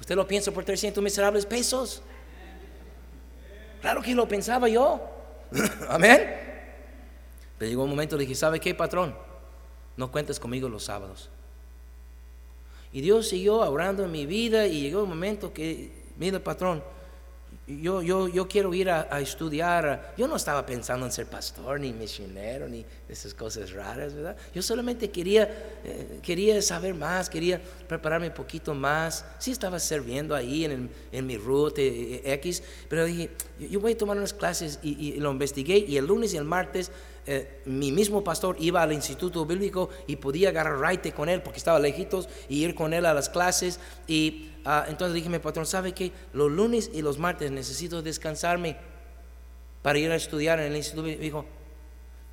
¿Usted 0.00 0.16
lo 0.16 0.26
piensa 0.26 0.50
por 0.50 0.64
300 0.64 1.02
miserables 1.04 1.46
pesos? 1.46 2.02
Claro 3.86 4.02
que 4.02 4.16
lo 4.16 4.26
pensaba 4.26 4.68
yo. 4.68 5.00
Amén. 5.88 6.20
Pero 7.56 7.68
llegó 7.68 7.84
un 7.84 7.90
momento, 7.90 8.16
le 8.16 8.22
dije, 8.22 8.34
¿sabe 8.34 8.58
qué, 8.58 8.74
patrón? 8.74 9.14
No 9.96 10.10
cuentes 10.10 10.40
conmigo 10.40 10.68
los 10.68 10.82
sábados. 10.82 11.30
Y 12.92 13.00
Dios 13.00 13.28
siguió 13.28 13.58
orando 13.58 14.04
en 14.04 14.10
mi 14.10 14.26
vida 14.26 14.66
y 14.66 14.80
llegó 14.80 15.04
un 15.04 15.10
momento 15.10 15.52
que, 15.52 15.92
mira, 16.16 16.40
patrón, 16.40 16.82
yo, 17.66 18.00
yo, 18.00 18.28
yo 18.28 18.46
quiero 18.46 18.72
ir 18.74 18.88
a, 18.90 19.20
estudiar. 19.20 20.14
Yo 20.16 20.28
no 20.28 20.36
estaba 20.36 20.64
pensando 20.64 21.04
en 21.04 21.10
ser 21.10 21.26
pastor, 21.26 21.80
ni 21.80 21.92
misionero, 21.92 22.68
ni 22.68 22.84
esas 23.08 23.34
cosas 23.34 23.72
raras, 23.72 24.14
¿verdad? 24.14 24.36
Yo 24.54 24.62
solamente 24.62 25.10
quería, 25.10 25.44
eh, 25.84 26.20
quería 26.22 26.60
saber 26.62 26.94
más, 26.94 27.28
quería 27.28 27.60
prepararme 27.88 28.28
un 28.28 28.34
poquito 28.34 28.72
más. 28.72 29.24
Sí 29.38 29.50
estaba 29.50 29.80
sirviendo 29.80 30.34
ahí 30.34 30.64
en, 30.64 30.90
en 31.10 31.26
mi 31.26 31.36
ruta 31.36 31.80
eh, 31.80 32.22
X, 32.34 32.62
pero 32.88 33.04
dije, 33.04 33.30
yo 33.58 33.80
voy 33.80 33.92
a 33.92 33.98
tomar 33.98 34.16
unas 34.16 34.32
clases 34.32 34.78
y, 34.82 35.14
lo 35.14 35.32
investigué 35.32 35.78
y 35.78 35.96
el 35.96 36.06
lunes 36.06 36.34
y 36.34 36.36
el 36.36 36.44
martes 36.44 36.92
eh, 37.26 37.62
mi 37.66 37.92
mismo 37.92 38.22
pastor 38.22 38.56
iba 38.58 38.82
al 38.82 38.92
instituto 38.92 39.44
bíblico 39.44 39.90
y 40.06 40.16
podía 40.16 40.50
agarrar 40.50 40.78
raite 40.78 41.12
con 41.12 41.28
él 41.28 41.42
porque 41.42 41.58
estaba 41.58 41.78
lejitos 41.78 42.28
y 42.48 42.64
ir 42.64 42.74
con 42.74 42.92
él 42.92 43.04
a 43.06 43.14
las 43.14 43.28
clases 43.28 43.80
y 44.06 44.52
Ah, 44.68 44.84
entonces 44.88 45.14
dije, 45.14 45.28
mi 45.28 45.38
patrón, 45.38 45.64
¿sabe 45.64 45.92
qué? 45.92 46.10
Los 46.32 46.50
lunes 46.50 46.90
y 46.92 47.00
los 47.00 47.20
martes 47.20 47.52
necesito 47.52 48.02
descansarme 48.02 48.76
para 49.80 49.96
ir 49.96 50.10
a 50.10 50.16
estudiar 50.16 50.58
en 50.58 50.72
el 50.72 50.76
instituto. 50.76 51.06
Me 51.06 51.14
dijo, 51.14 51.46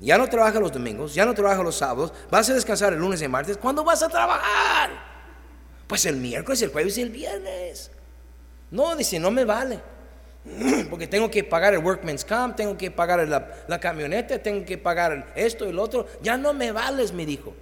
ya 0.00 0.18
no 0.18 0.28
trabaja 0.28 0.58
los 0.58 0.72
domingos, 0.72 1.14
ya 1.14 1.24
no 1.24 1.32
trabaja 1.32 1.62
los 1.62 1.76
sábados, 1.76 2.12
vas 2.32 2.50
a 2.50 2.54
descansar 2.54 2.92
el 2.92 2.98
lunes 2.98 3.22
y 3.22 3.28
martes. 3.28 3.56
¿Cuándo 3.56 3.84
vas 3.84 4.02
a 4.02 4.08
trabajar? 4.08 4.90
Pues 5.86 6.06
el 6.06 6.16
miércoles, 6.16 6.60
el 6.62 6.70
jueves 6.70 6.98
y 6.98 7.02
el 7.02 7.10
viernes. 7.10 7.92
No, 8.72 8.96
dice, 8.96 9.20
no 9.20 9.30
me 9.30 9.44
vale. 9.44 9.80
Porque 10.90 11.06
tengo 11.06 11.30
que 11.30 11.42
pagar 11.42 11.74
el 11.74 11.80
workman's 11.84 12.24
camp, 12.24 12.56
tengo 12.56 12.76
que 12.76 12.90
pagar 12.90 13.26
la, 13.26 13.64
la 13.66 13.80
camioneta, 13.80 14.38
tengo 14.38 14.64
que 14.64 14.76
pagar 14.78 15.32
esto 15.34 15.68
y 15.68 15.72
lo 15.72 15.82
otro. 15.82 16.06
Ya 16.22 16.36
no 16.36 16.52
me 16.52 16.72
vales, 16.72 17.12
me 17.12 17.24
dijo. 17.24 17.54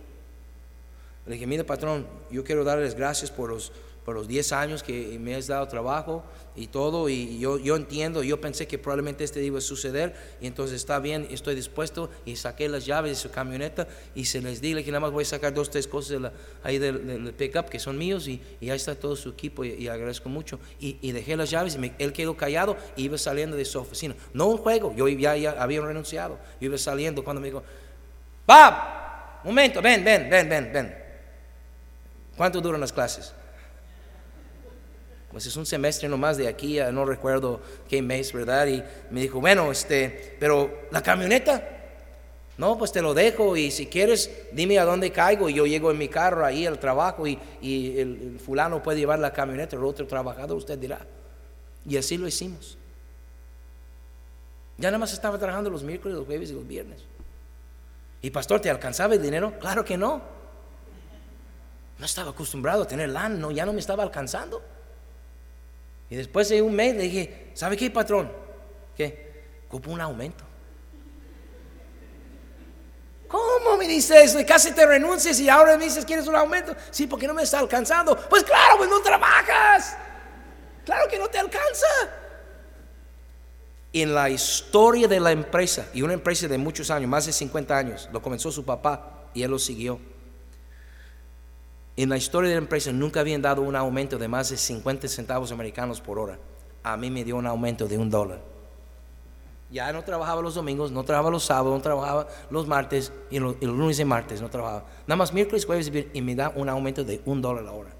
Le 1.26 1.34
dije, 1.34 1.46
mire 1.46 1.62
patrón, 1.62 2.06
yo 2.30 2.42
quiero 2.42 2.64
darles 2.64 2.96
gracias 2.96 3.30
por 3.30 3.50
los 3.50 3.72
por 4.04 4.16
los 4.16 4.26
10 4.26 4.52
años 4.52 4.82
que 4.82 5.18
me 5.20 5.34
has 5.34 5.46
dado 5.46 5.66
trabajo 5.68 6.24
y 6.54 6.66
todo, 6.66 7.08
y 7.08 7.38
yo, 7.38 7.58
yo 7.58 7.76
entiendo, 7.76 8.22
yo 8.22 8.40
pensé 8.40 8.66
que 8.66 8.76
probablemente 8.76 9.24
este 9.24 9.42
iba 9.42 9.58
a 9.58 9.62
suceder, 9.62 10.14
y 10.40 10.46
entonces 10.46 10.76
está 10.76 10.98
bien, 10.98 11.26
estoy 11.30 11.54
dispuesto, 11.54 12.10
y 12.26 12.36
saqué 12.36 12.68
las 12.68 12.84
llaves 12.84 13.12
de 13.12 13.16
su 13.16 13.30
camioneta, 13.30 13.88
y 14.14 14.26
se 14.26 14.42
les 14.42 14.60
dije 14.60 14.84
que 14.84 14.90
nada 14.90 15.00
más 15.00 15.12
voy 15.12 15.22
a 15.22 15.26
sacar 15.26 15.54
dos, 15.54 15.70
tres 15.70 15.86
cosas 15.86 16.20
de 16.20 16.30
ahí 16.62 16.78
del, 16.78 17.32
pickup 17.32 17.70
que 17.70 17.78
son 17.78 17.96
míos, 17.96 18.28
y, 18.28 18.42
y, 18.60 18.68
ahí 18.68 18.76
está 18.76 18.94
todo 18.94 19.16
su 19.16 19.30
equipo, 19.30 19.64
y, 19.64 19.88
agradezco 19.88 20.28
mucho, 20.28 20.60
y, 20.78 21.12
dejé 21.12 21.36
las 21.36 21.48
llaves, 21.48 21.78
y 21.80 21.92
él 21.98 22.12
quedó 22.12 22.36
callado, 22.36 22.76
y 22.96 23.04
iba 23.04 23.16
saliendo 23.16 23.56
de 23.56 23.64
su 23.64 23.78
oficina, 23.78 24.14
no 24.34 24.46
un 24.46 24.58
juego, 24.58 24.94
yo 24.94 25.08
ya, 25.08 25.36
ya 25.36 25.52
había 25.52 25.80
renunciado, 25.80 26.38
yo 26.60 26.66
iba 26.66 26.76
saliendo 26.76 27.24
cuando 27.24 27.40
me 27.40 27.48
dijo, 27.48 27.62
Bob, 28.46 28.74
momento, 29.44 29.80
ven, 29.80 30.04
ven, 30.04 30.28
ven, 30.28 30.48
ven, 30.48 30.70
ven, 30.70 30.94
¿cuánto 32.36 32.60
duran 32.60 32.80
las 32.80 32.92
clases? 32.92 33.32
Pues 35.32 35.46
es 35.46 35.56
un 35.56 35.64
semestre 35.64 36.08
nomás 36.08 36.36
de 36.36 36.46
aquí, 36.46 36.78
no 36.92 37.06
recuerdo 37.06 37.60
qué 37.88 38.02
mes, 38.02 38.32
¿verdad? 38.34 38.66
Y 38.66 38.84
me 39.10 39.22
dijo, 39.22 39.40
bueno, 39.40 39.72
este, 39.72 40.36
pero 40.38 40.82
la 40.90 41.02
camioneta, 41.02 41.72
no, 42.58 42.76
pues 42.76 42.92
te 42.92 43.00
lo 43.00 43.14
dejo 43.14 43.56
y 43.56 43.70
si 43.70 43.86
quieres, 43.86 44.30
dime 44.52 44.78
a 44.78 44.84
dónde 44.84 45.10
caigo 45.10 45.48
y 45.48 45.54
yo 45.54 45.66
llego 45.66 45.90
en 45.90 45.96
mi 45.96 46.08
carro 46.08 46.44
ahí 46.44 46.66
al 46.66 46.78
trabajo 46.78 47.26
y, 47.26 47.38
el, 47.98 48.38
fulano 48.44 48.82
puede 48.82 48.98
llevar 48.98 49.18
la 49.20 49.32
camioneta, 49.32 49.74
el 49.74 49.84
otro 49.84 50.06
trabajador, 50.06 50.58
usted 50.58 50.78
dirá. 50.78 51.00
Y 51.86 51.96
así 51.96 52.18
lo 52.18 52.28
hicimos. 52.28 52.76
Ya 54.76 54.90
nada 54.90 54.98
más 54.98 55.14
estaba 55.14 55.38
trabajando 55.38 55.70
los 55.70 55.82
miércoles, 55.82 56.16
los 56.16 56.26
jueves 56.26 56.50
y 56.50 56.52
los 56.52 56.66
viernes. 56.68 57.00
¿Y 58.20 58.30
pastor, 58.30 58.60
te 58.60 58.68
alcanzaba 58.68 59.14
el 59.14 59.22
dinero? 59.22 59.58
Claro 59.58 59.84
que 59.84 59.96
no. 59.96 60.20
No 61.98 62.04
estaba 62.04 62.30
acostumbrado 62.30 62.82
a 62.82 62.86
tener 62.86 63.08
LAN, 63.08 63.40
no, 63.40 63.50
ya 63.50 63.64
no 63.64 63.72
me 63.72 63.80
estaba 63.80 64.02
alcanzando. 64.02 64.62
Y 66.12 66.14
después 66.14 66.46
de 66.50 66.60
un 66.60 66.74
mes 66.74 66.94
le 66.94 67.04
dije, 67.04 67.52
¿sabe 67.54 67.74
qué, 67.74 67.90
patrón? 67.90 68.30
¿Qué? 68.94 69.46
Ocupo 69.66 69.90
un 69.90 69.98
aumento. 70.02 70.44
¿Cómo 73.26 73.78
me 73.78 73.88
dices? 73.88 74.36
Casi 74.46 74.72
te 74.72 74.84
renuncies 74.84 75.40
y 75.40 75.48
ahora 75.48 75.78
me 75.78 75.84
dices, 75.84 76.04
¿quieres 76.04 76.26
un 76.26 76.36
aumento? 76.36 76.76
Sí, 76.90 77.06
porque 77.06 77.26
no 77.26 77.32
me 77.32 77.44
está 77.44 77.60
alcanzando. 77.60 78.14
Pues 78.28 78.44
claro, 78.44 78.76
pues 78.76 78.90
no 78.90 79.00
trabajas. 79.00 79.96
Claro 80.84 81.08
que 81.08 81.18
no 81.18 81.28
te 81.28 81.38
alcanza. 81.38 81.86
En 83.94 84.14
la 84.14 84.28
historia 84.28 85.08
de 85.08 85.18
la 85.18 85.32
empresa, 85.32 85.86
y 85.94 86.02
una 86.02 86.12
empresa 86.12 86.46
de 86.46 86.58
muchos 86.58 86.90
años, 86.90 87.08
más 87.08 87.24
de 87.24 87.32
50 87.32 87.74
años, 87.74 88.10
lo 88.12 88.20
comenzó 88.20 88.52
su 88.52 88.66
papá 88.66 89.30
y 89.32 89.44
él 89.44 89.50
lo 89.50 89.58
siguió. 89.58 89.98
En 91.96 92.08
la 92.08 92.16
historia 92.16 92.48
de 92.48 92.56
la 92.56 92.62
empresa 92.62 92.90
nunca 92.92 93.20
habían 93.20 93.42
dado 93.42 93.62
un 93.62 93.76
aumento 93.76 94.18
de 94.18 94.28
más 94.28 94.48
de 94.48 94.56
50 94.56 95.08
centavos 95.08 95.52
americanos 95.52 96.00
por 96.00 96.18
hora. 96.18 96.38
A 96.82 96.96
mí 96.96 97.10
me 97.10 97.22
dio 97.22 97.36
un 97.36 97.46
aumento 97.46 97.86
de 97.86 97.98
un 97.98 98.08
dólar. 98.08 98.40
Ya 99.70 99.92
no 99.92 100.02
trabajaba 100.02 100.42
los 100.42 100.54
domingos, 100.54 100.90
no 100.90 101.02
trabajaba 101.02 101.30
los 101.30 101.44
sábados, 101.44 101.74
no 101.74 101.82
trabajaba 101.82 102.28
los 102.50 102.66
martes 102.66 103.12
y 103.30 103.38
los, 103.38 103.60
lunes 103.62 103.98
y 103.98 104.04
martes 104.04 104.40
no 104.40 104.50
trabajaba. 104.50 104.84
Nada 105.06 105.16
más 105.16 105.32
miércoles, 105.32 105.64
jueves 105.64 105.90
y 106.12 106.20
me 106.20 106.34
da 106.34 106.52
un 106.54 106.68
aumento 106.68 107.04
de 107.04 107.22
un 107.24 107.40
dólar 107.40 107.64
la 107.64 107.72
hora. 107.72 107.90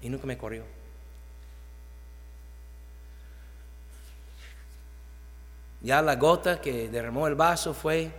Y 0.00 0.08
nunca 0.08 0.26
me 0.26 0.36
corrió. 0.36 0.64
Ya 5.80 6.02
la 6.02 6.16
gota 6.16 6.60
que 6.60 6.88
derramó 6.88 7.26
el 7.26 7.34
vaso 7.34 7.72
fue 7.72 8.10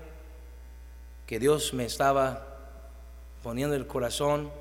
que 1.28 1.40
Dios 1.40 1.74
me 1.74 1.86
estaba 1.86 2.49
poniendo 3.44 3.76
el 3.76 3.88
corazón 3.88 4.52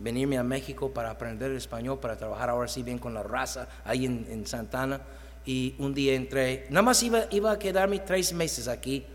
venirme 0.00 0.38
a 0.38 0.42
México 0.42 0.92
para 0.92 1.10
aprender 1.10 1.50
el 1.50 1.56
español, 1.56 2.00
para 2.00 2.16
trabajar 2.16 2.50
ahora 2.50 2.68
sí 2.68 2.82
bien 2.82 2.98
con 2.98 3.14
la 3.14 3.22
raza 3.22 3.68
ahí 3.84 4.06
en, 4.06 4.46
Santana. 4.46 5.00
Y 5.44 5.74
un 5.78 5.94
día 5.94 6.14
entré, 6.14 6.66
nada 6.70 6.82
más 6.82 7.02
iba, 7.02 7.24
iba 7.30 7.52
a 7.52 7.58
quedarme 7.58 8.00
tres 8.00 8.32
meses 8.32 8.68
aquí. 8.68 9.06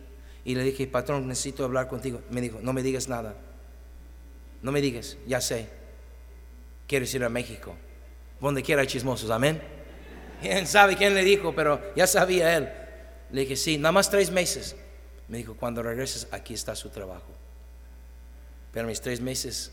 Y 0.43 0.55
le 0.55 0.63
dije, 0.63 0.87
patrón, 0.87 1.27
necesito 1.27 1.63
hablar 1.63 1.87
contigo. 1.87 2.21
Me 2.29 2.41
dijo, 2.41 2.59
no 2.61 2.71
me 2.71 2.83
digas 2.83 3.07
nada. 3.07 3.35
No 4.61 4.71
me 4.71 4.81
digas, 4.81 5.17
ya 5.27 5.41
sé. 5.41 5.69
Quieres 6.87 7.13
ir 7.13 7.23
a 7.23 7.29
México. 7.29 7.75
Donde 8.39 8.61
quiera 8.61 8.85
chismosos, 8.85 9.29
amén. 9.31 9.61
¿Quién 10.41 10.67
sabe 10.67 10.95
quién 10.95 11.15
le 11.15 11.23
dijo? 11.23 11.55
Pero 11.55 11.81
ya 11.95 12.05
sabía 12.05 12.55
él. 12.57 12.69
Le 13.31 13.41
dije, 13.41 13.55
sí, 13.55 13.77
nada 13.77 13.91
más 13.91 14.09
tres 14.09 14.29
meses. 14.29 14.75
Me 15.27 15.37
dijo, 15.37 15.55
cuando 15.55 15.81
regreses, 15.81 16.27
aquí 16.31 16.53
está 16.53 16.75
su 16.75 16.89
trabajo. 16.89 17.34
Pero 18.75 18.87
mis 18.87 18.99
tres 18.99 19.21
meses 19.21 19.71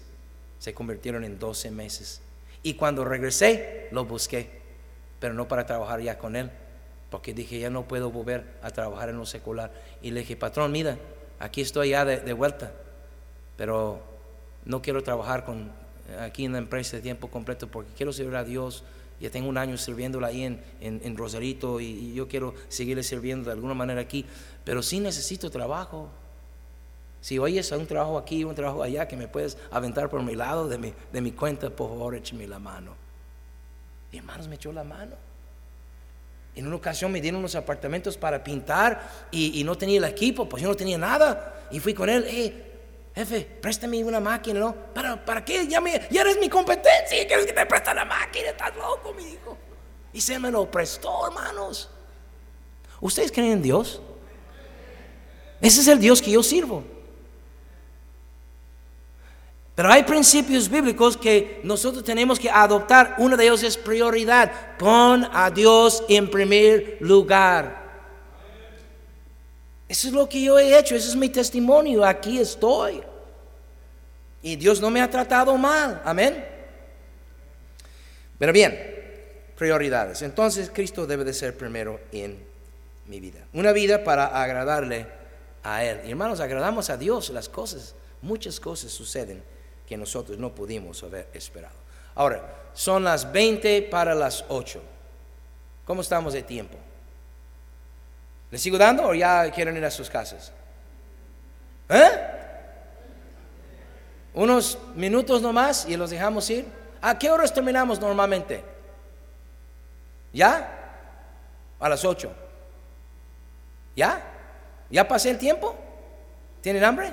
se 0.61 0.73
convirtieron 0.73 1.25
en 1.25 1.37
doce 1.37 1.73
meses. 1.73 2.21
Y 2.63 2.75
cuando 2.75 3.05
regresé, 3.05 3.89
lo 3.91 4.05
busqué, 4.05 4.49
pero 5.19 5.35
no 5.35 5.49
para 5.49 5.67
trabajar 5.67 6.01
ya 6.01 6.19
con 6.19 6.37
él, 6.37 6.53
porque 7.11 7.35
dije, 7.35 7.59
ya 7.59 7.69
no 7.69 7.89
puedo 7.89 8.13
volver 8.13 8.45
a 8.63 8.71
trabajar 8.71 9.09
en 9.09 9.17
lo 9.17 9.27
secular. 9.27 9.73
Y 10.03 10.13
le 10.13 10.21
dije, 10.21 10.37
patrón, 10.37 10.71
mira, 10.71 10.99
aquí 11.41 11.63
estoy 11.63 11.89
ya 11.89 12.05
de, 12.05 12.33
vuelta, 12.33 12.73
pero 13.57 14.01
no 14.65 14.81
quiero 14.81 15.03
trabajar 15.03 15.45
con, 15.45 15.73
aquí 16.21 16.45
en 16.45 16.53
la 16.53 16.59
empresa 16.59 16.95
de 16.97 17.03
tiempo 17.03 17.27
completo 17.27 17.67
porque 17.67 17.91
quiero 17.97 18.13
servir 18.13 18.37
a 18.37 18.45
Dios. 18.45 18.85
Ya 19.19 19.31
tengo 19.31 19.49
un 19.49 19.59
año 19.59 19.77
sirviéndola 19.77 20.29
ahí 20.29 20.45
en, 20.45 20.63
en, 20.81 21.17
Rosarito 21.17 21.81
y, 21.81 21.87
y, 21.87 22.15
yo 22.15 22.29
quiero 22.29 22.55
seguirle 22.69 23.03
sirviendo 23.03 23.47
de 23.47 23.55
alguna 23.55 23.75
manera 23.75 24.01
aquí, 24.01 24.25
pero 24.65 24.81
sí 24.81 25.01
necesito 25.01 25.51
trabajo. 25.51 26.09
Si 27.23 27.39
oyes 27.39 27.71
un 27.71 27.87
trabajo 27.87 28.19
aquí, 28.19 28.43
un 28.43 28.55
trabajo 28.55 28.83
allá, 28.83 29.07
que 29.07 29.17
me 29.17 29.29
puedes 29.29 29.57
aventar 29.71 30.11
por 30.11 30.21
mi 30.25 30.35
lado 30.35 30.69
de 30.69 30.77
mi, 30.77 30.93
de 31.13 31.21
mi 31.21 31.31
cuenta, 31.31 31.71
por 31.71 31.89
favor, 31.89 32.17
échame 32.17 32.49
la 32.49 32.59
mano. 32.59 32.97
Mi 34.11 34.19
hermano 34.19 34.45
me 34.49 34.57
echó 34.57 34.73
la 34.73 34.83
mano. 34.83 35.15
En 36.57 36.67
una 36.67 36.75
ocasión 36.75 37.13
me 37.13 37.21
dieron 37.21 37.39
unos 37.39 37.55
apartamentos 37.55 38.19
para 38.19 38.43
pintar 38.43 39.29
y, 39.31 39.63
no 39.63 39.79
tenía 39.79 39.99
el 39.99 40.05
equipo, 40.05 40.49
pues 40.49 40.65
yo 40.65 40.69
no 40.69 40.75
tenía 40.75 40.99
nada. 40.99 41.69
Y 41.71 41.79
fui 41.79 41.95
con 41.95 42.11
él, 42.11 42.27
hey, 42.29 42.73
jefe, 43.15 43.49
préstame 43.61 44.03
una 44.03 44.19
máquina, 44.19 44.59
¿no? 44.59 44.75
¿Para, 44.75 45.25
para 45.25 45.45
qué? 45.45 45.69
Ya, 45.69 45.81
me, 45.81 46.09
ya 46.11 46.23
eres 46.23 46.41
mi 46.41 46.49
competencia, 46.49 47.25
¿quieres 47.25 47.47
que 47.47 47.53
te 47.53 47.65
preste 47.67 47.95
la 47.95 48.05
máquina? 48.05 48.49
Estás 48.49 48.75
loco, 48.77 49.15
me 49.15 49.25
dijo. 49.25 49.57
Y 50.13 50.21
se 50.21 50.41
me 50.41 50.51
lo 50.51 50.69
prestó, 50.69 51.29
hermanos. 51.29 51.89
¿Ustedes 53.01 53.31
creen 53.31 53.53
en 53.53 53.63
Dios? 53.63 54.03
Ese 55.61 55.83
es 55.83 55.87
el 55.87 56.01
Dios 56.01 56.21
que 56.21 56.33
yo 56.33 56.43
sirvo. 56.43 56.83
Pero 59.75 59.91
hay 59.91 60.03
principios 60.03 60.69
bíblicos 60.69 61.17
que 61.17 61.61
nosotros 61.65 62.05
tenemos 62.05 62.39
que 62.39 62.51
adoptar. 62.51 63.15
Uno 63.19 63.37
de 63.37 63.45
ellos 63.45 63.63
es 63.63 63.77
prioridad. 63.77 64.77
Pon 64.79 65.27
a 65.33 65.51
Dios 65.51 66.05
en 66.09 66.31
primer 66.31 66.99
lugar. 67.01 67.81
Eso 69.89 70.09
es 70.09 70.15
lo 70.15 70.29
que 70.29 70.43
yo 70.43 70.59
he 70.59 70.79
hecho, 70.79 70.95
ese 70.95 71.09
es 71.09 71.17
mi 71.17 71.31
testimonio. 71.31 72.05
Aquí 72.05 72.39
estoy. 72.39 73.03
Y 74.43 74.57
Dios 74.57 74.81
no 74.81 74.91
me 74.91 75.01
ha 75.01 75.09
tratado 75.09 75.57
mal. 75.57 76.03
Amén. 76.05 76.45
Pero 78.39 78.53
bien, 78.53 78.79
prioridades. 79.57 80.21
Entonces 80.21 80.71
Cristo 80.73 81.07
debe 81.07 81.25
de 81.25 81.33
ser 81.33 81.57
primero 81.57 81.99
en 82.11 82.45
mi 83.07 83.21
vida. 83.21 83.41
Una 83.55 83.73
vida 83.73 84.05
para 84.05 84.43
agradarle 84.43 85.07
a 85.63 85.83
Él. 85.85 86.01
Hermanos, 86.05 86.41
agradamos 86.41 86.91
a 86.91 86.99
Dios 86.99 87.31
las 87.31 87.49
cosas. 87.49 87.95
Muchas 88.21 88.61
cosas 88.61 88.93
suceden 88.93 89.52
nosotros 89.97 90.39
no 90.39 90.55
pudimos 90.55 91.03
haber 91.03 91.29
esperado. 91.33 91.75
Ahora, 92.15 92.43
son 92.75 93.05
las 93.05 93.31
20 93.31 93.83
para 93.83 94.15
las 94.15 94.45
8. 94.49 94.83
¿Cómo 95.85 96.03
estamos 96.03 96.33
de 96.33 96.43
tiempo? 96.43 96.77
¿Les 98.51 98.61
sigo 98.61 98.79
dando 98.79 99.09
o 99.09 99.15
ya 99.15 99.51
quieren 99.51 99.77
ir 99.77 99.85
a 99.85 99.91
sus 99.91 100.11
casas? 100.11 100.53
¿Eh? 101.89 102.11
Unos 104.35 104.79
minutos 104.95 105.43
nomás 105.43 105.87
y 105.87 105.97
los 105.97 106.11
dejamos 106.11 106.49
ir. 106.51 106.67
¿A 107.01 107.19
qué 107.19 107.31
horas 107.31 107.53
terminamos 107.53 108.01
normalmente? 108.01 108.63
¿Ya? 110.33 110.79
A 111.79 111.89
las 111.89 112.05
8. 112.05 112.33
¿Ya? 113.97 114.23
¿Ya 114.91 115.07
pasé 115.09 115.31
el 115.31 115.39
tiempo? 115.39 115.77
¿Tienen 116.61 116.85
hambre? 116.85 117.13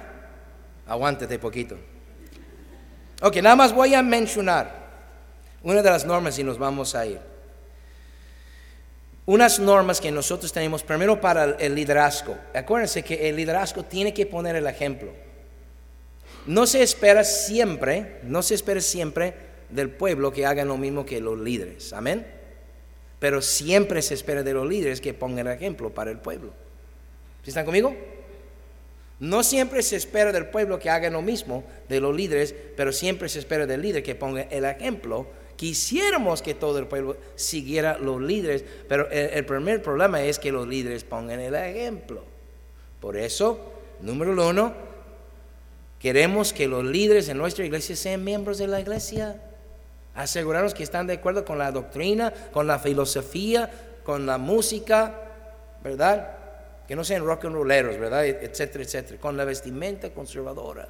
Aguántate 0.88 1.40
poquito. 1.40 1.78
Ok, 3.22 3.38
nada 3.38 3.56
más 3.56 3.74
voy 3.74 3.94
a 3.94 4.02
mencionar 4.02 4.74
una 5.62 5.82
de 5.82 5.90
las 5.90 6.06
normas 6.06 6.40
y 6.40 6.44
nos 6.44 6.58
vamos 6.58 6.96
a 6.96 7.06
ir. 7.06 7.20
Unas 9.26 9.60
normas 9.60 10.00
que 10.00 10.12
nosotros 10.12 10.52
tenemos 10.52 10.84
primero 10.84 11.20
para 11.20 11.56
el 11.60 11.76
liderazgo. 11.76 12.38
Acuérdense 12.54 13.04
que 13.04 13.30
el 13.30 13.36
liderazgo 13.36 13.84
tiene 13.84 14.14
que 14.14 14.26
poner 14.26 14.56
el 14.56 14.66
ejemplo. 14.66 15.12
No 16.48 16.66
se 16.66 16.82
espera 16.82 17.24
siempre, 17.24 18.22
no 18.24 18.42
se 18.42 18.56
espera 18.56 18.82
siempre 18.82 19.36
del 19.70 19.90
pueblo 19.92 20.32
que 20.32 20.46
hagan 20.46 20.68
lo 20.68 20.78
mismo 20.78 21.06
que 21.06 21.20
los 21.20 21.38
líderes. 21.38 21.94
Amén. 21.94 22.26
Pero 23.20 23.42
siempre 23.42 24.02
se 24.02 24.14
espera 24.14 24.42
de 24.42 24.54
los 24.54 24.66
líderes 24.66 25.02
que 25.02 25.14
pongan 25.14 25.46
el 25.46 25.54
ejemplo 25.54 25.94
para 25.94 26.10
el 26.10 26.18
pueblo. 26.18 26.54
¿Sí 27.44 27.50
están 27.50 27.66
conmigo? 27.66 27.96
No 29.20 29.44
siempre 29.44 29.84
se 29.84 29.98
espera 29.98 30.32
del 30.32 30.48
pueblo 30.48 30.80
que 30.80 30.90
haga 30.90 31.10
lo 31.10 31.22
mismo 31.22 31.64
de 31.90 32.00
los 32.00 32.16
líderes, 32.16 32.56
pero 32.78 32.94
siempre 32.94 33.28
se 33.28 33.40
espera 33.40 33.66
del 33.66 33.82
líder 33.82 34.02
que 34.02 34.16
ponga 34.16 34.44
el 34.44 34.64
ejemplo. 34.64 35.28
Quisiéramos 35.58 36.42
que 36.42 36.54
todo 36.54 36.80
el 36.80 36.88
pueblo 36.88 37.18
siguiera 37.36 37.98
los 37.98 38.22
líderes, 38.22 38.64
pero 38.88 39.10
el, 39.12 39.46
primer 39.46 39.82
problema 39.82 40.24
es 40.24 40.40
que 40.40 40.54
los 40.54 40.66
líderes 40.66 41.04
pongan 41.04 41.42
el 41.42 41.54
ejemplo. 41.54 42.24
Por 43.02 43.18
eso, 43.18 43.60
número 44.00 44.32
uno, 44.32 44.74
queremos 46.00 46.54
que 46.54 46.70
los 46.70 46.86
líderes 46.86 47.28
de 47.28 47.34
nuestra 47.34 47.66
iglesia 47.66 47.98
sean 47.98 48.24
miembros 48.24 48.58
de 48.58 48.68
la 48.68 48.80
iglesia. 48.80 49.42
Asegurarnos 50.16 50.74
que 50.74 50.84
están 50.84 51.08
de 51.08 51.16
acuerdo 51.16 51.44
con 51.44 51.58
la 51.58 51.74
doctrina, 51.74 52.34
con 52.54 52.68
la 52.68 52.80
filosofía, 52.80 53.70
con 54.06 54.26
la 54.26 54.38
música, 54.38 55.14
¿verdad? 55.84 56.39
Que 56.90 56.96
no 56.96 57.04
sean 57.04 57.24
rock 57.24 57.46
and 57.46 57.54
rolleros, 57.54 58.00
¿verdad? 58.00 58.26
Etcétera, 58.26 58.84
etcétera, 58.84 59.20
con 59.22 59.38
la 59.38 59.46
vestimenta 59.46 60.10
conservadora, 60.10 60.90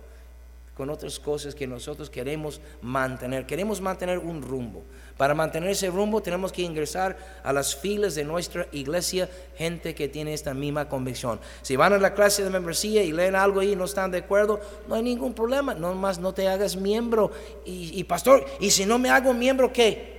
con 0.73 0.89
otras 0.89 1.19
cosas 1.19 1.53
que 1.53 1.67
nosotros 1.67 2.09
queremos 2.09 2.61
mantener. 2.81 3.45
Queremos 3.45 3.81
mantener 3.81 4.17
un 4.17 4.41
rumbo. 4.41 4.81
Para 5.17 5.35
mantener 5.35 5.71
ese 5.71 5.89
rumbo 5.89 6.21
tenemos 6.21 6.53
que 6.53 6.61
ingresar 6.61 7.17
a 7.43 7.51
las 7.51 7.75
filas 7.75 8.15
de 8.15 8.23
nuestra 8.23 8.65
iglesia 8.71 9.29
gente 9.57 9.93
que 9.93 10.07
tiene 10.07 10.33
esta 10.33 10.53
misma 10.53 10.87
convicción. 10.87 11.37
Si 11.63 11.75
van 11.75 11.91
a 11.91 11.97
la 11.97 12.13
clase 12.13 12.45
de 12.45 12.49
membresía 12.49 13.03
y 13.03 13.11
leen 13.11 13.35
algo 13.35 13.61
y 13.61 13.75
no 13.75 13.83
están 13.83 14.09
de 14.09 14.19
acuerdo, 14.19 14.61
no 14.87 14.95
hay 14.95 15.03
ningún 15.03 15.33
problema. 15.33 15.73
No 15.73 15.93
más 15.95 16.17
no 16.17 16.33
te 16.33 16.47
hagas 16.47 16.77
miembro. 16.77 17.29
Y, 17.65 17.99
y 17.99 18.05
pastor, 18.05 18.45
¿y 18.61 18.71
si 18.71 18.85
no 18.85 18.99
me 18.99 19.09
hago 19.09 19.33
miembro 19.33 19.73
qué? 19.73 20.18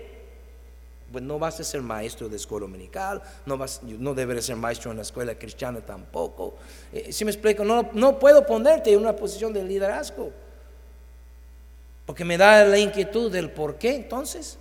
Pues 1.11 1.25
no 1.25 1.39
vas 1.39 1.59
a 1.61 1.65
ser 1.65 1.83
maestro 1.83 2.29
de 2.29 2.37
escuela 2.37 2.67
dominical, 2.67 3.23
no, 3.47 3.59
vas, 3.59 3.83
no 3.83 4.15
deberás 4.15 4.45
ser 4.45 4.57
maestro 4.57 4.91
en 4.91 4.99
la 4.99 5.03
escuela 5.03 5.35
cristiana 5.35 5.81
tampoco. 5.81 6.55
Eh, 6.93 7.13
si 7.13 7.25
me 7.25 7.31
explico, 7.31 7.65
no, 7.65 7.91
no 7.93 8.19
puedo 8.19 8.47
ponerte 8.47 8.93
en 8.93 9.01
una 9.01 9.15
posición 9.15 9.53
de 9.53 9.65
liderazgo, 9.65 10.31
porque 12.07 12.25
me 12.25 12.37
da 12.37 12.65
la 12.65 12.79
inquietud 12.79 13.31
del 13.31 13.51
por 13.51 13.77
qué 13.77 13.95
entonces. 13.95 14.59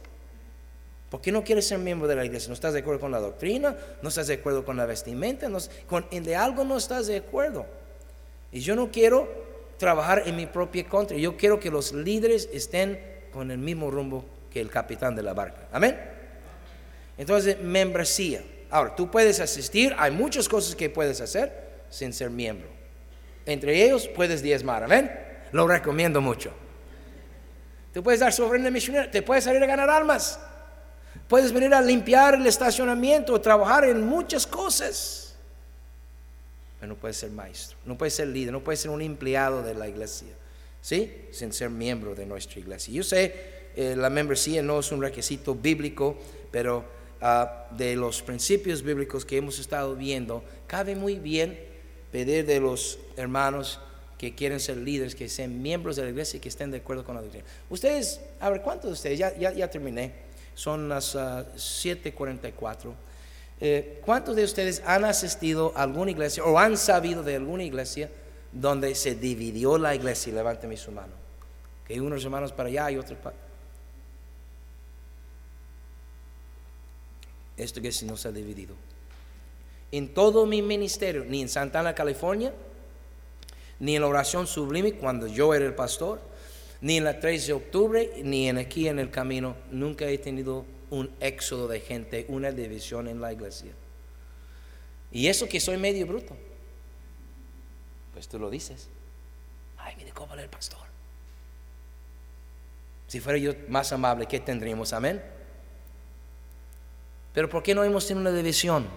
¿Por 1.09 1.21
qué 1.21 1.31
no 1.31 1.43
quieres 1.43 1.67
ser 1.67 1.79
miembro 1.79 2.07
de 2.07 2.15
la 2.15 2.23
iglesia? 2.23 2.49
¿No 2.49 2.53
estás 2.53 2.73
de 2.73 2.81
acuerdo 2.81 2.99
con 2.99 3.11
la 3.11 3.19
doctrina? 3.19 3.75
¿No 4.01 4.09
estás 4.09 4.27
de 4.27 4.35
acuerdo 4.35 4.63
con 4.63 4.77
la 4.77 4.85
vestimenta? 4.85 5.49
¿No, 5.49 5.57
con, 5.87 6.05
de 6.11 6.35
algo 6.35 6.63
no 6.63 6.77
estás 6.77 7.07
de 7.07 7.17
acuerdo. 7.17 7.65
Y 8.51 8.59
yo 8.59 8.75
no 8.75 8.91
quiero 8.91 9.27
trabajar 9.77 10.23
en 10.27 10.35
mi 10.35 10.45
propia 10.45 10.87
contra. 10.87 11.17
Yo 11.17 11.35
quiero 11.35 11.59
que 11.59 11.71
los 11.71 11.93
líderes 11.93 12.47
estén 12.53 12.99
con 13.31 13.49
el 13.49 13.57
mismo 13.57 13.89
rumbo 13.89 14.23
que 14.51 14.61
el 14.61 14.69
capitán 14.69 15.15
de 15.15 15.23
la 15.23 15.33
barca. 15.33 15.67
Amén. 15.71 16.18
Entonces, 17.19 17.59
membresía. 17.61 18.41
Ahora, 18.71 18.95
tú 18.95 19.11
puedes 19.11 19.41
asistir, 19.41 19.93
hay 19.97 20.09
muchas 20.09 20.47
cosas 20.47 20.73
que 20.73 20.89
puedes 20.89 21.19
hacer 21.19 21.83
sin 21.89 22.13
ser 22.13 22.29
miembro. 22.29 22.69
Entre 23.45 23.83
ellos, 23.83 24.07
puedes 24.07 24.41
diezmar, 24.41 24.85
amén. 24.85 25.11
Lo 25.51 25.67
recomiendo 25.67 26.21
mucho. 26.21 26.53
Te 27.91 28.01
puedes 28.01 28.21
dar 28.21 28.31
sobre 28.31 28.65
el 28.65 28.71
misionero, 28.71 29.09
te 29.09 29.21
puedes 29.21 29.43
salir 29.43 29.61
a 29.61 29.65
ganar 29.65 29.89
almas. 29.89 30.39
Puedes 31.27 31.51
venir 31.51 31.73
a 31.73 31.81
limpiar 31.81 32.35
el 32.35 32.47
estacionamiento, 32.47 33.39
trabajar 33.41 33.83
en 33.83 34.01
muchas 34.01 34.47
cosas. 34.47 35.35
Pero 36.79 36.93
no 36.93 36.95
puedes 36.95 37.17
ser 37.17 37.31
maestro, 37.31 37.77
no 37.83 37.97
puedes 37.97 38.13
ser 38.13 38.29
líder, 38.29 38.53
no 38.53 38.63
puedes 38.63 38.79
ser 38.79 38.91
un 38.91 39.01
empleado 39.01 39.61
de 39.61 39.73
la 39.73 39.89
iglesia, 39.89 40.29
¿sí? 40.81 41.27
Sin 41.31 41.51
ser 41.51 41.69
miembro 41.69 42.15
de 42.15 42.25
nuestra 42.25 42.59
iglesia. 42.59 42.93
Yo 42.93 43.03
sé, 43.03 43.33
eh, 43.75 43.95
la 43.97 44.09
membresía 44.09 44.61
no 44.61 44.79
es 44.79 44.89
un 44.93 45.01
requisito 45.01 45.53
bíblico, 45.53 46.17
pero 46.51 46.98
Ah, 47.21 47.67
de 47.71 47.97
los 47.97 48.21
principios 48.21 48.81
bíblicos 48.81 49.25
que 49.25 49.35
hemos 49.35 49.59
estado 49.59 49.93
viendo, 49.93 50.41
cabe 50.67 50.95
muy 50.95 51.15
bien 51.15 51.59
pedir 52.13 52.45
de 52.45 52.61
los 52.61 52.97
hermanos 53.17 53.81
que 54.17 54.35
quieren 54.35 54.59
ser 54.61 54.77
líderes, 54.77 55.15
que 55.15 55.27
sean 55.27 55.61
miembros 55.61 55.97
de 55.97 56.03
la 56.03 56.09
iglesia 56.09 56.37
y 56.37 56.39
que 56.39 56.47
estén 56.47 56.71
de 56.71 56.77
acuerdo 56.77 57.03
con 57.03 57.15
la 57.15 57.21
doctrina. 57.21 57.45
Ustedes, 57.69 58.21
a 58.39 58.49
ver, 58.49 58.61
¿cuántos 58.61 58.85
de 58.85 58.93
ustedes? 58.93 59.19
Ya, 59.19 59.33
ya, 59.37 59.69
terminé, 59.69 60.13
son 60.55 60.87
las 60.87 61.13
7:44. 61.13 62.91
Ah, 62.91 62.95
eh, 63.59 64.01
¿Cuántos 64.05 64.37
de 64.37 64.45
ustedes 64.45 64.81
han 64.85 65.03
asistido 65.03 65.73
a 65.75 65.83
alguna 65.83 66.11
iglesia 66.11 66.45
o 66.45 66.57
han 66.57 66.77
sabido 66.77 67.21
de 67.21 67.35
alguna 67.35 67.63
iglesia 67.63 68.09
donde 68.53 68.95
se 68.95 69.15
dividió 69.15 69.77
la 69.77 69.93
iglesia? 69.93 70.33
Levánteme 70.33 70.77
su 70.77 70.93
mano. 70.93 71.11
Que 71.85 71.99
unos 71.99 72.23
hermanos 72.23 72.53
para 72.53 72.69
allá 72.69 72.91
y 72.91 72.97
otros 72.97 73.19
para 73.19 73.48
esto 77.63 77.81
que 77.81 77.91
si 77.91 78.05
no 78.05 78.17
se 78.17 78.27
ha 78.27 78.31
dividido. 78.31 78.75
En 79.91 80.13
todo 80.13 80.45
mi 80.45 80.61
ministerio, 80.61 81.25
ni 81.25 81.41
en 81.41 81.49
Santana, 81.49 81.95
California, 81.95 82.53
ni 83.79 83.95
en 83.95 84.01
la 84.01 84.07
oración 84.07 84.45
sublime 84.45 84.93
cuando 84.93 85.27
yo 85.27 85.53
era 85.53 85.65
el 85.65 85.73
pastor, 85.73 86.21
ni 86.81 86.97
en 86.97 87.03
la 87.03 87.19
3 87.19 87.47
de 87.47 87.53
octubre, 87.53 88.11
ni 88.23 88.47
en 88.47 88.57
aquí 88.57 88.87
en 88.87 88.99
el 88.99 89.09
camino, 89.09 89.55
nunca 89.71 90.05
he 90.05 90.17
tenido 90.17 90.65
un 90.89 91.11
éxodo 91.19 91.67
de 91.67 91.79
gente, 91.81 92.25
una 92.29 92.51
división 92.51 93.07
en 93.07 93.21
la 93.21 93.33
iglesia. 93.33 93.71
Y 95.11 95.27
eso 95.27 95.47
que 95.47 95.59
soy 95.59 95.77
medio 95.77 96.05
bruto. 96.05 96.35
Pues 98.13 98.27
tú 98.27 98.39
lo 98.39 98.49
dices. 98.49 98.87
Ay, 99.77 99.95
mire 99.97 100.11
cómo 100.11 100.33
el 100.35 100.49
pastor. 100.49 100.79
Si 103.07 103.19
fuera 103.19 103.39
yo 103.39 103.53
más 103.67 103.91
amable, 103.91 104.27
¿qué 104.27 104.39
tendríamos? 104.39 104.93
Amén. 104.93 105.21
Pero 107.33 107.49
¿por 107.49 107.63
qué 107.63 107.75
no 107.75 107.83
hemos 107.83 108.07
tenido 108.07 108.29
una 108.29 108.37
división? 108.37 108.87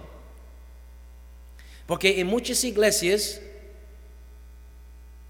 Porque 1.85 2.19
en 2.19 2.27
muchas 2.27 2.63
iglesias 2.63 3.41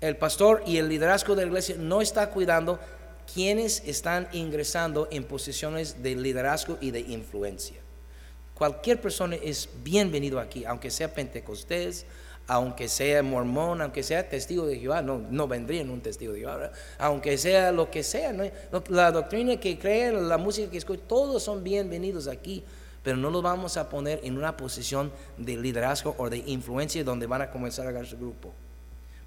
el 0.01 0.17
pastor 0.17 0.63
y 0.65 0.77
el 0.77 0.89
liderazgo 0.89 1.35
de 1.35 1.43
la 1.43 1.47
iglesia 1.47 1.75
no 1.77 2.01
está 2.01 2.29
cuidando 2.29 2.79
quienes 3.33 3.81
están 3.85 4.27
ingresando 4.33 5.07
en 5.11 5.23
posiciones 5.23 6.03
de 6.03 6.15
liderazgo 6.15 6.77
y 6.81 6.91
de 6.91 6.99
influencia. 6.99 7.77
Cualquier 8.53 8.99
persona 8.99 9.35
es 9.35 9.69
bienvenido 9.83 10.39
aquí, 10.39 10.65
aunque 10.65 10.91
sea 10.91 11.13
pentecostés, 11.13 12.05
aunque 12.47 12.89
sea 12.89 13.23
mormón, 13.23 13.81
aunque 13.81 14.03
sea 14.03 14.27
testigo 14.27 14.65
de 14.65 14.77
Jehová, 14.77 15.01
no, 15.01 15.17
no 15.17 15.47
vendría 15.47 15.81
en 15.81 15.89
un 15.89 16.01
testigo 16.01 16.33
de 16.33 16.41
Jehová, 16.41 16.71
aunque 16.97 17.37
sea 17.37 17.71
lo 17.71 17.89
que 17.89 18.03
sea, 18.03 18.35
la 18.89 19.11
doctrina 19.11 19.57
que 19.57 19.79
creen, 19.79 20.27
la 20.27 20.37
música 20.37 20.69
que 20.69 20.77
escuchan, 20.77 21.07
todos 21.07 21.43
son 21.43 21.63
bienvenidos 21.63 22.27
aquí 22.27 22.63
pero 23.03 23.17
no 23.17 23.29
los 23.29 23.43
vamos 23.43 23.75
a 23.75 23.89
poner 23.89 24.21
en 24.23 24.37
una 24.37 24.55
posición 24.55 25.11
de 25.37 25.57
liderazgo 25.57 26.15
o 26.17 26.29
de 26.29 26.37
influencia 26.37 27.03
donde 27.03 27.27
van 27.27 27.41
a 27.41 27.51
comenzar 27.51 27.85
a 27.85 27.91
ganar 27.91 28.07
su 28.07 28.17
grupo. 28.17 28.53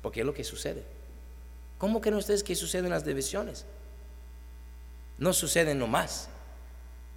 Porque 0.01 0.21
es 0.21 0.27
lo 0.27 0.33
que 0.33 0.45
sucede. 0.45 0.83
¿Cómo 1.79 2.01
creen 2.01 2.17
ustedes 2.17 2.43
que 2.43 2.55
suceden 2.55 2.91
las 2.91 3.05
divisiones? 3.05 3.67
No 5.19 5.33
suceden 5.35 5.79
nomás 5.79 6.29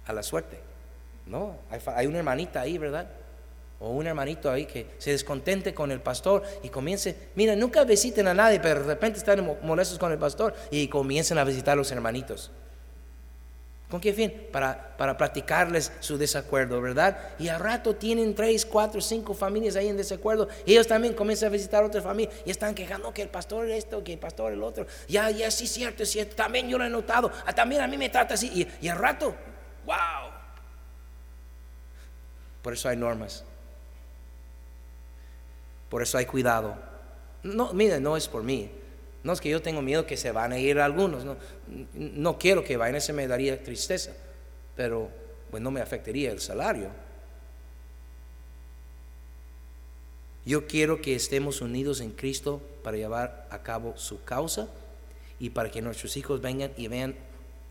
a 0.06 0.12
la 0.12 0.22
suerte. 0.22 0.60
No, 1.26 1.56
hay, 1.96 2.06
una 2.06 2.18
hermanita 2.18 2.60
ahí, 2.60 2.76
¿verdad? 2.76 3.08
O 3.78 3.90
un 3.90 4.06
hermanito 4.06 4.50
ahí 4.50 4.66
que 4.66 4.86
se 4.98 5.12
descontente 5.12 5.72
con 5.72 5.90
el 5.90 6.00
pastor 6.00 6.42
y 6.62 6.68
comience, 6.68 7.30
mira, 7.36 7.56
nunca 7.56 7.84
visiten 7.84 8.28
a 8.28 8.34
nadie, 8.34 8.60
pero 8.60 8.80
de 8.80 8.86
repente 8.86 9.18
están 9.18 9.56
molestos 9.62 9.98
con 9.98 10.12
el 10.12 10.18
pastor 10.18 10.54
y 10.70 10.88
comiencen 10.88 11.38
a 11.38 11.44
visitar 11.44 11.72
a 11.72 11.76
los 11.76 11.90
hermanitos. 11.90 12.50
¿Con 13.90 14.00
qué 14.00 14.12
fin? 14.12 14.32
Para, 14.52 14.96
para 14.96 15.16
platicarles 15.16 15.90
su 15.98 16.16
desacuerdo, 16.16 16.80
¿verdad? 16.80 17.18
Y 17.40 17.48
al 17.48 17.58
rato 17.58 17.96
tienen 17.96 18.36
tres, 18.36 18.64
cuatro, 18.64 19.00
cinco 19.00 19.34
familias 19.34 19.74
ahí 19.74 19.88
en 19.88 19.96
desacuerdo. 19.96 20.48
Y 20.64 20.72
ellos 20.72 20.86
también 20.86 21.12
comienzan 21.12 21.48
a 21.48 21.50
visitar 21.50 21.82
otras 21.82 22.04
familias 22.04 22.32
y 22.46 22.52
están 22.52 22.72
quejando 22.72 23.12
que 23.12 23.22
el 23.22 23.28
pastor 23.28 23.68
esto, 23.68 24.04
que 24.04 24.12
el 24.12 24.20
pastor 24.20 24.52
el 24.52 24.62
otro. 24.62 24.86
Ya, 25.08 25.28
ya, 25.32 25.50
sí, 25.50 25.66
cierto, 25.66 26.04
es 26.04 26.10
cierto. 26.10 26.36
También 26.36 26.68
yo 26.68 26.78
lo 26.78 26.84
he 26.84 26.88
notado. 26.88 27.32
Ah, 27.44 27.52
también 27.52 27.82
a 27.82 27.88
mí 27.88 27.98
me 27.98 28.08
trata 28.08 28.34
así. 28.34 28.46
Y, 28.54 28.86
y 28.86 28.88
al 28.88 28.96
rato, 28.96 29.34
wow. 29.84 30.30
Por 32.62 32.74
eso 32.74 32.88
hay 32.88 32.96
normas. 32.96 33.42
Por 35.88 36.00
eso 36.00 36.16
hay 36.16 36.26
cuidado. 36.26 36.76
No, 37.42 37.72
miren, 37.72 38.04
no 38.04 38.16
es 38.16 38.28
por 38.28 38.44
mí. 38.44 38.70
No 39.22 39.32
es 39.32 39.40
que 39.40 39.50
yo 39.50 39.60
tengo 39.60 39.82
miedo 39.82 40.06
que 40.06 40.16
se 40.16 40.32
van 40.32 40.52
a 40.52 40.58
ir 40.58 40.80
algunos. 40.80 41.24
No, 41.24 41.36
no 41.94 42.38
quiero 42.38 42.64
que 42.64 42.76
vayan, 42.76 42.96
ese 42.96 43.12
me 43.12 43.26
daría 43.26 43.62
tristeza. 43.62 44.12
Pero 44.76 45.10
pues 45.50 45.62
no 45.62 45.70
me 45.70 45.80
afectaría 45.80 46.30
el 46.30 46.40
salario. 46.40 46.88
Yo 50.46 50.66
quiero 50.66 51.02
que 51.02 51.14
estemos 51.14 51.60
unidos 51.60 52.00
en 52.00 52.12
Cristo 52.12 52.62
para 52.82 52.96
llevar 52.96 53.46
a 53.50 53.62
cabo 53.62 53.96
su 53.96 54.24
causa 54.24 54.68
y 55.38 55.50
para 55.50 55.70
que 55.70 55.82
nuestros 55.82 56.16
hijos 56.16 56.40
vengan 56.40 56.72
y 56.76 56.88
vean 56.88 57.14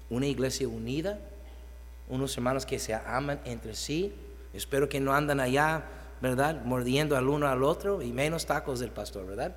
una 0.10 0.28
iglesia 0.28 0.68
unida, 0.68 1.20
unos 2.10 2.36
hermanos 2.38 2.66
que 2.66 2.78
se 2.78 2.94
aman 2.94 3.40
entre 3.46 3.76
sí. 3.76 4.14
Espero 4.54 4.88
que 4.88 5.00
no 5.00 5.14
andan 5.14 5.40
allá, 5.40 5.84
¿verdad? 6.22 6.64
Mordiendo 6.64 7.18
al 7.18 7.28
uno 7.28 7.48
al 7.48 7.64
otro 7.64 8.04
y 8.04 8.12
menos 8.12 8.46
tacos 8.46 8.80
del 8.80 8.92
pastor, 8.92 9.26
¿verdad? 9.26 9.56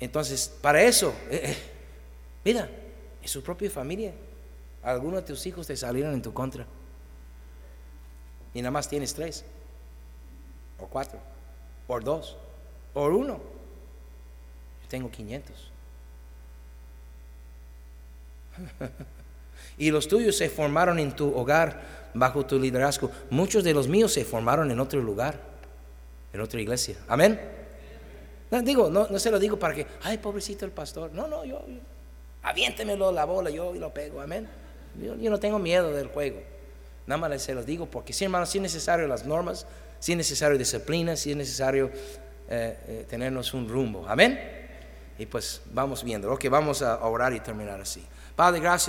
Entonces, 0.00 0.48
para 0.60 0.82
eso, 0.82 1.14
eh, 1.30 1.40
eh, 1.44 1.56
mira, 2.44 2.68
en 3.20 3.28
su 3.28 3.42
propia 3.42 3.70
familia, 3.70 4.12
algunos 4.82 5.20
de 5.20 5.26
tus 5.26 5.44
hijos 5.46 5.66
te 5.66 5.76
salieron 5.76 6.14
en 6.14 6.22
tu 6.22 6.32
contra. 6.32 6.66
Y 8.54 8.62
nada 8.62 8.70
más 8.70 8.88
tienes 8.88 9.12
tres, 9.14 9.44
o 10.78 10.86
cuatro, 10.86 11.18
o 11.86 12.00
dos, 12.00 12.36
o 12.94 13.06
uno. 13.06 13.34
Yo 14.82 14.88
tengo 14.88 15.10
500. 15.10 15.72
y 19.78 19.90
los 19.90 20.08
tuyos 20.08 20.36
se 20.36 20.48
formaron 20.48 20.98
en 20.98 21.14
tu 21.14 21.36
hogar 21.36 22.10
bajo 22.14 22.46
tu 22.46 22.58
liderazgo. 22.58 23.10
Muchos 23.30 23.64
de 23.64 23.74
los 23.74 23.88
míos 23.88 24.12
se 24.12 24.24
formaron 24.24 24.70
en 24.70 24.80
otro 24.80 25.00
lugar, 25.00 25.40
en 26.32 26.40
otra 26.40 26.60
iglesia. 26.60 26.96
Amén. 27.08 27.57
No, 28.50 28.62
digo, 28.62 28.88
no, 28.90 29.06
no 29.08 29.18
se 29.18 29.30
lo 29.30 29.38
digo 29.38 29.58
para 29.58 29.74
que, 29.74 29.86
ay, 30.02 30.18
pobrecito 30.18 30.64
el 30.64 30.70
pastor. 30.70 31.12
No, 31.12 31.26
no, 31.26 31.44
yo, 31.44 31.62
aviéntemelo 32.42 33.12
la 33.12 33.24
bola, 33.24 33.50
yo 33.50 33.72
lo 33.74 33.92
pego, 33.92 34.20
amén. 34.20 34.48
Yo, 35.00 35.14
no 35.16 35.38
tengo 35.38 35.58
miedo 35.58 35.92
del 35.92 36.08
juego. 36.08 36.40
Nada 37.06 37.28
más 37.28 37.42
se 37.42 37.54
los 37.54 37.64
digo 37.64 37.86
porque 37.86 38.12
sí, 38.12 38.24
hermano, 38.24 38.46
si 38.46 38.58
es 38.58 38.62
necesario 38.62 39.06
las 39.06 39.24
normas, 39.24 39.66
si 39.98 40.12
es 40.12 40.18
necesario 40.18 40.58
disciplina, 40.58 41.16
si 41.16 41.30
es 41.30 41.36
necesario 41.36 41.90
eh, 42.48 42.78
eh, 42.86 43.06
tenernos 43.08 43.54
un 43.54 43.68
rumbo. 43.68 44.06
Amén. 44.08 44.38
Y 45.18 45.26
pues 45.26 45.62
vamos 45.72 46.04
viendo. 46.04 46.32
Ok, 46.32 46.48
vamos 46.48 46.82
a 46.82 47.04
orar 47.04 47.32
y 47.32 47.40
terminar 47.40 47.80
así. 47.80 48.04
Padre, 48.36 48.60
gracias. 48.60 48.86